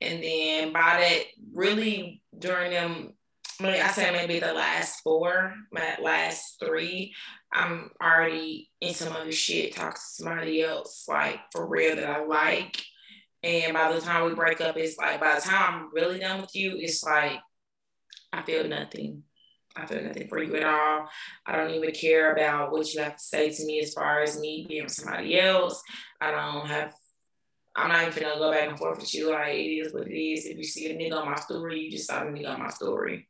And 0.00 0.22
then 0.22 0.72
by 0.72 0.98
that, 1.00 1.22
really 1.52 2.22
during 2.36 2.72
them, 2.72 3.14
I 3.60 3.88
say 3.92 4.10
maybe 4.10 4.40
the 4.40 4.52
last 4.52 5.00
four, 5.02 5.54
my 5.72 5.96
last 6.02 6.56
three, 6.58 7.14
I'm 7.54 7.90
already 8.02 8.70
in 8.80 8.94
some 8.94 9.14
other 9.14 9.32
shit, 9.32 9.76
talk 9.76 9.94
to 9.94 10.00
somebody 10.00 10.62
else, 10.62 11.04
like 11.08 11.38
for 11.52 11.66
real 11.66 11.96
that 11.96 12.10
I 12.10 12.24
like. 12.24 12.82
And 13.44 13.74
by 13.74 13.92
the 13.92 14.00
time 14.00 14.24
we 14.24 14.34
break 14.34 14.60
up, 14.60 14.76
it's 14.76 14.98
like 14.98 15.20
by 15.20 15.36
the 15.36 15.40
time 15.40 15.74
I'm 15.74 15.94
really 15.94 16.18
done 16.18 16.40
with 16.40 16.54
you, 16.56 16.76
it's 16.76 17.04
like 17.04 17.38
I 18.32 18.42
feel 18.42 18.66
nothing. 18.66 19.22
I 19.76 19.86
feel 19.86 20.02
nothing 20.02 20.28
for 20.28 20.42
you 20.42 20.54
at 20.56 20.64
all. 20.64 21.08
I 21.46 21.56
don't 21.56 21.70
even 21.70 21.92
care 21.92 22.32
about 22.32 22.72
what 22.72 22.92
you 22.92 23.02
have 23.02 23.16
to 23.16 23.22
say 23.22 23.50
to 23.50 23.66
me 23.66 23.80
as 23.80 23.92
far 23.92 24.22
as 24.22 24.38
me 24.38 24.66
being 24.68 24.84
with 24.84 24.92
somebody 24.92 25.38
else. 25.38 25.82
I 26.20 26.30
don't 26.32 26.66
have 26.66 26.94
I'm 27.76 27.88
not 27.88 28.06
even 28.06 28.22
gonna 28.22 28.38
go 28.38 28.52
back 28.52 28.68
and 28.68 28.78
forth 28.78 28.98
with 28.98 29.14
you. 29.14 29.30
Like 29.30 29.54
it 29.54 29.86
is 29.86 29.92
what 29.92 30.06
it 30.06 30.16
is. 30.16 30.46
If 30.46 30.56
you 30.56 30.64
see 30.64 30.90
a 30.90 30.96
nigga 30.96 31.20
on 31.20 31.30
my 31.30 31.36
story, 31.36 31.80
you 31.80 31.90
just 31.90 32.06
saw 32.06 32.22
a 32.22 32.26
nigga 32.26 32.50
on 32.50 32.60
my 32.60 32.70
story. 32.70 33.28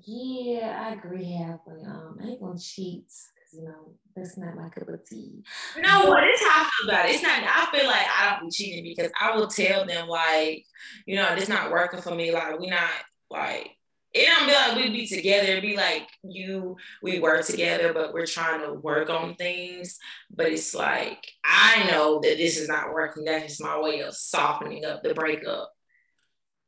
Yeah, 0.00 0.86
I 0.86 0.94
agree 0.94 1.32
halfway. 1.32 1.82
Um, 1.84 2.18
I 2.22 2.28
ain't 2.28 2.40
gonna 2.40 2.58
cheat 2.58 3.04
because 3.04 3.52
you 3.52 3.64
know 3.64 3.94
that's 4.16 4.38
not 4.38 4.56
my 4.56 4.68
cup 4.68 4.88
of 4.88 5.06
tea. 5.08 5.44
You 5.76 5.82
know 5.82 6.06
what? 6.06 6.24
It's 6.24 6.42
how 6.42 6.62
I 6.62 6.70
feel 6.70 6.88
about 6.88 7.08
it. 7.08 7.14
It's 7.14 7.22
not. 7.22 7.42
I 7.42 7.76
feel 7.76 7.86
like 7.86 8.06
I 8.06 8.36
don't 8.38 8.48
be 8.48 8.50
cheating 8.50 8.84
because 8.84 9.10
I 9.20 9.36
will 9.36 9.48
tell 9.48 9.86
them 9.86 10.08
like, 10.08 10.64
you 11.06 11.16
know, 11.16 11.34
it's 11.34 11.48
not 11.48 11.70
working 11.70 12.00
for 12.00 12.14
me. 12.14 12.32
Like 12.32 12.58
we 12.58 12.68
not 12.68 12.90
like 13.30 13.70
it 14.14 14.26
don't 14.26 14.46
be 14.46 14.52
like 14.52 14.76
we'd 14.76 14.92
be 14.92 15.06
together. 15.06 15.48
It'd 15.48 15.62
be 15.62 15.76
like 15.76 16.08
you, 16.22 16.76
we 17.02 17.20
work 17.20 17.44
together, 17.44 17.92
but 17.92 18.12
we're 18.12 18.26
trying 18.26 18.60
to 18.62 18.74
work 18.74 19.10
on 19.10 19.34
things. 19.34 19.98
But 20.34 20.48
it's 20.48 20.74
like 20.74 21.26
I 21.44 21.88
know 21.90 22.20
that 22.20 22.36
this 22.36 22.58
is 22.58 22.68
not 22.68 22.92
working. 22.92 23.24
That 23.24 23.44
is 23.44 23.60
my 23.60 23.80
way 23.80 24.00
of 24.00 24.14
softening 24.14 24.84
up 24.84 25.02
the 25.02 25.14
breakup 25.14 25.70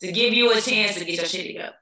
to 0.01 0.13
give 0.13 0.33
you 0.33 0.53
a 0.53 0.61
chance 0.61 0.97
to 0.97 1.05
get 1.05 1.17
your 1.17 1.27
shit 1.27 1.47
together. 1.47 1.75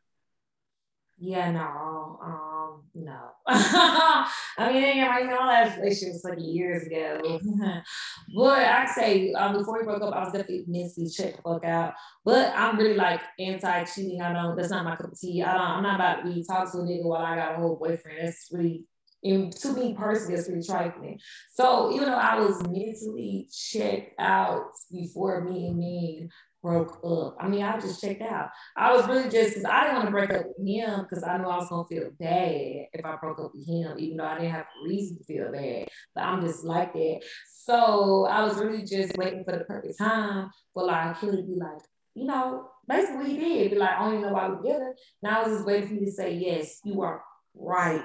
Yeah, 1.19 1.53
no, 1.53 2.19
um, 2.23 2.83
no. 2.95 3.31
I 3.47 4.29
mean, 4.73 4.97
yeah, 4.97 5.07
right 5.07 5.27
now 5.27 5.47
that 5.47 5.79
relationship 5.79 6.15
was 6.15 6.25
like 6.25 6.39
years 6.41 6.87
ago. 6.87 7.39
but 8.37 8.59
I 8.59 8.87
say, 8.87 9.33
um, 9.33 9.57
before 9.57 9.79
we 9.79 9.85
broke 9.85 10.03
up, 10.03 10.13
I 10.15 10.25
was 10.25 10.33
definitely 10.33 10.65
mentally 10.67 11.09
checked 11.09 11.37
the 11.37 11.43
fuck 11.43 11.65
out. 11.65 11.95
But 12.25 12.53
I'm 12.57 12.77
really 12.77 12.95
like 12.95 13.21
anti-cheating. 13.39 14.21
I 14.21 14.33
know 14.33 14.57
that's 14.57 14.71
not 14.71 14.85
my 14.85 14.97
cup 14.97 15.13
of 15.13 15.21
tea. 15.21 15.43
I 15.43 15.53
don't. 15.53 15.61
I'm 15.61 15.83
not 15.83 15.95
about 15.95 16.25
to 16.25 16.33
be 16.33 16.45
talking 16.45 16.73
to 16.73 16.79
a 16.79 16.83
nigga 16.83 17.05
while 17.05 17.23
I 17.23 17.37
got 17.37 17.53
a 17.53 17.57
whole 17.57 17.77
boyfriend. 17.77 18.19
That's 18.21 18.49
really 18.51 18.85
and 19.25 19.53
to 19.53 19.73
me 19.73 19.95
personally, 19.95 20.35
it's 20.35 20.49
really 20.49 20.65
trifling. 20.65 21.21
So 21.55 21.93
even 21.95 22.09
though 22.09 22.15
I 22.15 22.41
was 22.41 22.61
mentally 22.63 23.49
checked 23.53 24.15
out 24.19 24.65
before 24.91 25.43
me 25.43 25.69
and 25.69 25.79
me 25.79 26.29
broke 26.63 27.01
up. 27.05 27.37
I 27.41 27.49
mean, 27.49 27.63
I 27.63 27.79
just 27.81 28.01
checked 28.01 28.23
out. 28.23 28.51
I 28.77 28.93
was 28.93 29.07
really 29.09 29.29
just 29.29 29.51
because 29.51 29.65
I 29.65 29.83
didn't 29.83 29.97
want 29.97 30.07
to 30.07 30.13
break 30.13 30.31
up 30.31 30.47
with 30.47 30.67
him 30.67 31.03
because 31.03 31.25
I 31.25 31.37
knew 31.39 31.49
I 31.49 31.57
was 31.57 31.69
gonna 31.69 31.89
feel 31.89 32.11
bad 32.19 32.87
if 32.93 33.05
I 33.05 33.17
broke 33.17 33.41
up 33.41 33.53
with 33.55 33.67
him, 33.67 33.99
even 33.99 34.17
though 34.17 34.25
I 34.25 34.39
didn't 34.39 34.53
have 34.53 34.67
a 34.67 34.89
reason 34.89 35.19
to 35.19 35.25
feel 35.25 35.51
bad. 35.51 35.89
But 36.15 36.25
I'm 36.25 36.41
just 36.41 36.65
like 36.65 36.93
that. 36.93 37.21
So 37.65 38.27
I 38.27 38.45
was 38.45 38.57
really 38.57 38.85
just 38.85 39.17
waiting 39.17 39.45
for 39.45 39.53
the 39.53 39.65
perfect 39.65 39.99
time 39.99 40.51
for 40.73 40.85
like 40.85 41.19
him 41.19 41.37
to 41.37 41.43
be 41.43 41.57
like, 41.57 41.83
you 42.15 42.27
know, 42.27 42.69
basically 42.89 43.31
he 43.31 43.39
did 43.39 43.71
be 43.73 43.79
like, 43.79 43.91
I 43.91 44.05
don't 44.05 44.15
even 44.15 44.27
know 44.27 44.33
why 44.33 44.49
we're 44.49 44.57
together. 44.57 44.95
Now 45.23 45.41
I 45.41 45.49
was 45.49 45.57
just 45.57 45.67
waiting 45.67 45.89
for 45.89 45.95
you 45.95 46.07
to 46.07 46.13
say, 46.13 46.35
yes, 46.35 46.81
you 46.85 47.01
are 47.03 47.23
right. 47.55 48.03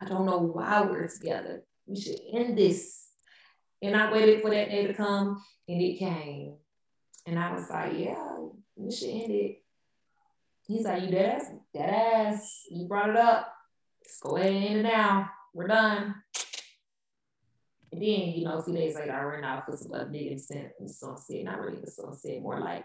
I 0.00 0.04
don't 0.04 0.26
know 0.26 0.38
why 0.38 0.82
we're 0.82 1.08
together. 1.08 1.62
We 1.86 2.00
should 2.00 2.18
end 2.32 2.58
this. 2.58 3.04
And 3.82 3.96
I 3.96 4.12
waited 4.12 4.42
for 4.42 4.50
that 4.50 4.70
day 4.70 4.86
to 4.86 4.94
come, 4.94 5.42
and 5.68 5.82
it 5.82 5.98
came. 5.98 6.56
And 7.26 7.38
I 7.38 7.52
was 7.52 7.68
like, 7.68 7.92
yeah, 7.98 8.36
we 8.76 8.94
should 8.94 9.10
end 9.10 9.32
it. 9.32 9.62
He's 10.66 10.84
like, 10.84 11.02
you 11.02 11.10
dead 11.10 11.40
ass? 11.40 11.50
Dead 11.74 11.90
ass. 11.90 12.62
You 12.70 12.86
brought 12.86 13.10
it 13.10 13.16
up. 13.16 13.52
Let's 14.00 14.20
go 14.20 14.36
ahead 14.36 14.52
and 14.52 14.64
end 14.64 14.78
it 14.78 14.82
now. 14.84 15.30
We're 15.52 15.66
done. 15.66 16.14
And 17.92 18.02
then, 18.02 18.08
you 18.08 18.44
know, 18.44 18.58
a 18.58 18.62
few 18.62 18.74
days 18.74 18.94
later, 18.94 19.12
I 19.12 19.22
ran 19.22 19.44
out 19.44 19.64
for 19.66 19.76
some 19.76 19.92
other 19.92 20.06
niggas 20.06 20.50
in 20.50 20.70
the 20.80 20.88
sunset. 20.88 21.44
Not 21.44 21.60
really 21.60 21.80
the 21.80 21.90
sunset, 21.90 22.42
more 22.42 22.60
like 22.60 22.84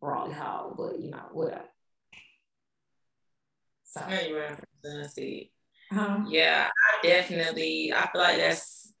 Brawley 0.00 0.34
Hall, 0.34 0.74
but 0.76 1.00
you 1.00 1.10
know, 1.10 1.22
whatever. 1.32 1.64
So, 3.84 4.02
yeah, 4.08 4.22
you 4.22 4.36
ran 4.36 4.56
for 4.56 4.66
sunset. 4.84 5.44
Huh? 5.92 6.18
Yeah, 6.28 6.68
I 6.68 7.06
definitely, 7.06 7.92
I 7.94 8.08
feel 8.10 8.20
like 8.20 8.36
that's 8.36 8.92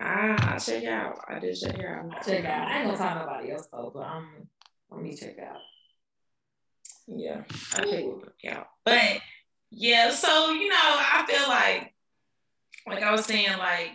I 0.00 0.54
I 0.54 0.58
check 0.58 0.84
out. 0.84 1.18
I 1.28 1.38
did 1.38 1.58
check 1.58 1.78
out. 1.84 2.14
I 2.14 2.20
check 2.22 2.44
out. 2.44 2.68
I 2.68 2.78
ain't 2.78 2.86
gonna 2.86 2.98
talk 2.98 3.26
nobody 3.26 3.52
else 3.52 3.68
though, 3.72 3.90
but 3.92 4.04
I'm 4.04 4.48
let 4.90 5.02
me 5.02 5.14
check 5.14 5.38
out. 5.38 5.60
Yeah, 7.06 7.42
I 7.74 7.84
check 7.84 8.54
out. 8.54 8.68
But 8.84 9.20
yeah, 9.70 10.10
so 10.10 10.50
you 10.50 10.68
know, 10.68 10.76
I 10.76 11.24
feel 11.28 11.48
like 11.48 11.94
like 12.86 13.02
I 13.02 13.12
was 13.12 13.24
saying, 13.24 13.58
like 13.58 13.90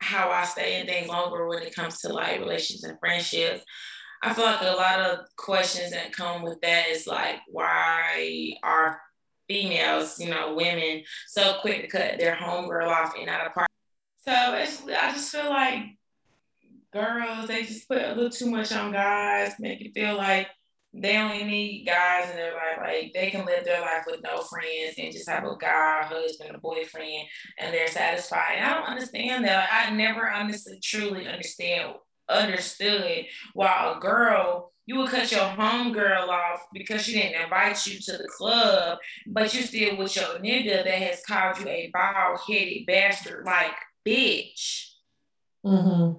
how 0.00 0.30
I 0.30 0.44
stay 0.44 0.80
in 0.80 0.86
things 0.86 1.08
longer 1.08 1.46
when 1.46 1.62
it 1.62 1.74
comes 1.74 1.98
to 2.00 2.12
like 2.12 2.38
relationships 2.38 2.84
and 2.84 2.98
friendships. 3.00 3.64
I 4.22 4.34
feel 4.34 4.44
like 4.44 4.62
a 4.62 4.72
lot 4.72 5.00
of 5.00 5.26
questions 5.36 5.92
that 5.92 6.12
come 6.12 6.42
with 6.42 6.60
that 6.62 6.88
is 6.88 7.06
like, 7.06 7.36
why 7.48 8.54
are 8.62 9.00
females, 9.48 10.18
you 10.18 10.30
know, 10.30 10.54
women 10.54 11.02
so 11.28 11.58
quick 11.60 11.82
to 11.82 11.88
cut 11.88 12.18
their 12.18 12.34
homegirl 12.34 12.88
off 12.88 13.14
and 13.18 13.28
out 13.28 13.46
of 13.46 13.54
part? 13.54 13.68
So 14.28 14.52
basically, 14.52 14.94
I 14.94 15.12
just 15.12 15.32
feel 15.32 15.48
like 15.48 15.84
girls, 16.92 17.48
they 17.48 17.62
just 17.62 17.88
put 17.88 18.02
a 18.02 18.08
little 18.08 18.28
too 18.28 18.50
much 18.50 18.70
on 18.72 18.92
guys, 18.92 19.54
make 19.58 19.80
it 19.80 19.94
feel 19.94 20.18
like 20.18 20.48
they 20.92 21.16
only 21.16 21.44
need 21.44 21.86
guys 21.86 22.28
in 22.28 22.36
their 22.36 22.52
life. 22.52 22.78
Like 22.78 23.12
they 23.14 23.30
can 23.30 23.46
live 23.46 23.64
their 23.64 23.80
life 23.80 24.04
with 24.06 24.20
no 24.22 24.42
friends 24.42 24.96
and 24.98 25.10
just 25.12 25.30
have 25.30 25.44
a 25.44 25.56
guy, 25.58 26.02
a 26.02 26.04
husband, 26.04 26.54
a 26.54 26.58
boyfriend, 26.58 27.26
and 27.58 27.72
they're 27.72 27.86
satisfied. 27.86 28.56
And 28.58 28.66
I 28.66 28.74
don't 28.74 28.90
understand 28.90 29.46
that. 29.46 29.70
I 29.72 29.94
never 29.94 30.30
honestly 30.30 30.78
truly 30.82 31.26
understand 31.26 31.94
understood 32.28 33.24
why 33.54 33.94
a 33.96 33.98
girl 33.98 34.74
you 34.84 34.98
would 34.98 35.08
cut 35.08 35.32
your 35.32 35.40
home 35.40 35.94
girl 35.94 36.30
off 36.30 36.66
because 36.74 37.02
she 37.02 37.14
didn't 37.14 37.42
invite 37.44 37.86
you 37.86 37.98
to 37.98 38.12
the 38.18 38.28
club, 38.36 38.98
but 39.26 39.54
you 39.54 39.62
still 39.62 39.96
with 39.96 40.14
your 40.16 40.38
nigga 40.38 40.84
that 40.84 40.86
has 40.86 41.22
called 41.26 41.58
you 41.60 41.68
a 41.68 41.90
bald 41.94 42.40
headed 42.46 42.84
bastard, 42.86 43.46
like 43.46 43.72
bitch. 44.08 44.92
Mm-hmm. 45.64 46.18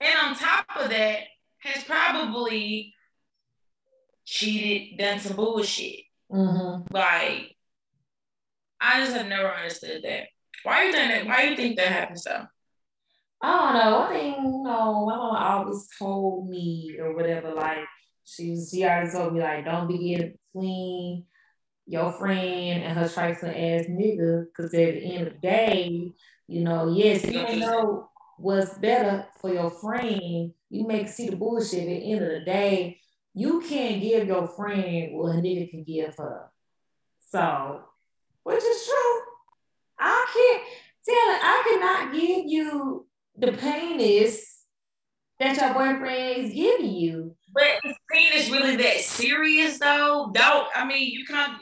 And 0.00 0.18
on 0.22 0.34
top 0.36 0.66
of 0.76 0.90
that, 0.90 1.20
has 1.58 1.84
probably 1.84 2.94
cheated, 4.24 4.98
done 4.98 5.18
some 5.18 5.36
bullshit. 5.36 6.04
Mm-hmm. 6.30 6.94
Like, 6.94 7.56
I 8.80 9.00
just 9.00 9.16
have 9.16 9.26
never 9.26 9.52
understood 9.52 10.02
that. 10.04 10.28
Why 10.62 10.84
you 10.84 10.92
think 10.92 11.10
that? 11.10 11.26
Why 11.26 11.44
do 11.44 11.50
you 11.50 11.56
think 11.56 11.76
that 11.76 11.88
happens 11.88 12.24
though? 12.24 12.46
I 13.40 13.56
don't 13.56 13.74
know. 13.74 14.02
I 14.02 14.12
think 14.12 14.36
you 14.36 14.62
know, 14.64 15.06
my 15.06 15.16
mom 15.16 15.36
always 15.36 15.88
told 15.98 16.48
me 16.48 16.96
or 17.00 17.14
whatever. 17.14 17.54
Like 17.54 17.84
she 18.24 18.56
she 18.70 18.84
always 18.84 19.12
told 19.12 19.34
me 19.34 19.40
like, 19.40 19.64
don't 19.64 19.88
be 19.88 20.14
in 20.14 20.34
between 20.52 21.24
your 21.88 22.12
friend 22.12 22.84
and 22.84 22.98
her 22.98 23.08
trifling 23.08 23.56
ass 23.56 23.86
nigga, 23.86 24.44
because 24.44 24.74
at 24.74 24.94
the 24.94 25.14
end 25.14 25.26
of 25.26 25.32
the 25.32 25.38
day, 25.40 26.12
you 26.46 26.60
know, 26.62 26.92
yes, 26.92 27.24
you 27.24 27.32
don't 27.32 27.58
know 27.58 28.10
what's 28.36 28.76
better 28.78 29.26
for 29.40 29.52
your 29.52 29.70
friend, 29.70 30.52
you 30.68 30.86
make 30.86 31.08
see 31.08 31.30
the 31.30 31.36
bullshit. 31.36 31.80
At 31.80 31.86
the 31.86 32.12
end 32.12 32.24
of 32.24 32.30
the 32.30 32.44
day, 32.44 33.00
you 33.34 33.62
can't 33.66 34.02
give 34.02 34.26
your 34.26 34.46
friend 34.48 35.14
what 35.14 35.36
a 35.36 35.38
nigga 35.38 35.70
can 35.70 35.82
give 35.82 36.14
her. 36.18 36.50
So, 37.30 37.80
which 38.42 38.62
is 38.62 38.86
true. 38.86 39.20
I 39.98 40.26
can't 40.34 40.62
tell 41.06 41.14
it. 41.14 41.40
I 41.42 41.62
cannot 41.68 42.12
give 42.12 42.46
you 42.46 43.06
the 43.38 43.52
pain 43.52 43.98
is 44.00 44.46
that 45.40 45.56
your 45.56 45.72
boyfriend 45.72 46.44
is 46.44 46.52
giving 46.52 46.94
you. 46.94 47.34
But 47.54 47.80
is 47.84 47.96
pain 48.12 48.32
is 48.34 48.50
really 48.50 48.76
that 48.76 49.00
serious 49.00 49.78
though? 49.78 50.30
Don't 50.34 50.68
I 50.74 50.84
mean 50.86 51.12
you 51.12 51.24
can't 51.24 51.58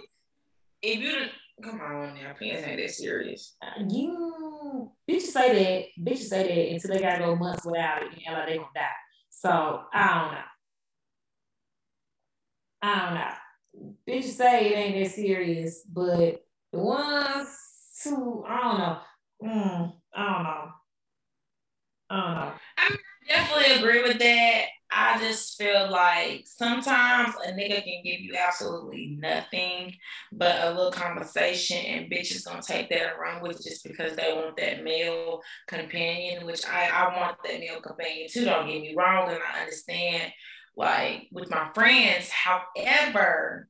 if 0.87 1.01
you 1.01 1.63
come 1.63 1.81
on 1.81 2.15
now, 2.15 2.33
pain 2.39 2.55
ain't 2.55 2.79
that 2.79 2.91
serious. 2.91 3.57
You 3.89 4.93
bitches 5.11 5.23
say 5.23 5.89
that, 5.97 6.11
bitches 6.11 6.29
say 6.29 6.43
that 6.43 6.73
until 6.75 6.91
they 6.91 7.01
gotta 7.01 7.25
go 7.25 7.37
months 7.37 7.65
without 7.65 8.03
it 8.03 8.13
and 8.27 8.37
like 8.37 8.47
they 8.47 8.57
gonna 8.57 8.69
die. 8.75 8.87
So 9.31 9.83
I 9.93 10.15
don't 10.15 10.33
know. 10.33 10.39
I 12.83 13.07
don't 13.07 13.15
know. 13.15 13.95
Bitches 14.09 14.35
say 14.35 14.67
it 14.67 14.77
ain't 14.77 15.05
that 15.05 15.15
serious, 15.15 15.83
but 15.83 16.45
the 16.73 16.79
ones 16.79 17.49
who 18.05 18.45
I 18.47 18.61
don't 18.61 18.79
know. 18.79 18.99
Mm, 19.43 19.93
I 20.15 20.33
don't 20.33 20.45
know. 20.45 20.69
I 22.11 22.97
definitely 23.29 23.75
agree 23.77 24.03
with 24.03 24.19
that. 24.19 24.67
I 24.99 25.19
just 25.19 25.59
feel 25.59 25.91
like 25.91 26.47
sometimes 26.47 27.35
a 27.47 27.53
nigga 27.53 27.85
can 27.85 28.03
give 28.03 28.21
you 28.21 28.35
absolutely 28.35 29.19
nothing 29.21 29.95
but 30.33 30.57
a 30.63 30.71
little 30.71 30.91
conversation, 30.91 31.77
and 31.77 32.11
bitches 32.11 32.47
gonna 32.47 32.63
take 32.63 32.89
that 32.89 33.13
and 33.13 33.21
run 33.21 33.43
with 33.43 33.61
it 33.61 33.65
just 33.65 33.85
because 33.85 34.17
they 34.17 34.33
want 34.33 34.57
that 34.57 34.83
male 34.83 35.43
companion, 35.69 36.47
which 36.47 36.65
I, 36.67 36.89
I 36.89 37.21
want 37.21 37.37
that 37.45 37.61
male 37.61 37.83
companion 37.83 38.29
too. 38.33 38.47
Don't 38.47 38.67
get 38.69 38.81
me 38.81 38.95
wrong, 38.97 39.29
and 39.29 39.39
I 39.39 39.61
understand 39.61 40.33
like 40.77 41.29
with 41.31 41.51
my 41.51 41.71
friends. 41.75 42.31
However, 42.31 43.69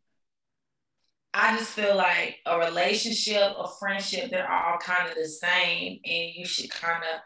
I 1.35 1.57
just 1.59 1.73
feel 1.73 1.97
like 1.97 2.37
a 2.47 2.57
relationship, 2.57 3.53
a 3.59 3.69
friendship, 3.81 4.31
they're 4.31 4.51
all 4.51 4.79
kind 4.79 5.09
of 5.09 5.17
the 5.17 5.27
same, 5.27 5.99
and 6.05 6.35
you 6.37 6.47
should 6.47 6.71
kind 6.71 7.03
of 7.03 7.21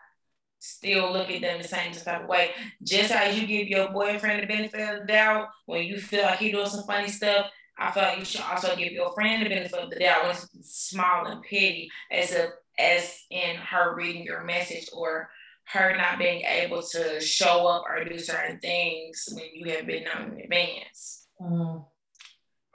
still 0.61 1.13
look 1.13 1.31
at 1.31 1.41
them 1.41 1.61
the 1.61 1.67
same 1.67 1.93
type 1.93 2.23
of 2.23 2.29
way. 2.29 2.51
Just 2.83 3.13
how 3.13 3.25
you 3.25 3.47
give 3.47 3.67
your 3.67 3.91
boyfriend 3.91 4.43
the 4.43 4.47
benefit 4.47 4.81
of 4.81 5.01
the 5.01 5.07
doubt 5.07 5.49
when 5.67 5.85
you 5.85 5.99
feel 5.99 6.23
like 6.23 6.39
he 6.39 6.53
doing 6.53 6.67
some 6.67 6.85
funny 6.85 7.09
stuff, 7.09 7.51
I 7.77 7.91
feel 7.91 8.03
like 8.03 8.19
you 8.19 8.25
should 8.25 8.43
also 8.43 8.77
give 8.77 8.93
your 8.93 9.13
friend 9.13 9.45
the 9.45 9.49
benefit 9.49 9.81
of 9.81 9.91
the 9.91 9.99
doubt 9.99 10.25
when 10.25 10.31
it's 10.33 10.89
small 10.89 11.27
and 11.27 11.43
petty, 11.43 11.91
as 12.11 12.33
a 12.33 12.51
as 12.79 13.25
in 13.31 13.57
her 13.57 13.95
reading 13.95 14.25
your 14.25 14.45
message 14.45 14.89
or 14.93 15.29
her 15.65 15.97
not 15.97 16.19
being 16.19 16.43
able 16.43 16.83
to 16.83 17.21
show 17.21 17.67
up 17.67 17.85
or 17.89 18.05
do 18.05 18.19
certain 18.19 18.59
things 18.59 19.29
when 19.33 19.45
you 19.53 19.71
have 19.73 19.87
been 19.87 20.05
known 20.05 20.33
in 20.35 20.45
advance. 20.45 21.27
Mm. 21.41 21.85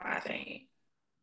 I 0.00 0.20
think. 0.20 0.62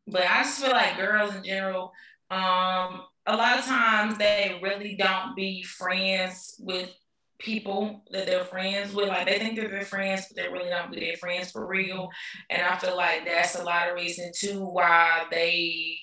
But 0.08 0.24
I 0.24 0.44
just 0.44 0.62
feel 0.62 0.72
like 0.72 0.98
girls 0.98 1.36
in 1.36 1.44
general, 1.44 1.92
um, 2.30 3.02
a 3.26 3.36
lot 3.36 3.60
of 3.60 3.66
times 3.66 4.18
they 4.18 4.60
really 4.62 4.96
don't 4.96 5.36
be 5.36 5.64
friends 5.64 6.56
with 6.60 6.94
people 7.40 8.02
that 8.12 8.26
they're 8.26 8.44
friends 8.46 8.94
with. 8.94 9.10
Like 9.10 9.28
they 9.28 9.40
think 9.40 9.56
they're 9.56 9.82
friends, 9.82 10.26
but 10.28 10.42
they 10.42 10.50
really 10.50 10.70
don't 10.70 10.92
be 10.92 11.00
their 11.00 11.18
friends 11.18 11.52
for 11.52 11.66
real. 11.66 12.10
And 12.50 12.62
I 12.62 12.78
feel 12.78 12.98
like 12.98 13.26
that's 13.26 13.56
a 13.56 13.64
lot 13.64 13.90
of 13.90 13.96
reason 13.96 14.32
too 14.34 14.66
why 14.66 15.26
they 15.32 15.98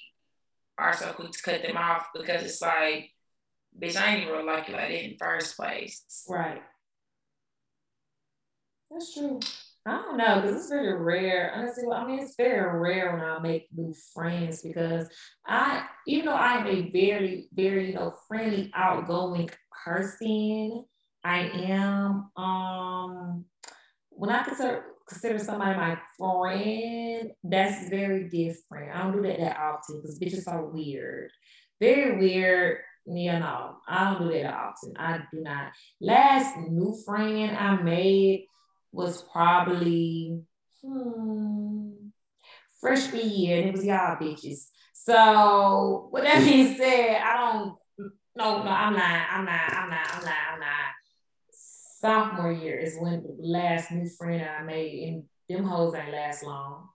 are 0.78 0.94
so 0.94 1.12
quick 1.12 1.32
to 1.32 1.42
cut 1.42 1.62
them 1.62 1.76
off 1.76 2.06
because 2.14 2.42
it's 2.42 2.62
like, 2.62 3.10
bitch, 3.78 3.96
I 3.96 4.14
ain't 4.14 4.28
even 4.28 4.46
like 4.46 4.68
you 4.68 4.74
like 4.74 4.88
that 4.88 5.04
in 5.04 5.16
first 5.18 5.56
place. 5.56 6.24
Right. 6.28 6.62
That's 8.90 9.14
true. 9.14 9.40
I 9.86 9.92
don't 9.92 10.18
know 10.18 10.40
because 10.40 10.56
it's 10.56 10.68
very 10.68 10.94
rare. 10.94 11.52
Honestly, 11.54 11.84
I 11.90 12.06
mean, 12.06 12.20
it's 12.20 12.36
very 12.36 12.78
rare 12.78 13.12
when 13.12 13.24
I 13.24 13.38
make 13.38 13.68
new 13.74 13.94
friends 14.14 14.60
because 14.62 15.08
I, 15.46 15.84
even 16.06 16.26
though 16.26 16.34
I 16.34 16.58
am 16.58 16.66
a 16.66 16.90
very, 16.90 17.48
very, 17.52 17.88
you 17.88 17.94
know, 17.94 18.14
friendly, 18.28 18.70
outgoing 18.74 19.48
person, 19.84 20.84
I 21.24 21.38
am. 21.48 22.30
Um, 22.36 23.44
when 24.10 24.30
I 24.30 24.42
consider 24.42 24.84
consider 25.08 25.38
somebody 25.38 25.76
my 25.76 25.98
friend, 26.18 27.32
that's 27.42 27.88
very 27.88 28.28
different. 28.28 28.94
I 28.94 29.02
don't 29.02 29.16
do 29.16 29.22
that 29.22 29.38
that 29.38 29.56
often 29.58 29.96
because 30.00 30.18
bitches 30.20 30.46
are 30.46 30.66
weird, 30.66 31.30
very 31.80 32.18
weird. 32.18 32.78
You 33.06 33.32
know, 33.32 33.76
I 33.88 34.12
don't 34.12 34.28
do 34.28 34.34
that 34.34 34.54
often. 34.54 34.92
I 34.98 35.20
do 35.32 35.40
not. 35.40 35.72
Last 36.02 36.56
new 36.58 36.94
friend 37.04 37.56
I 37.56 37.76
made 37.82 38.46
was 38.92 39.22
probably 39.22 40.42
hmm, 40.82 41.90
freshman 42.80 43.30
year, 43.30 43.58
and 43.58 43.68
it 43.68 43.72
was 43.72 43.84
y'all 43.84 44.16
bitches. 44.16 44.66
So 44.94 46.08
with 46.12 46.24
that 46.24 46.44
being 46.44 46.74
said, 46.76 47.20
I 47.22 47.36
don't 47.36 47.76
no 48.36 48.62
no 48.62 48.70
I'm 48.70 48.94
not 48.94 49.26
I'm 49.30 49.44
not 49.44 49.72
I'm 49.72 49.90
not 49.90 50.14
I'm 50.14 50.24
not 50.24 50.34
I'm 50.52 50.60
not. 50.60 50.94
Sophomore 52.00 52.52
year 52.52 52.78
is 52.78 52.96
when 52.98 53.22
the 53.22 53.36
last 53.40 53.90
new 53.90 54.08
friend 54.08 54.42
I 54.42 54.62
made, 54.62 55.08
and 55.08 55.24
them 55.48 55.64
hoes 55.64 55.94
ain't 55.94 56.12
last 56.12 56.42
long. 56.42 56.88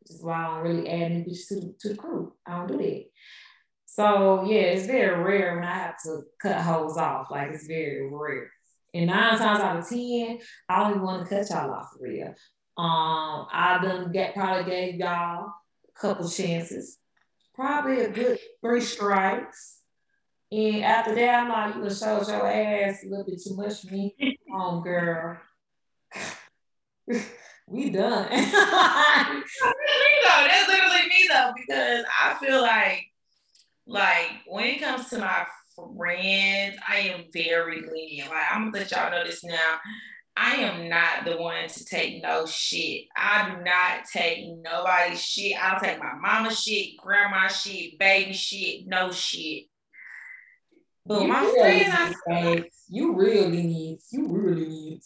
Which 0.00 0.16
is 0.16 0.22
why 0.22 0.44
I 0.44 0.46
don't 0.46 0.62
really 0.62 0.88
add 0.88 1.12
new 1.12 1.24
bitches 1.24 1.48
to, 1.48 1.74
to 1.80 1.88
the 1.90 1.96
crew. 1.96 2.32
I 2.46 2.56
don't 2.56 2.68
do 2.68 2.78
that. 2.78 3.04
So 3.84 4.44
yeah, 4.46 4.60
it's 4.60 4.86
very 4.86 5.22
rare 5.22 5.54
when 5.54 5.64
I 5.64 5.74
have 5.74 6.02
to 6.04 6.22
cut 6.40 6.60
hoes 6.60 6.96
off. 6.96 7.28
Like 7.30 7.50
it's 7.50 7.66
very 7.66 8.08
rare. 8.10 8.50
And 8.96 9.08
nine 9.08 9.38
times 9.38 9.60
out 9.60 9.76
of 9.76 9.88
ten, 9.88 10.38
I 10.68 10.80
don't 10.80 10.92
even 10.92 11.02
want 11.02 11.28
to 11.28 11.34
cut 11.34 11.50
y'all 11.50 11.70
off 11.70 11.90
for 11.92 12.02
real. 12.02 12.34
Um, 12.78 13.46
I 13.52 13.78
done 13.82 14.10
get 14.10 14.34
probably 14.34 14.70
gave 14.70 14.94
y'all 14.94 15.48
a 15.48 16.00
couple 16.00 16.28
chances, 16.28 16.98
probably 17.54 18.00
a 18.00 18.10
good 18.10 18.38
three 18.62 18.80
strikes. 18.80 19.80
And 20.50 20.82
after 20.82 21.14
that, 21.14 21.40
I'm 21.40 21.48
like, 21.48 21.74
you 21.74 21.82
gonna 21.82 21.94
show 21.94 22.26
your 22.26 22.46
ass 22.46 23.04
a 23.04 23.08
little 23.08 23.26
bit 23.26 23.42
too 23.42 23.56
much 23.56 23.82
for 23.82 23.92
me. 23.92 24.14
Um, 24.56 24.80
girl. 24.80 25.38
we 27.06 27.90
done. 27.90 28.30
me 28.30 28.36
though. 28.40 29.36
That's 30.46 30.68
literally 30.68 31.08
me 31.08 31.28
though, 31.28 31.52
because 31.54 32.04
I 32.22 32.34
feel 32.40 32.62
like 32.62 33.02
like 33.86 34.30
when 34.46 34.64
it 34.64 34.80
comes 34.80 35.10
to 35.10 35.18
my 35.18 35.44
friends, 35.76 36.76
I 36.88 36.98
am 37.00 37.24
very 37.32 37.82
lenient. 37.82 38.30
Like 38.30 38.44
I'm 38.50 38.70
gonna 38.70 38.78
let 38.78 38.90
y'all 38.90 39.10
know 39.10 39.24
this 39.24 39.44
now. 39.44 39.78
I 40.36 40.56
am 40.56 40.88
not 40.88 41.24
the 41.24 41.36
one 41.38 41.66
to 41.66 41.84
take 41.84 42.22
no 42.22 42.44
shit. 42.44 43.06
I 43.16 43.50
do 43.50 43.64
not 43.64 44.04
take 44.12 44.46
nobody's 44.62 45.22
shit. 45.22 45.56
I'll 45.62 45.80
take 45.80 45.98
my 45.98 46.12
mama 46.20 46.54
shit, 46.54 46.96
grandma 46.98 47.48
shit, 47.48 47.98
baby 47.98 48.34
shit, 48.34 48.86
no 48.86 49.12
shit. 49.12 49.64
But 51.06 51.22
you 51.22 51.28
my 51.28 51.40
really 51.40 51.84
friends, 51.84 52.16
I, 52.28 52.64
you 52.88 53.14
really 53.14 53.62
need, 53.62 53.98
you 54.10 54.28
really 54.28 54.68
need. 54.68 55.00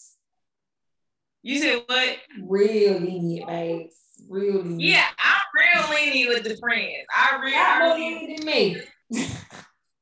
You 1.43 1.59
said 1.59 1.83
what? 1.87 2.17
Real 2.43 2.99
lenient, 2.99 3.47
babes. 3.47 3.97
Real 4.29 4.63
lenient. 4.63 4.81
Yeah, 4.81 5.07
I'm 5.19 5.41
real 5.55 5.91
lenient 5.95 6.29
with 6.29 6.45
the 6.45 6.57
friends. 6.57 7.07
I 7.15 7.39
really, 7.41 7.55
I 7.55 7.79
really, 7.95 8.45
me. 8.45 8.83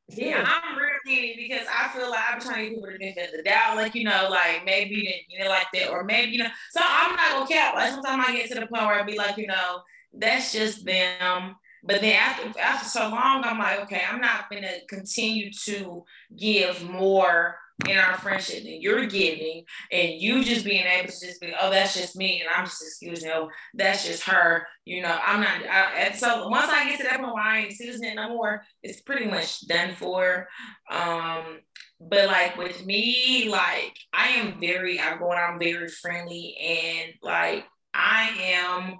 Yeah, 0.09 0.42
I'm 0.46 0.78
really 0.78 1.34
because 1.36 1.66
I 1.68 1.88
feel 1.88 2.11
like 2.11 2.24
I'm 2.32 2.40
trying 2.40 2.56
to 2.56 2.70
get 2.70 2.74
people 2.76 2.90
to 2.90 2.98
benefit 2.98 3.30
the 3.36 3.42
doubt, 3.42 3.76
like 3.76 3.94
you 3.94 4.04
know, 4.04 4.28
like 4.30 4.64
maybe 4.64 5.26
you 5.28 5.38
know, 5.38 5.50
like 5.50 5.66
that, 5.74 5.90
or 5.90 6.02
maybe 6.02 6.32
you 6.32 6.38
know. 6.38 6.48
So 6.70 6.80
I'm 6.82 7.14
not 7.14 7.32
gonna 7.32 7.46
cap. 7.46 7.74
Like 7.74 7.92
sometimes 7.92 8.24
I 8.26 8.32
get 8.32 8.48
to 8.48 8.54
the 8.54 8.66
point 8.66 8.86
where 8.86 9.00
I 9.00 9.02
be 9.02 9.18
like, 9.18 9.36
you 9.36 9.46
know, 9.46 9.82
that's 10.14 10.52
just 10.52 10.84
them. 10.86 11.56
But 11.84 12.00
then 12.00 12.14
after 12.14 12.59
after 12.59 12.88
so 12.88 13.09
long, 13.09 13.44
I'm 13.44 13.59
like, 13.59 13.80
okay, 13.80 14.02
I'm 14.11 14.20
not 14.20 14.50
gonna 14.50 14.78
continue 14.88 15.52
to 15.64 16.04
give 16.34 16.82
more 16.82 17.56
in 17.87 17.97
our 17.97 18.16
friendship 18.18 18.64
than 18.64 18.81
you're 18.81 19.07
giving, 19.07 19.64
and 19.93 20.20
you 20.20 20.43
just 20.43 20.64
being 20.64 20.85
able 20.85 21.12
to 21.12 21.26
just 21.26 21.41
be, 21.41 21.55
oh, 21.61 21.70
that's 21.70 21.95
just 21.95 22.16
me, 22.16 22.41
and 22.41 22.51
I'm 22.53 22.64
just 22.64 22.83
excusing, 22.83 23.31
oh, 23.31 23.51
that's 23.74 24.05
just 24.05 24.24
her. 24.24 24.66
You 24.85 25.03
know, 25.03 25.16
I'm 25.24 25.41
not. 25.41 25.62
I, 25.62 26.07
and 26.07 26.14
so 26.16 26.49
once 26.49 26.70
I 26.70 26.89
get 26.89 26.99
to 26.99 27.05
that 27.05 27.20
point 27.20 27.35
where 27.35 27.43
I 27.43 27.59
ain't 27.59 27.70
excusing 27.70 28.09
it 28.09 28.16
no 28.16 28.31
more, 28.31 28.64
it's 28.83 29.01
pretty 29.01 29.26
much 29.26 29.66
done 29.68 29.95
for. 29.95 30.49
Um, 30.91 31.61
but 32.01 32.26
like 32.26 32.57
with 32.57 32.85
me, 32.85 33.49
like 33.49 33.97
I 34.12 34.29
am 34.29 34.59
very 34.61 34.99
outgoing. 34.99 35.39
I'm 35.39 35.61
very 35.61 35.89
friendly, 35.89 36.57
and 36.61 37.12
like 37.22 37.64
I 37.95 38.31
am. 38.41 38.99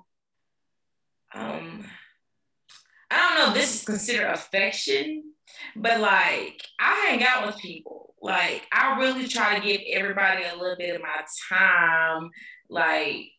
Um, 1.35 1.85
I 3.11 3.17
don't 3.17 3.49
know 3.49 3.55
this 3.55 3.75
is 3.75 3.85
considered 3.85 4.31
affection, 4.31 5.33
but 5.75 6.01
like 6.01 6.63
I 6.79 7.07
hang 7.09 7.25
out 7.25 7.47
with 7.47 7.59
people. 7.59 8.08
Like 8.21 8.67
I 8.73 8.99
really 8.99 9.29
try 9.29 9.59
to 9.59 9.65
give 9.65 9.81
everybody 9.93 10.43
a 10.45 10.57
little 10.57 10.77
bit 10.77 10.97
of 10.97 11.03
my 11.03 11.25
time. 11.49 12.31
Like 12.69 13.31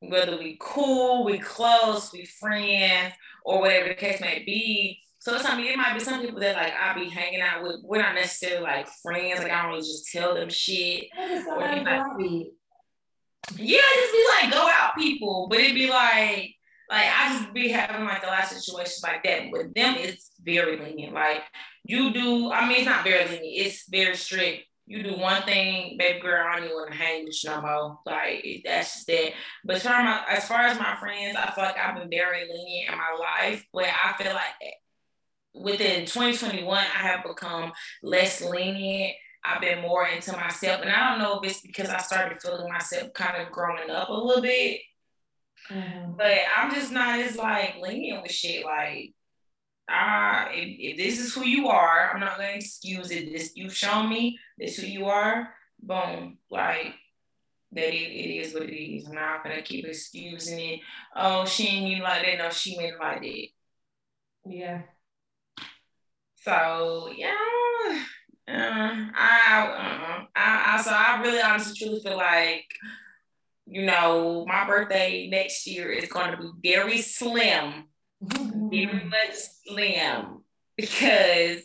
whether 0.00 0.36
we 0.36 0.56
cool, 0.60 1.24
we 1.24 1.38
close, 1.38 2.12
we 2.12 2.26
friends, 2.26 3.14
or 3.44 3.60
whatever 3.60 3.88
the 3.88 3.94
case 3.94 4.20
may 4.20 4.42
be. 4.44 5.00
So 5.20 5.38
I 5.42 5.56
mean, 5.56 5.72
it 5.72 5.78
might 5.78 5.94
be 5.94 6.00
some 6.00 6.20
people 6.20 6.40
that 6.40 6.56
like 6.56 6.74
I'll 6.74 6.94
be 6.94 7.08
hanging 7.08 7.40
out 7.40 7.62
with. 7.62 7.76
We're 7.82 8.02
not 8.02 8.14
necessarily 8.14 8.62
like 8.62 8.88
friends. 9.02 9.42
Like 9.42 9.52
I 9.52 9.62
don't 9.62 9.70
really 9.70 9.80
just 9.80 10.10
tell 10.12 10.34
them 10.34 10.50
shit. 10.50 11.06
Or 11.18 11.58
like, 11.58 11.86
yeah, 13.56 13.80
just 13.94 14.12
be 14.12 14.26
like 14.40 14.52
go 14.52 14.68
out 14.70 14.96
people, 14.96 15.48
but 15.48 15.60
it'd 15.60 15.74
be 15.74 15.88
like 15.88 16.54
like 16.90 17.06
I 17.06 17.38
just 17.38 17.54
be 17.54 17.68
having 17.68 18.04
like 18.04 18.22
a 18.22 18.26
lot 18.26 18.42
of 18.42 18.48
situations 18.50 19.00
like 19.02 19.22
that. 19.24 19.50
With 19.50 19.72
them, 19.74 19.94
it's 19.98 20.32
very 20.42 20.78
lenient. 20.78 21.14
Like 21.14 21.42
you 21.84 22.12
do, 22.12 22.50
I 22.50 22.68
mean, 22.68 22.78
it's 22.78 22.86
not 22.86 23.04
very 23.04 23.24
lenient. 23.24 23.66
It's 23.66 23.88
very 23.88 24.16
strict. 24.16 24.64
You 24.86 25.02
do 25.02 25.16
one 25.16 25.42
thing, 25.42 25.96
baby 25.98 26.20
girl, 26.20 26.46
I 26.46 26.56
don't 26.56 26.64
even 26.64 26.76
want 26.76 26.92
to 26.92 26.98
hang 26.98 27.24
with 27.24 27.42
you 27.42 27.50
no 27.50 27.62
more. 27.62 27.98
Like 28.04 28.62
that's 28.64 28.94
just 28.94 29.06
that. 29.06 29.32
But 29.64 29.76
as 29.76 29.82
far, 29.82 29.94
as 29.94 30.04
my, 30.04 30.24
as 30.28 30.48
far 30.48 30.60
as 30.60 30.78
my 30.78 30.96
friends, 30.96 31.36
I 31.36 31.50
feel 31.52 31.64
like 31.64 31.78
I've 31.78 31.96
been 31.96 32.10
very 32.10 32.40
lenient 32.40 32.90
in 32.90 32.98
my 32.98 33.16
life. 33.18 33.66
Where 33.70 33.90
I 33.90 34.12
feel 34.22 34.34
like 34.34 34.74
within 35.54 36.04
2021, 36.04 36.76
I 36.76 36.82
have 36.82 37.24
become 37.24 37.72
less 38.02 38.42
lenient. 38.42 39.14
I've 39.42 39.60
been 39.62 39.82
more 39.82 40.06
into 40.06 40.32
myself, 40.32 40.82
and 40.82 40.90
I 40.90 41.10
don't 41.10 41.18
know 41.18 41.40
if 41.40 41.50
it's 41.50 41.60
because 41.60 41.88
I 41.88 41.98
started 41.98 42.40
feeling 42.42 42.70
myself 42.70 43.12
kind 43.14 43.40
of 43.42 43.52
growing 43.52 43.90
up 43.90 44.08
a 44.08 44.12
little 44.12 44.42
bit 44.42 44.80
Mm-hmm. 45.70 46.12
But 46.16 46.32
I'm 46.56 46.74
just 46.74 46.92
not 46.92 47.18
as 47.20 47.36
like 47.36 47.76
lenient 47.80 48.22
with 48.22 48.32
shit. 48.32 48.64
Like, 48.64 49.14
ah, 49.88 50.48
if, 50.50 50.76
if, 50.78 50.96
this 50.96 51.20
is 51.20 51.34
who 51.34 51.44
you 51.44 51.68
are, 51.68 52.10
I'm 52.12 52.20
not 52.20 52.36
gonna 52.36 52.50
excuse 52.50 53.10
it. 53.10 53.32
This 53.32 53.52
you've 53.54 53.76
shown 53.76 54.08
me 54.08 54.38
this 54.58 54.76
who 54.76 54.86
you 54.86 55.06
are. 55.06 55.48
Boom. 55.82 56.38
Like 56.50 56.94
that 57.72 57.94
it, 57.94 58.12
it 58.12 58.36
is 58.40 58.54
what 58.54 58.64
it 58.64 58.76
is. 58.76 59.06
I'm 59.06 59.14
not 59.14 59.42
gonna 59.42 59.62
keep 59.62 59.86
excusing 59.86 60.58
it. 60.58 60.80
Oh, 61.14 61.44
she 61.44 61.68
ain't 61.68 61.90
even 61.90 62.02
like 62.02 62.24
that. 62.24 62.38
No, 62.38 62.50
she 62.50 62.76
went 62.76 62.98
like 63.00 63.20
that. 63.20 63.46
Yeah. 64.46 64.82
So 66.36 67.10
yeah. 67.16 67.34
Uh, 68.46 69.06
I, 69.16 69.66
uh, 69.66 70.24
I, 70.36 70.74
I, 70.76 70.82
so 70.82 70.90
I 70.90 71.22
really 71.22 71.40
honestly 71.40 71.74
truly 71.78 72.00
feel 72.02 72.18
like 72.18 72.66
you 73.66 73.86
know, 73.86 74.44
my 74.46 74.66
birthday 74.66 75.28
next 75.30 75.66
year 75.66 75.90
is 75.90 76.08
going 76.08 76.30
to 76.32 76.36
be 76.36 76.74
very 76.74 76.98
slim, 76.98 77.84
very 78.70 79.04
much 79.04 79.34
slim, 79.66 80.44
because 80.76 81.62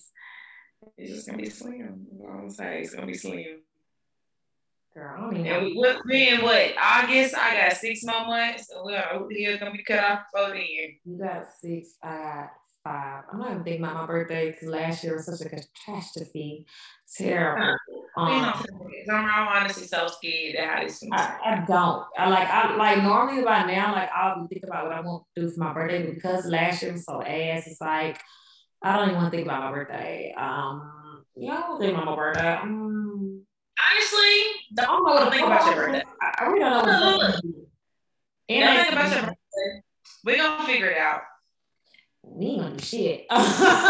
it's 0.98 1.12
just 1.14 1.28
gonna 1.28 1.40
be 1.40 1.50
slim. 1.50 2.06
What 2.10 2.32
I'm 2.32 2.50
saying? 2.50 2.84
It's 2.84 2.94
gonna 2.94 3.08
be 3.08 3.14
slim. 3.16 3.62
Girl, 4.94 5.30
and 5.30 5.66
we, 5.66 5.74
what, 5.76 5.98
we 6.06 6.30
in 6.30 6.42
what 6.42 6.74
August? 6.82 7.36
I 7.36 7.56
got 7.56 7.78
six 7.78 8.04
more 8.04 8.26
months. 8.26 8.68
So 8.70 8.84
we're 8.84 9.58
gonna 9.58 9.72
be 9.72 9.84
cut 9.84 10.04
off 10.04 10.22
before 10.34 10.50
then. 10.50 10.98
You 11.06 11.18
got 11.18 11.48
six. 11.62 11.96
I 12.02 12.18
got 12.18 12.50
five. 12.90 13.24
I'm 13.32 13.40
not 13.40 13.52
even 13.52 13.64
thinking 13.64 13.84
about 13.84 13.96
my 13.96 14.06
birthday 14.06 14.52
because 14.52 14.68
last 14.68 15.04
year 15.04 15.16
was 15.16 15.26
such 15.26 15.42
a 15.42 15.50
catastrophe. 15.50 16.66
Terrible. 17.16 17.78
Um, 18.18 18.64
I'm 19.12 19.48
honestly 19.48 19.86
so 19.86 20.08
scared 20.08 20.56
that 20.58 20.68
how 20.68 20.84
this. 20.84 21.04
I, 21.12 21.38
I 21.46 21.66
don't. 21.68 22.06
I 22.18 22.30
like. 22.30 22.48
I 22.50 22.76
like 22.76 23.04
normally 23.04 23.44
by 23.44 23.66
now, 23.66 23.94
like 23.94 24.10
I'll 24.14 24.42
be 24.42 24.48
thinking 24.48 24.70
about 24.70 24.86
what 24.86 24.94
I 24.94 25.02
want 25.02 25.24
to 25.36 25.42
do 25.42 25.50
for 25.50 25.60
my 25.60 25.74
birthday, 25.74 26.04
but 26.06 26.16
because 26.16 26.46
last 26.46 26.82
year 26.82 26.92
was 26.92 27.06
so 27.06 27.22
ass, 27.22 27.68
it's 27.68 27.82
like 27.82 28.20
I 28.82 28.98
don't 28.98 29.10
even 29.10 29.22
want 29.22 29.32
to 29.32 29.38
think 29.38 29.48
about 29.48 29.64
my 29.64 29.72
birthday. 29.72 30.34
Um, 30.38 31.26
yeah, 31.36 31.58
I 31.58 31.60
don't 31.62 31.80
think 31.80 31.94
about 31.94 32.06
my 32.06 32.16
birthday. 32.16 32.56
Um, 32.56 33.44
Honestly, 33.92 34.42
don't 34.76 35.06
know 35.06 35.14
what 35.14 35.26
to 35.26 35.32
think 35.32 35.46
about 35.48 35.66
your 35.66 35.76
birthday. 35.76 36.04
I, 36.22 36.46
really 36.46 36.60
don't 36.60 36.86
know. 36.86 37.18
What 37.18 37.36
to 37.36 37.42
think. 37.42 37.56
And 38.50 38.80
think 38.80 38.92
about 38.92 39.12
your 39.12 39.22
birthday. 39.22 39.84
We're 40.26 40.38
gonna 40.38 40.66
figure 40.66 40.90
it 40.90 40.98
out 40.98 41.22
we 42.24 42.46
ain't 42.48 42.62
gonna 42.62 42.76
do 42.76 42.84
shit. 42.84 43.26
we 43.32 43.36
gonna 43.36 43.48
figure 43.48 43.88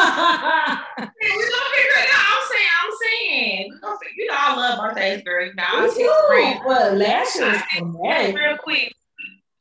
it 1.97 2.09
out. 2.13 2.25
I'm 2.31 2.43
saying, 2.49 2.69
I'm 2.81 2.91
saying, 3.01 3.69
we 3.71 3.79
gonna 3.79 3.97
figure, 3.97 4.15
you 4.17 4.27
know, 4.27 4.35
I 4.37 4.55
love 4.55 4.79
birthdays, 4.79 5.23
girl. 5.23 5.51
Now 5.55 5.83
we 5.83 5.93
do, 5.93 6.59
but 6.65 6.97
last 6.97 7.35
year 7.35 7.51
was 7.51 7.61
traumatic. 7.75 8.35
Real 8.35 8.57
quick, 8.57 8.93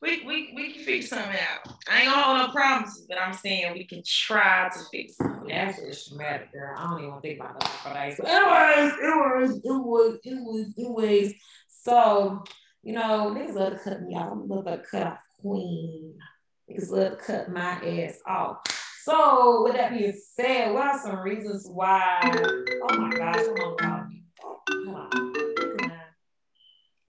we, 0.00 0.24
we, 0.24 0.52
we 0.54 0.72
can 0.72 0.84
fix 0.84 1.08
something 1.08 1.32
out. 1.32 1.72
I 1.90 2.02
ain't 2.02 2.10
gonna 2.10 2.22
hold 2.22 2.38
no 2.38 2.52
promises, 2.52 3.06
but 3.08 3.20
I'm 3.20 3.32
saying 3.32 3.72
we 3.72 3.84
can 3.84 4.02
try 4.06 4.70
to 4.72 4.80
fix 4.92 5.16
something. 5.16 5.48
Last 5.48 5.78
year 5.78 5.88
was 5.88 6.06
traumatic, 6.06 6.52
girl. 6.52 6.74
I 6.76 6.90
don't 6.90 7.04
even 7.04 7.20
think 7.20 7.40
about 7.40 7.60
that 7.60 7.80
birthdays. 7.84 8.20
Anyways, 8.20 8.92
it 8.92 9.16
was, 9.16 9.50
it 9.56 9.62
was, 9.64 10.18
it 10.24 10.38
was, 10.40 10.74
it 10.76 10.90
was. 10.90 11.32
So, 11.68 12.44
you 12.82 12.92
know, 12.92 13.34
niggas 13.36 13.54
love 13.54 13.72
to 13.72 13.78
cut 13.78 14.02
me 14.02 14.14
off. 14.14 14.32
I'm 14.32 14.48
love 14.48 14.64
to 14.64 14.82
cut 14.90 15.06
off 15.06 15.18
queen. 15.40 16.14
Niggas 16.70 16.90
love 16.90 17.18
cut 17.18 17.50
my 17.50 17.80
ass 17.82 18.18
off. 18.26 18.58
So 19.04 19.64
with 19.64 19.74
that 19.74 19.96
being 19.96 20.12
said, 20.34 20.74
what 20.74 20.86
are 20.86 20.98
some 20.98 21.20
reasons 21.20 21.66
why? 21.66 22.20
Oh 22.22 22.98
my 22.98 23.16
gosh, 23.16 23.36
hold 23.36 23.58
on, 23.58 23.78
call 23.80 24.06
me. 24.10 24.24
hold 24.84 24.96
on. 24.96 25.10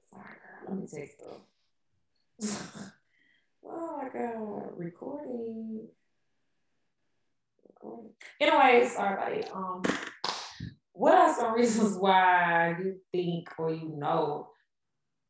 Sorry, 0.10 0.36
girl. 0.40 0.68
Let 0.68 0.78
me 0.78 0.88
text 0.88 1.20
them. 1.20 1.42
oh 3.66 3.98
my 3.98 4.08
god, 4.18 4.70
recording. 4.78 5.88
Recording. 7.68 8.12
Anyway, 8.40 8.88
sorry 8.88 9.14
about 9.16 9.34
it. 9.34 9.52
Um, 9.54 9.82
what 10.94 11.16
are 11.16 11.36
some 11.36 11.54
reasons 11.54 11.98
why 11.98 12.76
you 12.80 12.96
think 13.12 13.50
or 13.58 13.74
you 13.74 13.94
know 13.98 14.52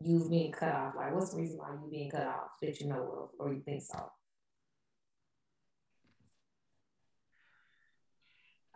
you've 0.04 0.30
been 0.30 0.52
cut 0.52 0.72
off? 0.72 0.94
Like, 0.96 1.16
what's 1.16 1.32
the 1.32 1.42
reason 1.42 1.58
why 1.58 1.70
you've 1.82 1.92
been 1.92 2.12
cut 2.12 2.28
off 2.28 2.52
that 2.62 2.80
you 2.80 2.90
know 2.90 3.02
of 3.24 3.30
or 3.40 3.54
you 3.54 3.62
think 3.62 3.82
so? 3.82 4.12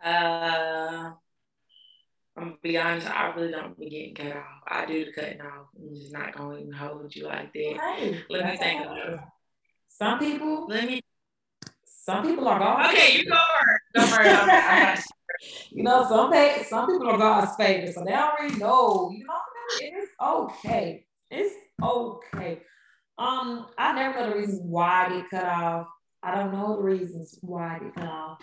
Uh, 0.04 1.12
I'm 2.36 2.44
gonna 2.44 2.56
be 2.62 2.76
honest, 2.76 3.08
I 3.08 3.32
really 3.34 3.52
don't 3.52 3.78
be 3.78 3.88
getting 3.88 4.14
cut 4.14 4.36
off. 4.36 4.62
I 4.68 4.86
do 4.86 5.04
the 5.04 5.12
cutting 5.12 5.40
off. 5.40 5.68
I'm 5.78 5.94
just 5.94 6.12
not 6.12 6.36
gonna 6.36 6.58
even 6.58 6.72
hold 6.72 7.14
you 7.14 7.26
like 7.26 7.52
that. 7.52 7.96
Hey, 7.96 8.22
Let 8.28 8.46
me 8.46 8.56
think. 8.56 8.82
Some 9.88 10.18
people. 10.18 10.66
Let 10.68 10.86
me. 10.86 11.00
Some 11.86 12.24
people 12.24 12.46
are 12.48 12.58
God. 12.58 12.92
Okay, 12.92 13.18
you 13.18 13.24
go 13.30 13.38
first. 13.94 14.24
Go 14.24 14.50
first. 14.58 15.12
you 15.70 15.84
know, 15.84 16.06
some 16.08 16.30
pay, 16.32 16.64
some 16.68 16.86
people 16.90 17.08
are 17.08 17.18
God's 17.18 17.56
favorite, 17.56 17.94
so 17.94 18.04
they 18.04 18.14
already 18.14 18.56
know. 18.56 19.10
You 19.10 19.24
know, 19.24 19.34
it's 19.80 20.10
okay. 20.20 21.06
It's 21.30 21.54
okay. 21.82 22.60
Um, 23.16 23.66
I 23.78 23.94
never 23.94 24.18
know 24.20 24.30
the 24.30 24.36
reasons 24.36 24.60
why 24.64 25.08
get 25.08 25.30
cut 25.30 25.44
off. 25.46 25.86
I 26.22 26.34
don't 26.34 26.52
know 26.52 26.76
the 26.76 26.82
reasons 26.82 27.38
why 27.40 27.78
get 27.78 27.94
cut 27.94 28.08
off. 28.08 28.38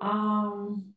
Um, 0.00 0.94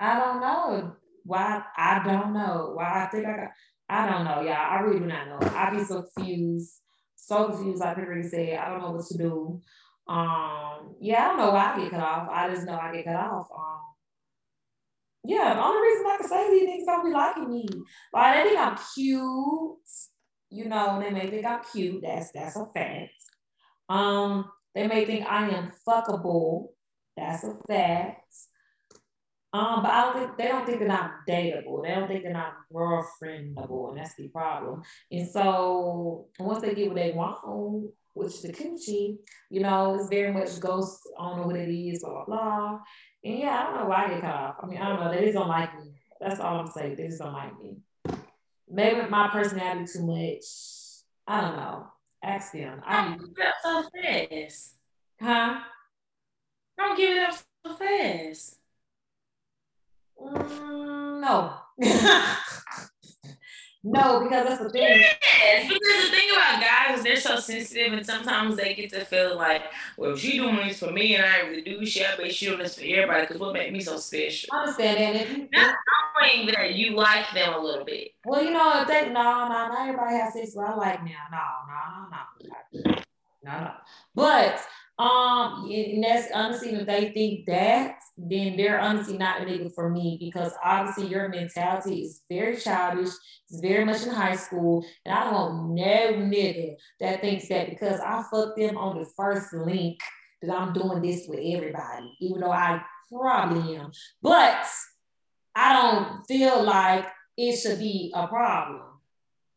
I 0.00 0.18
don't 0.18 0.40
know 0.40 0.96
why. 1.24 1.62
I 1.76 2.02
don't 2.02 2.32
know 2.32 2.72
why. 2.74 3.04
I 3.04 3.08
think 3.10 3.26
I 3.26 3.36
got. 3.36 3.50
I 3.88 4.08
don't 4.08 4.24
know, 4.24 4.40
y'all. 4.40 4.54
I 4.54 4.80
really 4.80 5.00
do 5.00 5.06
not 5.06 5.28
know. 5.28 5.48
I 5.50 5.70
be 5.70 5.84
so 5.84 6.04
confused, 6.14 6.80
so 7.16 7.48
confused. 7.48 7.80
Like 7.80 7.98
already 7.98 8.28
said, 8.28 8.58
I 8.58 8.68
don't 8.70 8.80
know 8.80 8.92
what 8.92 9.06
to 9.06 9.18
do. 9.18 9.60
Um, 10.08 10.94
yeah, 11.00 11.24
I 11.24 11.28
don't 11.28 11.38
know 11.38 11.50
why 11.50 11.74
I 11.74 11.78
get 11.78 11.90
cut 11.90 12.00
off. 12.00 12.28
I 12.30 12.48
just 12.48 12.66
know 12.66 12.78
I 12.78 12.92
get 12.92 13.04
cut 13.04 13.16
off. 13.16 13.48
Um, 13.56 13.80
yeah, 15.24 15.54
the 15.54 15.62
only 15.62 15.88
reason 15.88 16.06
I 16.06 16.16
can 16.18 16.28
say 16.28 16.50
these 16.50 16.64
things 16.64 16.86
don't 16.86 17.04
be 17.04 17.12
liking 17.12 17.50
me. 17.50 17.68
Like 18.12 18.36
they 18.36 18.50
think 18.50 18.60
I'm 18.60 18.78
cute. 18.94 19.78
You 20.50 20.64
know, 20.68 21.00
they 21.00 21.10
may 21.10 21.30
think 21.30 21.44
I'm 21.44 21.60
cute. 21.72 22.02
That's 22.02 22.30
that's 22.32 22.56
a 22.56 22.66
fact. 22.74 23.10
Um, 23.88 24.50
they 24.74 24.86
may 24.86 25.04
think 25.04 25.26
I 25.26 25.48
am 25.50 25.72
fuckable. 25.86 26.68
That's 27.16 27.44
a 27.44 27.56
fact. 27.68 28.24
Um, 29.52 29.82
but 29.82 29.90
I 29.90 30.04
don't 30.04 30.16
think 30.16 30.36
they 30.36 30.46
don't 30.46 30.64
think 30.64 30.78
they're 30.78 30.88
not 30.88 31.10
dateable. 31.28 31.82
They 31.82 31.94
don't 31.94 32.06
think 32.06 32.22
they're 32.22 32.32
not 32.32 32.54
girlfriendable, 32.72 33.90
and 33.90 33.98
that's 33.98 34.14
the 34.14 34.28
problem. 34.28 34.82
And 35.10 35.28
so 35.28 36.26
once 36.38 36.62
they 36.62 36.74
get 36.74 36.88
what 36.88 36.96
they 36.96 37.10
want, 37.12 37.92
which 38.14 38.42
the 38.42 38.52
coochie, 38.52 39.18
you 39.50 39.60
know, 39.60 39.96
it's 39.96 40.08
very 40.08 40.32
much 40.32 40.60
ghost. 40.60 41.00
I 41.18 41.28
don't 41.28 41.40
know 41.40 41.46
what 41.48 41.56
it 41.56 41.68
is, 41.68 42.00
blah 42.00 42.12
blah 42.12 42.24
blah. 42.26 42.80
And 43.24 43.38
yeah, 43.38 43.58
I 43.58 43.62
don't 43.64 43.80
know 43.80 43.88
why 43.88 44.08
they 44.08 44.20
cut 44.20 44.34
off. 44.34 44.56
I 44.62 44.66
mean, 44.66 44.78
I 44.78 44.88
don't 44.88 45.00
know. 45.00 45.10
They 45.10 45.22
just 45.22 45.34
don't 45.34 45.48
like 45.48 45.74
me. 45.78 45.94
That's 46.20 46.38
all 46.38 46.60
I'm 46.60 46.68
saying. 46.68 46.96
They 46.96 47.06
just 47.06 47.18
don't 47.18 47.32
like 47.32 47.52
me. 47.60 47.76
Maybe 48.68 49.08
my 49.08 49.28
personality 49.28 49.92
too 49.92 50.06
much. 50.06 50.44
I 51.26 51.40
don't 51.40 51.56
know. 51.56 51.86
Ask 52.22 52.52
them. 52.52 52.82
I 52.86 53.04
don't 53.04 53.18
give 53.18 53.30
it 53.36 53.46
up 53.46 53.54
so 53.62 53.84
fast. 54.00 54.74
Huh? 55.20 55.60
Don't 56.78 56.96
give 56.96 57.16
it 57.16 57.28
up 57.28 57.34
so 57.66 57.74
fast. 57.74 58.59
Mm, 60.20 61.20
no. 61.20 61.54
no, 63.82 64.20
because 64.20 64.46
that's 64.46 64.62
the 64.62 64.70
thing. 64.70 65.02
Yes, 65.42 65.68
because 65.68 66.04
the 66.04 66.10
thing 66.10 66.30
about 66.32 66.60
guys 66.60 66.98
is 66.98 67.04
they're 67.04 67.16
so 67.16 67.36
sensitive, 67.36 67.92
and 67.94 68.04
sometimes 68.04 68.56
they 68.56 68.74
get 68.74 68.90
to 68.90 69.04
feel 69.04 69.36
like, 69.36 69.62
well, 69.96 70.16
she 70.16 70.38
doing 70.38 70.56
this 70.56 70.78
for 70.78 70.90
me, 70.90 71.16
and 71.16 71.24
I 71.24 71.40
really 71.48 71.62
do 71.62 71.86
shit, 71.86 72.06
but 72.16 72.32
she 72.32 72.46
doing 72.46 72.58
this 72.58 72.76
for 72.76 72.84
everybody. 72.84 73.22
Because 73.22 73.38
what 73.38 73.54
makes 73.54 73.72
me 73.72 73.80
so 73.80 73.96
special? 73.96 74.50
I 74.52 74.60
understand 74.60 75.50
that. 75.50 75.50
Not 75.52 75.76
knowing 76.20 76.46
that 76.48 76.74
you 76.74 76.94
like 76.94 77.32
them 77.32 77.54
a 77.54 77.58
little 77.58 77.84
bit. 77.84 78.12
Well, 78.24 78.44
you 78.44 78.50
know, 78.50 78.82
if 78.82 78.88
they 78.88 79.06
no, 79.06 79.12
no, 79.12 79.48
not 79.48 79.88
everybody 79.88 80.16
has 80.16 80.34
sex. 80.34 80.54
What 80.54 80.68
I 80.68 80.74
like 80.76 81.04
now, 81.04 81.28
no, 81.32 81.38
no, 81.68 82.08
no, 82.10 82.92
no, 82.92 83.02
no, 83.44 83.60
no. 83.64 83.72
But 84.14 84.60
um, 85.00 85.66
and 85.72 86.04
that's 86.04 86.30
honestly, 86.34 86.74
if 86.74 86.86
they 86.86 87.08
think 87.08 87.46
that, 87.46 87.96
then 88.18 88.58
they're 88.58 88.78
honestly 88.78 89.16
not 89.16 89.40
nigga 89.40 89.72
for 89.74 89.88
me 89.88 90.18
because 90.20 90.52
obviously 90.62 91.06
your 91.06 91.30
mentality 91.30 92.02
is 92.02 92.20
very 92.28 92.58
childish. 92.58 93.08
It's 93.48 93.60
very 93.62 93.86
much 93.86 94.02
in 94.02 94.10
high 94.10 94.36
school, 94.36 94.84
and 95.06 95.14
I 95.14 95.24
don't 95.30 95.74
no 95.74 96.12
nigga 96.12 96.74
that 97.00 97.22
thinks 97.22 97.48
that 97.48 97.70
because 97.70 97.98
I 98.00 98.22
fucked 98.30 98.58
them 98.58 98.76
on 98.76 98.98
the 98.98 99.06
first 99.16 99.54
link 99.54 99.98
that 100.42 100.54
I'm 100.54 100.74
doing 100.74 101.00
this 101.00 101.26
with 101.26 101.40
everybody, 101.42 102.14
even 102.20 102.42
though 102.42 102.52
I 102.52 102.82
probably 103.10 103.76
am. 103.76 103.92
But 104.20 104.66
I 105.54 105.72
don't 105.72 106.26
feel 106.26 106.62
like 106.62 107.06
it 107.38 107.56
should 107.56 107.78
be 107.78 108.12
a 108.14 108.26
problem 108.26 108.82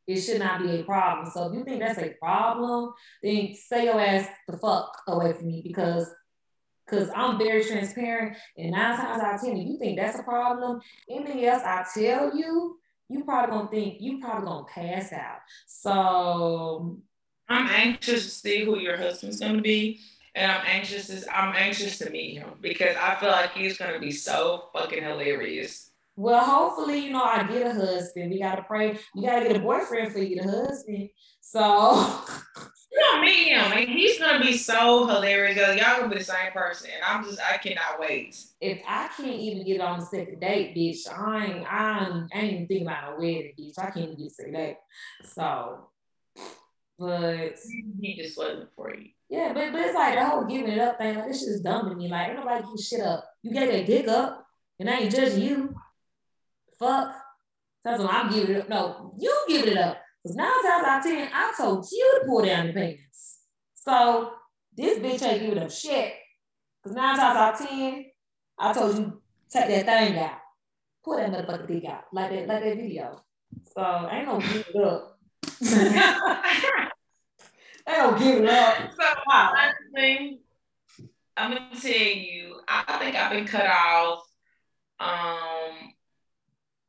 it 0.08 0.20
should 0.20 0.40
not 0.40 0.62
be 0.62 0.80
a 0.80 0.84
problem. 0.84 1.30
So 1.34 1.48
if 1.48 1.54
you 1.54 1.64
think 1.64 1.80
that's 1.80 2.00
a 2.00 2.10
problem, 2.20 2.94
then 3.22 3.54
say 3.56 3.86
your 3.86 4.00
ass 4.00 4.28
the 4.48 4.58
fuck 4.58 5.02
away 5.08 5.34
from 5.34 5.48
me 5.48 5.62
because 5.64 6.10
because 6.86 7.10
I'm 7.16 7.38
very 7.38 7.64
transparent. 7.64 8.38
And 8.58 8.72
nine 8.72 8.98
times 8.98 9.22
out 9.22 9.36
of 9.36 9.42
ten, 9.42 9.58
if 9.58 9.68
you 9.68 9.78
think 9.78 9.98
that's 9.98 10.20
a 10.20 10.24
problem, 10.24 10.82
anything 11.10 11.46
else 11.46 11.64
I 11.64 11.86
tell 11.94 12.36
you, 12.36 12.78
you 13.10 13.24
probably 13.24 13.56
gonna 13.56 13.70
think 13.70 14.02
you 14.02 14.20
probably 14.20 14.48
gonna 14.48 14.66
pass 14.66 15.14
out. 15.14 15.40
So 15.66 17.00
I'm 17.48 17.68
anxious 17.68 18.24
to 18.24 18.30
see 18.30 18.66
who 18.66 18.78
your 18.78 18.98
husband's 18.98 19.40
gonna 19.40 19.62
be. 19.62 20.02
And 20.36 20.52
I'm 20.52 20.66
anxious 20.66 21.08
to, 21.08 21.38
I'm 21.38 21.56
anxious 21.56 22.00
to 22.00 22.10
meet 22.10 22.40
him 22.40 22.54
because 22.60 22.96
I 23.00 23.16
feel 23.16 23.30
like 23.30 23.54
he's 23.54 23.78
gonna 23.78 24.00
be 24.00 24.12
so 24.12 24.70
fucking 24.74 25.04
hilarious. 25.04 25.92
Well, 26.16 26.44
hopefully, 26.44 27.00
you 27.00 27.12
know, 27.12 27.24
I 27.24 27.44
get 27.44 27.66
a 27.66 27.74
husband. 27.74 28.32
We 28.32 28.40
gotta 28.40 28.64
pray. 28.64 29.00
You 29.16 29.24
gotta 29.24 29.48
get 29.48 29.58
a 29.58 29.60
boyfriend 29.60 30.12
for 30.12 30.20
you, 30.20 30.42
the 30.42 30.44
husband. 30.44 31.10
So 31.42 32.22
you 32.92 33.00
don't 33.00 33.22
meet 33.22 33.48
him, 33.48 33.72
and 33.72 33.90
he's 33.90 34.20
gonna 34.20 34.40
be 34.40 34.56
so 34.56 35.08
hilarious. 35.08 35.58
Y'all 35.58 36.00
gonna 36.00 36.10
be 36.10 36.20
the 36.20 36.24
same 36.24 36.52
person. 36.54 36.92
And 36.94 37.04
I'm 37.04 37.24
just, 37.24 37.40
I 37.42 37.58
cannot 37.58 38.00
wait. 38.00 38.36
If 38.62 38.82
I 38.88 39.10
can't 39.18 39.40
even 39.40 39.66
get 39.66 39.82
on 39.82 40.00
the 40.00 40.06
second 40.06 40.40
date, 40.40 40.76
bitch, 40.76 41.12
I 41.12 41.46
ain't, 41.46 41.66
I 41.66 42.06
ain't, 42.06 42.32
I 42.34 42.40
ain't 42.40 42.54
even 42.54 42.68
thinking 42.68 42.88
about 42.88 43.14
a 43.14 43.16
wedding, 43.16 43.54
bitch. 43.60 43.80
I 43.80 43.90
can't 43.90 44.10
even 44.10 44.16
get 44.16 44.32
second 44.32 44.54
date. 44.54 44.78
So, 45.24 45.88
but 47.00 47.56
he 48.00 48.22
just 48.22 48.38
wasn't 48.38 48.70
for 48.76 48.96
you. 48.96 49.10
Yeah, 49.30 49.52
but, 49.54 49.72
but 49.72 49.82
it's 49.82 49.96
like 49.96 50.14
the 50.14 50.26
whole 50.26 50.46
giving 50.46 50.72
it 50.72 50.80
up 50.80 51.00
thing. 51.00 51.16
Like 51.16 51.28
this 51.28 51.40
shit 51.40 51.50
is 51.50 51.62
dumb 51.62 51.90
to 51.90 51.96
me. 51.96 52.08
Like 52.08 52.36
nobody 52.36 52.64
give 52.64 52.86
shit 52.86 53.02
up. 53.02 53.26
You 53.42 53.52
gave 53.52 53.72
that 53.72 53.88
dick 53.88 54.08
up, 54.08 54.46
and 54.80 54.88
I 54.88 55.00
ain't 55.00 55.16
judging 55.16 55.42
you. 55.42 55.73
Fuck. 56.84 57.16
What 57.84 58.14
I'm 58.14 58.32
giving 58.32 58.56
it 58.56 58.62
up. 58.62 58.70
No, 58.70 59.14
you 59.18 59.46
give 59.48 59.68
it 59.68 59.78
up. 59.78 59.98
Because 60.22 60.36
nine 60.36 60.64
times 60.64 60.86
out 60.86 61.00
of 61.00 61.06
ten, 61.06 61.30
I 61.34 61.54
told 61.58 61.86
you 61.92 62.20
to 62.20 62.28
pull 62.28 62.46
down 62.46 62.66
your 62.66 62.74
pants. 62.74 63.40
So 63.76 64.32
this 64.76 65.00
bitch 65.00 65.26
ain't 65.26 65.42
giving 65.42 65.64
up 65.64 65.72
shit. 65.72 66.14
Because 66.82 66.96
nine 66.96 67.18
times 67.18 67.38
out 67.38 67.62
of 67.62 67.68
ten, 67.68 68.06
I 68.58 68.74
told 68.74 68.98
you 68.98 69.22
take 69.50 69.68
that 69.68 69.86
thing 69.86 70.18
out. 70.20 70.40
Pull 71.04 71.18
that 71.18 71.32
motherfucking 71.32 71.68
dick 71.68 71.86
out. 71.86 72.04
Like 72.12 72.32
that, 72.32 72.48
like 72.48 72.64
that 72.64 72.76
video. 72.76 73.22
So 73.76 74.10
ain't 74.12 74.28
no 74.28 74.40
give 74.40 74.68
it 74.74 74.84
up. 74.84 75.20
I 77.86 77.98
don't 77.98 78.20
give 78.20 78.44
it 78.44 78.50
up. 78.50 78.78
So 78.98 79.06
honestly, 79.32 80.40
I'm 81.36 81.52
gonna 81.52 81.70
tell 81.82 81.92
you, 81.92 82.62
I 82.68 82.98
think 82.98 83.16
I've 83.16 83.32
been 83.32 83.46
cut 83.46 83.68
off 83.68 84.24
um 85.00 85.93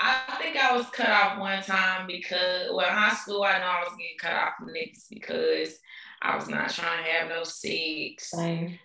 I 0.01 0.39
think 0.41 0.57
I 0.57 0.77
was 0.77 0.87
cut 0.91 1.09
off 1.09 1.39
one 1.39 1.63
time 1.63 2.07
because, 2.07 2.69
well, 2.73 2.87
in 2.87 2.93
high 2.93 3.15
school, 3.15 3.43
I 3.45 3.59
know 3.59 3.67
I 3.67 3.85
was 3.85 3.97
getting 3.99 4.19
cut 4.19 4.33
off 4.33 4.55
from 4.59 4.69
niggas 4.69 5.07
because 5.09 5.79
I 6.21 6.37
was 6.37 6.49
not 6.49 6.71
trying 6.71 7.05
to 7.05 7.11
have 7.11 7.29
no 7.29 7.45
sex. 7.45 8.31
Same. 8.31 8.79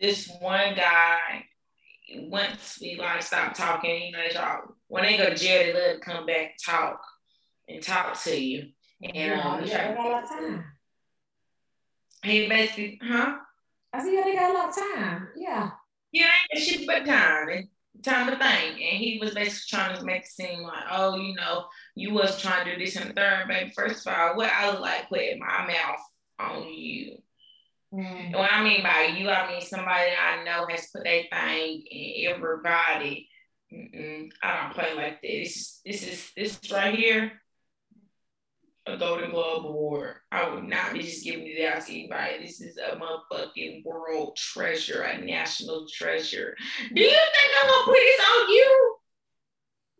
This 0.00 0.30
one 0.40 0.74
guy, 0.74 1.46
once 2.14 2.78
we 2.80 2.96
like 2.96 3.22
stopped 3.22 3.56
talking, 3.56 4.02
you 4.02 4.12
know, 4.12 4.24
y'all, 4.32 4.74
when 4.88 5.04
they 5.04 5.16
go 5.16 5.30
to 5.30 5.34
jail, 5.34 5.74
they 5.74 5.92
them 5.92 6.00
come 6.00 6.26
back 6.26 6.56
talk 6.64 7.00
and 7.68 7.82
talk 7.82 8.20
to 8.22 8.38
you. 8.38 8.68
And 9.02 9.14
yeah, 9.14 9.40
um, 9.40 9.64
yeah, 9.64 9.94
got 9.94 10.06
a 10.06 10.08
lot 10.10 10.24
of 10.24 10.28
time. 10.28 10.64
He 12.22 12.48
basically, 12.48 13.00
huh? 13.02 13.36
I 13.92 14.02
said, 14.02 14.12
yeah, 14.12 14.22
they 14.24 14.34
got 14.34 14.50
a 14.50 14.54
lot 14.54 14.68
of 14.68 14.76
time. 14.76 15.28
Yeah. 15.36 15.70
Yeah, 16.12 16.30
ain't 16.52 16.62
shit 16.62 16.86
but 16.86 17.06
time 17.06 17.68
time 18.02 18.30
to 18.30 18.36
think. 18.36 18.74
And 18.74 18.98
he 18.98 19.18
was 19.20 19.34
basically 19.34 19.76
trying 19.78 19.96
to 19.96 20.04
make 20.04 20.22
it 20.22 20.28
seem 20.28 20.62
like, 20.62 20.84
oh, 20.90 21.16
you 21.16 21.34
know, 21.34 21.66
you 21.94 22.12
was 22.12 22.40
trying 22.40 22.64
to 22.64 22.76
do 22.76 22.84
this 22.84 22.96
and 22.96 23.10
the 23.10 23.14
third, 23.14 23.46
baby. 23.48 23.72
First 23.74 24.06
of 24.06 24.14
all, 24.14 24.36
what 24.36 24.50
I 24.50 24.70
look 24.70 24.80
like 24.80 25.08
putting 25.08 25.38
my 25.38 25.66
mouth 25.66 26.00
on 26.38 26.68
you. 26.68 27.18
Mm. 27.92 28.26
And 28.26 28.34
what 28.34 28.52
I 28.52 28.62
mean 28.62 28.82
by 28.82 29.14
you, 29.16 29.28
I 29.28 29.50
mean 29.50 29.60
somebody 29.60 30.10
I 30.10 30.44
know 30.44 30.66
has 30.68 30.88
put 30.94 31.04
their 31.04 31.24
thing 31.30 31.82
in 31.90 32.32
everybody. 32.34 33.28
Mm-mm, 33.72 34.30
I 34.42 34.62
don't 34.62 34.74
play 34.74 34.94
like 34.94 35.22
this. 35.22 35.80
This 35.84 36.02
is 36.02 36.30
this 36.36 36.72
right 36.72 36.94
here 36.94 37.32
a 38.86 38.96
Golden 38.96 39.30
Globe 39.30 39.66
award. 39.66 40.16
I 40.32 40.48
would 40.48 40.64
not 40.64 40.92
be 40.92 41.00
just 41.00 41.24
giving 41.24 41.46
it 41.46 41.64
out 41.64 41.86
to 41.86 41.92
anybody. 41.92 42.38
This 42.40 42.60
is 42.60 42.78
a 42.78 42.96
motherfucking 42.96 43.84
world 43.84 44.36
treasure, 44.36 45.02
a 45.02 45.20
national 45.24 45.86
treasure. 45.92 46.56
Do 46.94 47.00
you 47.00 47.08
think 47.08 47.52
I'm 47.62 47.68
gonna 47.68 47.84
put 47.84 47.94
this 47.94 48.20
on 48.20 48.48
you? 48.48 48.96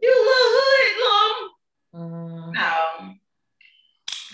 You 0.03 0.09
little 0.09 0.60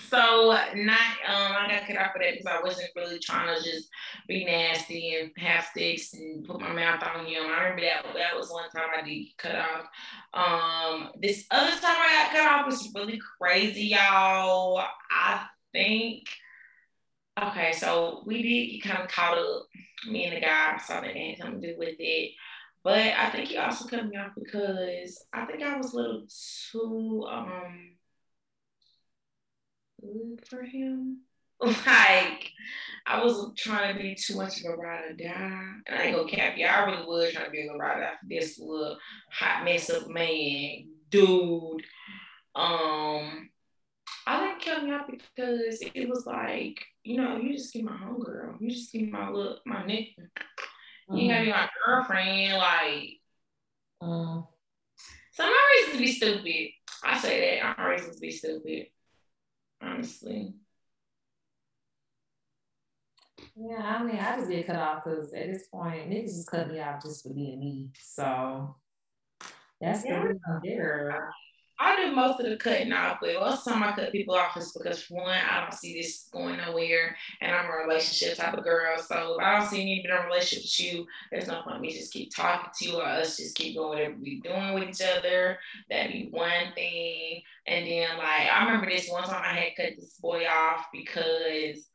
So 0.09 0.57
not 0.75 0.99
um 1.27 1.53
I 1.57 1.67
got 1.69 1.87
cut 1.87 1.97
off 1.97 2.13
for 2.13 2.19
that 2.19 2.33
because 2.33 2.45
I 2.45 2.61
wasn't 2.61 2.91
really 2.95 3.19
trying 3.19 3.55
to 3.55 3.63
just 3.63 3.89
be 4.27 4.45
nasty 4.45 5.15
and 5.15 5.31
have 5.37 5.65
sex 5.75 6.13
and 6.13 6.45
put 6.45 6.61
my 6.61 6.71
mouth 6.71 7.03
on 7.03 7.25
him. 7.25 7.43
I 7.43 7.63
remember 7.63 7.81
that 7.81 8.05
that 8.15 8.37
was 8.37 8.49
one 8.49 8.69
time 8.69 8.89
I 8.97 9.05
did 9.05 9.37
cut 9.37 9.55
off. 9.55 9.85
Um 10.33 11.09
this 11.21 11.45
other 11.51 11.71
time 11.71 11.81
I 11.83 12.29
got 12.31 12.31
cut 12.31 12.51
off 12.51 12.65
was 12.67 12.91
really 12.95 13.19
crazy, 13.37 13.87
y'all. 13.87 14.81
I 15.11 15.45
think 15.73 16.27
okay, 17.41 17.73
so 17.73 18.23
we 18.25 18.41
did 18.41 18.71
get 18.71 18.83
kind 18.89 19.03
of 19.03 19.09
caught 19.09 19.37
up, 19.37 19.67
me 20.09 20.25
and 20.25 20.37
the 20.37 20.41
guy, 20.41 20.77
so 20.85 20.93
that 20.93 21.15
had 21.15 21.37
something 21.37 21.61
to 21.61 21.73
do 21.73 21.79
with 21.79 21.95
it. 21.99 22.31
But 22.83 23.13
I 23.17 23.29
think 23.29 23.49
he 23.49 23.57
also 23.57 23.87
cut 23.87 24.07
me 24.07 24.15
off 24.17 24.31
because 24.35 25.25
I 25.33 25.45
think 25.45 25.61
I 25.61 25.75
was 25.75 25.91
a 25.91 25.97
little 25.97 26.25
too 26.71 27.25
um 27.29 27.96
for 30.49 30.63
him. 30.63 31.21
Like 31.59 32.51
I 33.07 33.23
wasn't 33.23 33.57
trying 33.57 33.95
to 33.95 33.99
be 33.99 34.13
too 34.13 34.35
much 34.35 34.59
of 34.59 34.73
a 34.73 34.75
ride 34.75 35.05
or 35.09 35.13
die. 35.13 35.63
And 35.87 35.99
I 35.99 36.03
ain't 36.03 36.15
gonna 36.15 36.29
cap 36.29 36.55
you. 36.55 36.67
I 36.67 36.85
really 36.85 37.03
was 37.03 37.33
trying 37.33 37.45
to 37.45 37.51
be 37.51 37.67
a 37.67 37.75
ride 37.75 38.03
after 38.03 38.27
this 38.29 38.59
little 38.59 38.97
hot 39.31 39.63
mess 39.65 39.89
up 39.89 40.07
man, 40.07 40.87
dude. 41.09 41.81
Um 42.53 43.49
I 44.27 44.39
didn't 44.39 44.59
kill 44.59 44.83
me 44.83 44.91
out 44.91 45.09
because 45.09 45.79
it 45.81 46.07
was 46.07 46.27
like, 46.27 46.85
you 47.03 47.17
know, 47.17 47.37
you 47.37 47.53
just 47.53 47.73
get 47.73 47.85
my 47.85 47.93
homegirl. 47.93 48.61
You 48.61 48.69
just 48.69 48.91
get 48.91 49.09
my 49.09 49.31
look, 49.31 49.65
my 49.65 49.77
nigga. 49.77 50.13
You 51.09 51.27
mm. 51.27 51.29
gotta 51.29 51.45
be 51.45 51.49
my 51.49 51.69
girlfriend, 51.85 52.57
like 52.57 53.09
mm. 54.03 54.47
some 55.31 55.53
reasons 55.75 55.93
to 55.93 55.97
be 55.97 56.11
stupid. 56.11 56.69
I 57.03 57.17
say 57.17 57.59
that. 57.59 57.79
I'm 57.79 57.89
reasons 57.89 58.15
to 58.15 58.21
be 58.21 58.31
stupid 58.31 58.87
honestly. 59.81 60.53
Yeah, 63.55 63.81
I 63.81 64.03
mean, 64.03 64.17
I 64.17 64.37
just 64.37 64.49
get 64.49 64.67
cut 64.67 64.75
off 64.75 65.03
because 65.03 65.33
at 65.33 65.51
this 65.51 65.67
point, 65.67 66.09
niggas 66.09 66.25
just 66.25 66.51
cut 66.51 66.71
me 66.71 66.79
off 66.79 67.01
just 67.01 67.23
for 67.23 67.33
being 67.33 67.59
me. 67.59 67.89
So 67.99 68.75
That's 69.81 70.05
yeah. 70.05 70.21
the 70.21 70.27
reason 70.27 70.61
there. 70.63 71.29
I 71.79 71.95
do 71.95 72.15
most 72.15 72.39
of 72.39 72.49
the 72.49 72.57
cutting 72.57 72.91
off, 72.91 73.19
but 73.21 73.35
most 73.35 73.63
time 73.63 73.83
I 73.83 73.91
cut 73.91 74.11
people 74.11 74.33
off 74.33 74.57
is 74.57 74.71
because 74.71 75.03
for 75.03 75.15
one, 75.15 75.37
I 75.37 75.61
don't 75.61 75.73
see 75.73 75.93
this 75.93 76.27
going 76.31 76.57
nowhere, 76.57 77.15
and 77.39 77.53
I'm 77.53 77.69
a 77.69 77.85
relationship 77.85 78.35
type 78.37 78.57
of 78.57 78.63
girl. 78.63 78.97
So 78.97 79.37
if 79.37 79.45
I 79.45 79.59
don't 79.59 79.69
see 79.69 79.81
any 79.81 80.03
in 80.03 80.09
a 80.09 80.25
relationship 80.25 80.63
with 80.63 80.79
you, 80.79 81.07
there's 81.31 81.47
no 81.47 81.61
point 81.61 81.81
me 81.81 81.91
just 81.91 82.13
keep 82.13 82.35
talking 82.35 82.71
to 82.75 82.85
you 82.85 82.95
or 82.97 83.03
us 83.03 83.37
just 83.37 83.55
keep 83.55 83.75
doing 83.75 83.89
whatever 83.89 84.15
we 84.19 84.41
doing 84.41 84.73
with 84.73 84.89
each 84.89 85.01
other. 85.01 85.59
That'd 85.89 86.13
be 86.13 86.29
one 86.31 86.73
thing. 86.73 87.41
And 87.67 87.85
then 87.85 88.17
like 88.17 88.47
I 88.51 88.65
remember 88.65 88.89
this 88.89 89.09
one 89.09 89.23
time 89.23 89.43
I 89.43 89.53
had 89.53 89.75
cut 89.75 89.95
this 89.97 90.15
boy 90.19 90.45
off 90.47 90.87
because 90.91 91.87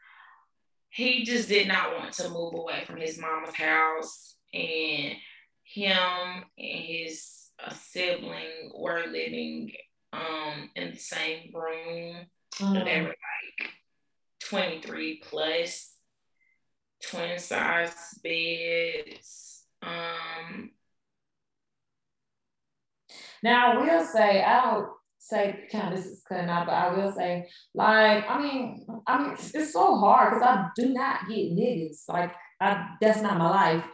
he 0.90 1.24
just 1.24 1.48
did 1.48 1.66
not 1.66 1.96
want 1.98 2.12
to 2.12 2.28
move 2.28 2.54
away 2.54 2.84
from 2.86 2.98
his 2.98 3.18
mama's 3.18 3.54
house, 3.54 4.36
and 4.52 5.14
him 5.64 6.44
and 6.58 6.84
his 6.84 7.41
a 7.64 7.74
sibling 7.74 8.72
were 8.74 9.04
living 9.06 9.72
um 10.12 10.70
in 10.76 10.92
the 10.92 10.98
same 10.98 11.50
room. 11.54 12.16
Mm. 12.56 12.84
They 12.84 13.00
were 13.00 13.08
like 13.08 13.70
23 14.48 15.22
plus 15.28 15.94
twin 17.04 17.38
size 17.38 18.18
beds. 18.22 19.64
Um 19.82 20.70
now 23.42 23.72
I 23.72 23.78
will 23.78 24.04
say 24.04 24.42
I 24.42 24.64
don't 24.64 24.88
say 25.22 25.66
kind 25.70 25.94
of 25.94 25.96
this 25.96 26.12
is 26.12 26.22
cutting 26.28 26.50
out, 26.50 26.66
but 26.66 26.74
I 26.74 26.94
will 26.94 27.12
say, 27.12 27.48
like, 27.74 28.28
I 28.28 28.40
mean, 28.40 28.86
I 29.06 29.22
mean, 29.22 29.32
it's 29.32 29.72
so 29.72 29.96
hard 29.96 30.34
because 30.34 30.46
I 30.46 30.68
do 30.76 30.92
not 30.92 31.28
get 31.28 31.52
niggas. 31.52 32.08
Like, 32.08 32.34
I 32.60 32.88
that's 33.00 33.22
not 33.22 33.38
my 33.38 33.50
life. 33.50 33.84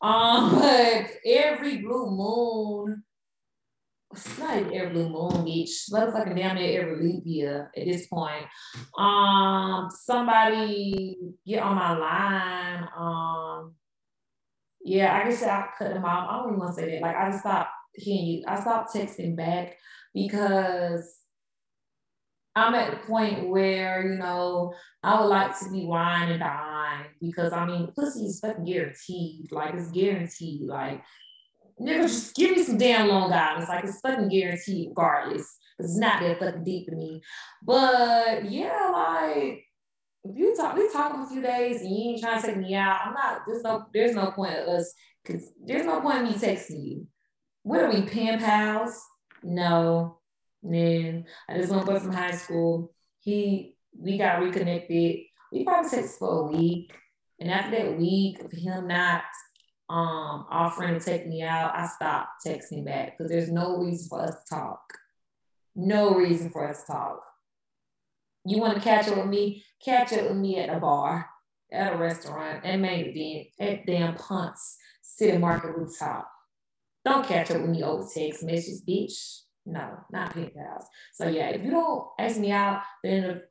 Um, 0.00 0.54
but 0.60 1.10
every 1.26 1.78
blue 1.78 2.10
moon, 2.10 3.02
it's 4.16 4.38
not 4.38 4.72
every 4.72 4.90
blue 4.90 5.08
moon, 5.08 5.44
bitch. 5.44 5.90
Motherfucking 5.90 6.36
damn 6.36 6.56
near 6.56 6.82
every 6.82 7.06
leap 7.06 7.22
year 7.24 7.70
at 7.76 7.86
this 7.86 8.06
point. 8.06 8.46
Um, 8.96 9.88
somebody 9.90 11.16
get 11.46 11.62
on 11.62 11.76
my 11.76 11.96
line. 11.96 12.88
Um, 12.96 13.74
yeah, 14.84 15.16
I 15.16 15.28
guess 15.28 15.42
I 15.42 15.66
cut 15.78 15.94
them 15.94 16.04
off. 16.04 16.28
I 16.30 16.36
don't 16.36 16.48
even 16.48 16.60
want 16.60 16.76
to 16.76 16.80
say 16.82 16.90
that. 16.92 17.02
Like 17.02 17.16
I 17.16 17.30
just 17.30 17.40
stopped 17.40 17.70
hearing 17.94 18.26
you. 18.26 18.44
I 18.46 18.60
stopped 18.60 18.94
texting 18.94 19.36
back 19.36 19.76
because 20.12 21.24
I'm 22.56 22.74
at 22.74 22.90
the 22.90 22.96
point 23.08 23.48
where, 23.48 24.06
you 24.06 24.18
know, 24.18 24.74
I 25.02 25.20
would 25.20 25.26
like 25.26 25.58
to 25.58 25.70
be 25.70 25.86
wine 25.86 26.30
and 26.30 26.40
dine 26.40 27.06
because 27.20 27.52
I 27.52 27.66
mean, 27.66 27.92
pussy 27.96 28.26
is 28.26 28.38
fucking 28.40 28.64
guaranteed. 28.64 29.50
Like, 29.50 29.74
it's 29.74 29.90
guaranteed. 29.90 30.68
Like, 30.68 31.02
nigga, 31.80 32.02
just 32.02 32.34
give 32.34 32.56
me 32.56 32.62
some 32.62 32.78
damn 32.78 33.08
long 33.08 33.30
guidance. 33.30 33.68
Like 33.68 33.84
it's 33.84 34.00
fucking 34.00 34.28
guaranteed 34.28 34.88
regardless. 34.90 35.58
It's 35.78 35.96
not 35.96 36.20
that 36.20 36.38
fucking 36.38 36.64
deep 36.64 36.88
to 36.88 36.96
me. 36.96 37.20
But 37.62 38.50
yeah, 38.50 38.90
like 38.92 39.64
if 40.24 40.36
you 40.36 40.56
talk, 40.56 40.76
we 40.76 40.90
talk 40.92 41.12
a 41.14 41.26
few 41.26 41.42
days 41.42 41.80
and 41.80 41.90
you 41.90 42.10
ain't 42.10 42.22
trying 42.22 42.40
to 42.40 42.46
take 42.46 42.56
me 42.56 42.74
out. 42.74 43.00
I'm 43.04 43.14
not. 43.14 43.42
There's 43.46 43.62
no. 43.62 43.86
There's 43.92 44.14
no 44.14 44.30
point 44.30 44.54
of 44.58 44.68
us. 44.68 44.92
Cause 45.24 45.52
there's 45.64 45.86
no 45.86 46.00
point 46.00 46.18
in 46.18 46.24
me 46.24 46.32
texting 46.34 46.84
you. 46.84 47.06
What 47.62 47.80
are 47.80 47.90
we 47.90 48.02
pen 48.02 48.38
pals? 48.38 49.02
No. 49.42 50.18
Then 50.62 51.24
I 51.48 51.56
just 51.56 51.72
one 51.72 51.84
boy 51.84 51.98
from 51.98 52.12
high 52.12 52.32
school. 52.32 52.92
He 53.20 53.76
we 53.98 54.18
got 54.18 54.42
reconnected. 54.42 55.16
We 55.52 55.64
probably 55.64 55.90
text 55.90 56.18
for 56.18 56.40
a 56.40 56.52
week. 56.52 56.94
And 57.40 57.50
after 57.50 57.76
that 57.76 57.98
week 57.98 58.40
of 58.40 58.52
him 58.52 58.88
not 58.88 59.22
um, 59.88 60.46
offering 60.50 60.98
to 60.98 61.04
take 61.04 61.26
me 61.26 61.42
out, 61.42 61.74
I 61.74 61.86
stopped 61.86 62.44
texting 62.46 62.84
back 62.84 63.16
because 63.16 63.30
there's 63.30 63.50
no 63.50 63.76
reason 63.76 64.08
for 64.08 64.22
us 64.22 64.34
to 64.34 64.54
talk. 64.54 64.80
No 65.76 66.14
reason 66.14 66.50
for 66.50 66.68
us 66.68 66.82
to 66.82 66.92
talk. 66.92 67.20
You 68.46 68.58
want 68.58 68.74
to 68.74 68.80
catch 68.80 69.08
up 69.08 69.16
with 69.16 69.26
me? 69.26 69.64
Catch 69.84 70.12
up 70.12 70.28
with 70.28 70.36
me 70.36 70.58
at 70.58 70.74
a 70.74 70.78
bar, 70.78 71.28
at 71.72 71.92
a 71.92 71.96
restaurant, 71.96 72.60
and 72.64 72.82
maybe 72.82 73.50
event, 73.58 73.78
at 73.80 73.86
damn 73.86 74.14
Ponce 74.14 74.76
City 75.02 75.38
Market 75.38 75.76
rooftop. 75.76 76.30
Don't 77.04 77.26
catch 77.26 77.50
up 77.50 77.60
with 77.60 77.70
me 77.70 77.82
over 77.82 78.06
text 78.14 78.42
messages, 78.42 78.82
bitch. 78.86 79.40
No, 79.66 79.98
not 80.10 80.32
pen 80.32 80.50
pals. 80.54 80.84
So 81.12 81.28
yeah, 81.28 81.48
if 81.48 81.64
you 81.64 81.70
don't 81.70 82.06
ask 82.18 82.38
me 82.38 82.50
out, 82.50 82.82
then 83.02 83.42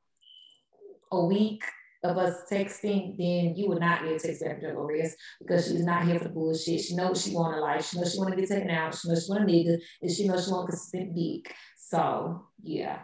a 1.12 1.26
week, 1.26 1.64
of 2.04 2.18
us 2.18 2.42
texting, 2.52 3.18
then 3.18 3.56
you 3.56 3.70
would 3.70 3.80
not 3.80 4.04
able 4.04 4.20
to 4.20 4.28
text 4.28 4.44
after 4.44 4.74
Dolores 4.74 5.16
because 5.40 5.68
she's 5.68 5.86
not 5.86 6.06
here 6.06 6.18
for 6.18 6.26
the 6.26 6.30
bullshit. 6.30 6.82
She 6.82 6.96
knows 6.96 7.24
she 7.24 7.34
want 7.34 7.56
a 7.56 7.62
life. 7.62 7.90
She 7.90 7.98
knows 7.98 8.12
she 8.12 8.20
want 8.20 8.32
to 8.32 8.40
get 8.40 8.50
taken 8.50 8.70
out. 8.70 8.94
She 8.94 9.08
knows 9.08 9.26
she 9.26 9.32
want 9.32 9.44
a 9.44 9.48
nigga, 9.48 9.78
and 10.02 10.12
she 10.12 10.28
knows 10.28 10.46
she 10.46 10.52
want 10.52 10.70
consistent 10.70 11.16
dick. 11.16 11.56
So 11.78 12.48
yeah, 12.62 13.00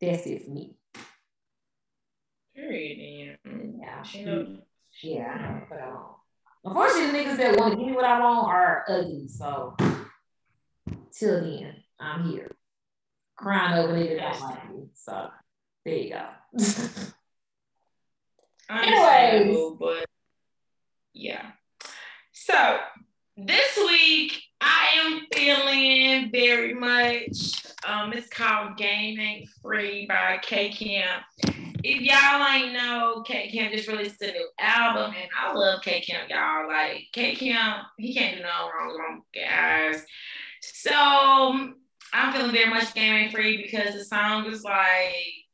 that's 0.00 0.26
it 0.26 0.44
for 0.44 0.50
me. 0.50 0.76
Period. 2.54 3.38
Yeah. 3.78 4.02
She 4.02 4.24
knows. 4.24 4.58
Yeah. 5.02 5.60
But 5.68 5.82
um, 5.82 6.06
unfortunately, 6.64 7.24
the 7.24 7.30
niggas 7.30 7.36
that 7.36 7.58
want 7.58 7.72
to 7.74 7.78
give 7.78 7.88
me 7.88 7.92
what 7.92 8.06
I 8.06 8.18
want 8.20 8.48
are 8.48 8.84
ugly. 8.88 9.28
So 9.28 9.76
till 11.12 11.42
then, 11.42 11.74
I'm 12.00 12.30
here 12.30 12.50
crying 13.36 13.84
over 13.84 13.92
niggas 13.92 14.18
that 14.18 14.40
like 14.40 14.70
me. 14.72 14.88
So. 14.94 15.28
There 15.86 15.94
you 15.94 16.10
go. 16.10 16.26
Anyways, 18.68 19.72
but 19.78 20.06
yeah. 21.12 21.52
So 22.32 22.78
this 23.36 23.76
week 23.76 24.42
I 24.60 24.88
am 25.04 25.26
feeling 25.32 26.32
very 26.32 26.74
much. 26.74 27.66
Um, 27.86 28.12
it's 28.12 28.28
called 28.28 28.76
Game 28.76 29.20
Ain't 29.20 29.48
Free 29.62 30.06
by 30.06 30.40
K 30.42 30.70
Camp. 30.70 31.22
If 31.84 32.00
y'all 32.00 32.44
ain't 32.44 32.72
know, 32.72 33.22
K 33.24 33.48
Camp 33.52 33.72
just 33.72 33.86
released 33.86 34.20
a 34.22 34.32
new 34.32 34.48
album, 34.58 35.14
and 35.16 35.28
I 35.40 35.52
love 35.52 35.82
K 35.82 36.00
Camp, 36.00 36.28
y'all. 36.28 36.66
Like 36.66 37.04
K 37.12 37.36
Camp, 37.36 37.86
he 37.96 38.12
can't 38.12 38.38
do 38.38 38.42
no 38.42 38.48
wrong, 38.76 38.98
wrong 38.98 39.22
guys. 39.32 40.04
So 40.62 40.90
I'm 40.92 42.32
feeling 42.32 42.50
very 42.50 42.70
much 42.70 42.92
Game 42.92 43.14
Ain't 43.14 43.30
Free 43.32 43.62
because 43.62 43.94
the 43.94 44.04
song 44.04 44.46
is 44.46 44.64
like 44.64 45.45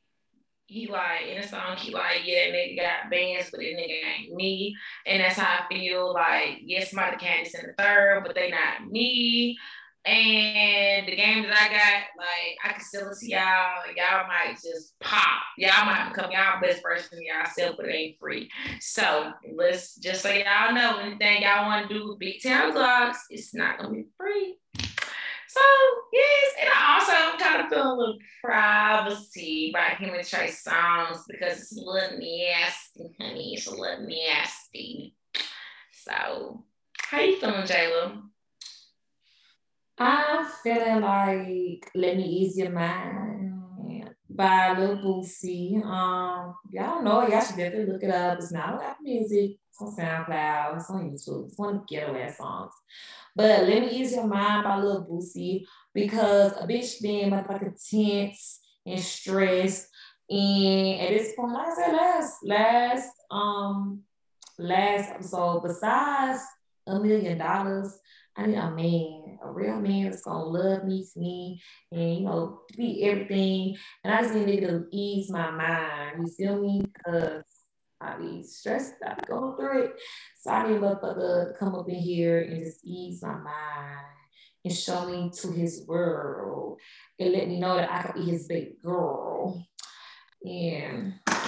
he 0.72 0.86
like 0.86 1.26
in 1.28 1.38
a 1.38 1.46
song, 1.46 1.76
he 1.76 1.92
like, 1.92 2.22
yeah, 2.24 2.46
nigga 2.46 2.76
got 2.76 3.10
bands, 3.10 3.50
but 3.50 3.60
that 3.60 3.76
nigga 3.76 4.00
ain't 4.18 4.34
me. 4.34 4.74
And 5.06 5.22
that's 5.22 5.38
how 5.38 5.60
I 5.60 5.72
feel 5.72 6.12
like, 6.14 6.60
yes, 6.62 6.90
somebody 6.90 7.18
can 7.18 7.44
in 7.44 7.66
the 7.66 7.74
third, 7.76 8.24
but 8.26 8.34
they 8.34 8.50
not 8.50 8.90
me. 8.90 9.58
And 10.04 11.06
the 11.06 11.14
game 11.14 11.44
that 11.44 11.52
I 11.52 11.68
got, 11.68 12.02
like, 12.18 12.56
I 12.64 12.72
can 12.72 12.80
still 12.80 13.12
see 13.12 13.32
y'all. 13.32 13.84
Y'all 13.94 14.26
might 14.26 14.54
just 14.54 14.98
pop. 14.98 15.42
Y'all 15.58 15.84
might 15.84 16.08
become 16.12 16.32
y'all 16.32 16.60
best 16.60 16.82
version 16.82 17.18
of 17.18 17.20
y'all 17.20 17.74
but 17.76 17.86
it 17.86 17.94
ain't 17.94 18.18
free. 18.18 18.50
So 18.80 19.32
let's 19.54 19.94
just 19.96 20.22
so 20.22 20.30
y'all 20.30 20.74
know 20.74 20.98
anything 20.98 21.42
y'all 21.42 21.66
want 21.66 21.88
to 21.88 21.94
do 21.94 22.08
with 22.08 22.18
Big 22.18 22.42
Town 22.42 22.72
Vlogs, 22.72 23.18
it's 23.30 23.54
not 23.54 23.78
gonna 23.78 23.90
be 23.90 24.06
free. 24.16 24.56
So 25.52 25.60
yes, 26.14 26.54
and 26.60 26.70
I 26.74 26.94
also 26.94 27.12
am 27.12 27.38
kind 27.38 27.60
of 27.60 27.68
feeling 27.68 27.86
a 27.86 27.94
little 27.94 28.18
privacy 28.42 29.70
by 29.74 29.94
him 30.02 30.14
and 30.14 30.26
Trey 30.26 30.48
Songz 30.48 31.18
because 31.28 31.58
it's 31.58 31.76
a 31.76 31.80
little 31.80 32.18
nasty, 32.18 33.14
honey. 33.20 33.54
It's 33.54 33.66
a 33.66 33.74
little 33.74 34.06
nasty. 34.06 35.14
So 35.92 36.64
how 36.98 37.20
you 37.20 37.38
feeling, 37.38 37.66
Jayla? 37.66 38.22
I'm 39.98 40.46
feeling 40.62 41.02
like 41.02 41.90
Let 41.94 42.16
Me 42.16 42.24
Ease 42.24 42.56
Your 42.56 42.70
Mind 42.70 43.41
by 44.42 44.76
Lil 44.76 44.96
Boosie. 44.96 45.84
Um, 45.84 46.56
y'all 46.72 47.00
know 47.00 47.28
y'all 47.28 47.40
should 47.40 47.56
definitely 47.56 47.92
look 47.92 48.02
it 48.02 48.10
up. 48.10 48.38
It's 48.38 48.50
not 48.50 48.74
on 48.74 48.82
Apple 48.82 49.04
Music, 49.04 49.52
it's 49.70 49.80
on 49.80 49.94
SoundCloud, 49.94 50.76
it's 50.76 50.90
on 50.90 51.10
YouTube. 51.10 51.46
It's 51.46 51.56
one 51.56 51.76
of 51.76 51.80
the 51.80 51.86
getaway 51.88 52.28
songs. 52.36 52.72
But 53.36 53.68
let 53.68 53.82
me 53.82 53.90
ease 53.90 54.12
your 54.12 54.26
mind 54.26 54.64
by 54.64 54.78
Lil 54.78 55.06
Boosie 55.06 55.64
because 55.94 56.52
a 56.58 56.66
bitch 56.66 57.00
being 57.00 57.30
motherfucking 57.30 57.88
tense 57.88 58.58
and 58.84 58.98
stressed. 58.98 59.86
And 60.28 61.00
at 61.00 61.10
this 61.10 61.34
point, 61.36 61.52
like 61.52 61.68
I 61.68 61.74
said 61.76 61.92
last 61.92 62.34
last 62.42 63.10
um 63.30 64.02
last 64.58 65.10
episode, 65.10 65.62
besides 65.62 66.40
a 66.88 66.98
million 66.98 67.38
dollars, 67.38 67.96
I 68.36 68.46
need 68.46 68.56
a 68.56 68.70
man, 68.70 69.38
a 69.42 69.50
real 69.50 69.80
man 69.80 70.04
that's 70.04 70.22
gonna 70.22 70.44
love 70.44 70.84
me, 70.84 71.06
to 71.12 71.20
me, 71.20 71.62
and 71.90 72.14
you 72.14 72.20
know, 72.20 72.60
be 72.76 73.04
everything. 73.04 73.76
And 74.04 74.14
I 74.14 74.22
just 74.22 74.34
need 74.34 74.60
to 74.60 74.86
ease 74.90 75.30
my 75.30 75.50
mind. 75.50 76.26
You 76.26 76.32
feel 76.32 76.60
me? 76.60 76.86
Because 76.92 77.44
I 78.00 78.16
be 78.16 78.42
stressed, 78.42 78.94
I 79.06 79.14
be 79.14 79.22
going 79.28 79.56
through 79.56 79.84
it. 79.84 79.92
So 80.40 80.50
I 80.50 80.68
need 80.68 80.80
motherfucker 80.80 81.52
to 81.52 81.58
come 81.58 81.74
up 81.74 81.88
in 81.88 81.96
here 81.96 82.40
and 82.40 82.64
just 82.64 82.84
ease 82.84 83.22
my 83.22 83.34
mind 83.34 84.06
and 84.64 84.74
show 84.74 85.06
me 85.06 85.30
to 85.40 85.52
his 85.52 85.84
world 85.86 86.78
and 87.18 87.32
let 87.32 87.48
me 87.48 87.60
know 87.60 87.76
that 87.76 87.90
I 87.90 88.02
can 88.02 88.24
be 88.24 88.30
his 88.30 88.46
big 88.46 88.80
girl. 88.82 89.66
And 90.44 91.14
yeah, 91.28 91.41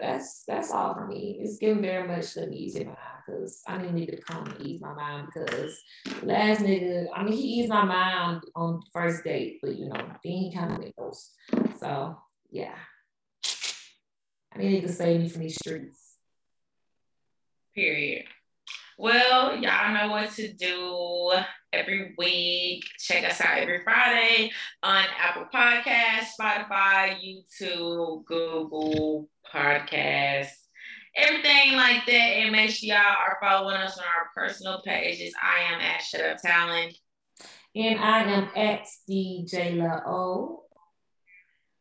that's 0.00 0.44
that's 0.46 0.70
all 0.70 0.94
for 0.94 1.06
me. 1.06 1.38
It's 1.40 1.58
getting 1.58 1.82
very 1.82 2.06
much 2.06 2.34
to 2.34 2.50
easy 2.52 2.84
mind 2.84 2.96
because 3.26 3.62
I 3.66 3.78
need 3.78 4.06
to 4.06 4.20
come 4.20 4.46
and 4.46 4.60
ease 4.66 4.80
my 4.80 4.94
mind 4.94 5.28
because 5.32 5.78
last 6.22 6.60
nigga, 6.60 7.06
I 7.14 7.22
mean, 7.22 7.32
he 7.32 7.60
eased 7.60 7.68
my 7.68 7.84
mind 7.84 8.42
on 8.54 8.82
first 8.92 9.24
date, 9.24 9.58
but 9.62 9.76
you 9.76 9.88
know, 9.88 9.96
then 9.96 10.32
he 10.32 10.52
kind 10.54 10.72
of 10.72 10.78
went 10.78 10.96
ghost. 10.96 11.34
So 11.78 12.18
yeah, 12.50 12.74
I 14.54 14.58
need 14.58 14.82
to 14.82 14.92
save 14.92 15.20
me 15.20 15.28
from 15.28 15.42
these 15.42 15.56
streets. 15.56 16.16
Period. 17.74 18.24
Well, 18.98 19.56
y'all 19.56 19.94
know 19.94 20.12
what 20.12 20.30
to 20.32 20.52
do 20.52 21.32
every 21.72 22.14
week. 22.18 22.84
Check 22.98 23.24
us 23.24 23.40
out 23.40 23.58
every 23.58 23.82
Friday 23.82 24.50
on 24.82 25.04
Apple 25.18 25.46
Podcasts, 25.52 26.32
Spotify, 26.40 27.16
YouTube, 27.22 28.24
Google 28.24 29.28
Podcasts, 29.52 30.52
everything 31.16 31.74
like 31.74 32.06
that. 32.06 32.12
And 32.12 32.52
make 32.52 32.70
sure 32.70 32.88
y'all 32.88 32.98
are 32.98 33.38
following 33.40 33.76
us 33.76 33.98
on 33.98 34.04
our 34.04 34.30
personal 34.34 34.82
pages. 34.82 35.32
I 35.40 35.72
am 35.72 35.80
at 35.80 36.02
Shut 36.02 36.22
Up 36.22 36.42
Talent. 36.42 36.96
And 37.74 38.00
I 38.00 38.22
am 38.24 38.48
at 38.56 38.86
DJ 39.08 39.76
La 39.76 40.00
O. 40.06 40.64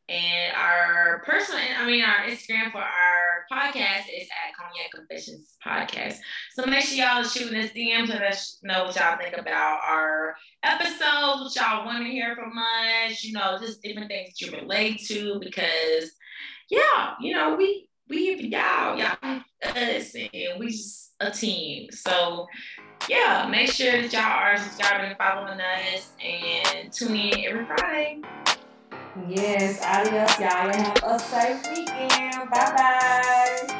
And 0.07 0.56
our 0.56 1.22
personal, 1.26 1.61
I 1.78 1.86
mean, 1.86 2.03
our 2.03 2.26
Instagram 2.26 2.72
for 2.72 2.80
our 2.80 3.19
podcast 3.51 4.05
is 4.15 4.27
at 4.30 4.55
Cognac 4.55 4.91
Confessions 4.93 5.55
Podcast. 5.65 6.17
So 6.53 6.65
make 6.65 6.84
sure 6.84 6.97
y'all 6.97 7.23
shoot 7.23 7.53
us 7.53 7.71
DMs 7.71 8.07
to 8.07 8.13
let 8.13 8.34
us 8.34 8.59
know 8.61 8.85
what 8.85 8.95
y'all 8.95 9.17
think 9.17 9.35
about 9.38 9.80
our 9.88 10.35
episodes, 10.63 11.01
what 11.01 11.55
y'all 11.55 11.85
want 11.85 12.05
to 12.05 12.11
hear 12.11 12.35
from 12.35 12.53
us, 12.57 13.23
you 13.23 13.34
know, 13.34 13.57
just 13.59 13.81
different 13.81 14.09
things 14.09 14.30
that 14.30 14.45
you 14.45 14.57
relate 14.57 15.01
to. 15.07 15.39
Because, 15.39 16.11
yeah, 16.69 17.13
you 17.19 17.34
know, 17.34 17.55
we 17.55 17.89
we 18.07 18.35
y'all, 18.35 18.97
y'all 18.97 19.41
us, 19.63 20.15
and 20.15 20.59
we 20.59 20.67
just 20.67 21.13
a 21.19 21.31
team. 21.31 21.89
So, 21.91 22.47
yeah, 23.07 23.47
make 23.49 23.71
sure 23.71 24.01
that 24.01 24.13
y'all 24.13 24.21
are 24.21 24.57
subscribing 24.57 25.09
and 25.09 25.17
following 25.17 25.59
us 25.59 26.11
and 26.23 26.91
tune 26.91 27.15
in 27.15 27.45
every 27.45 27.65
Friday. 27.65 28.21
Yes, 29.27 29.81
adios, 29.84 30.40
y'all. 30.40 30.72
Have 30.72 31.03
a 31.03 31.19
safe 31.19 31.68
weekend. 31.72 32.49
Bye 32.49 32.73
bye. 32.76 33.76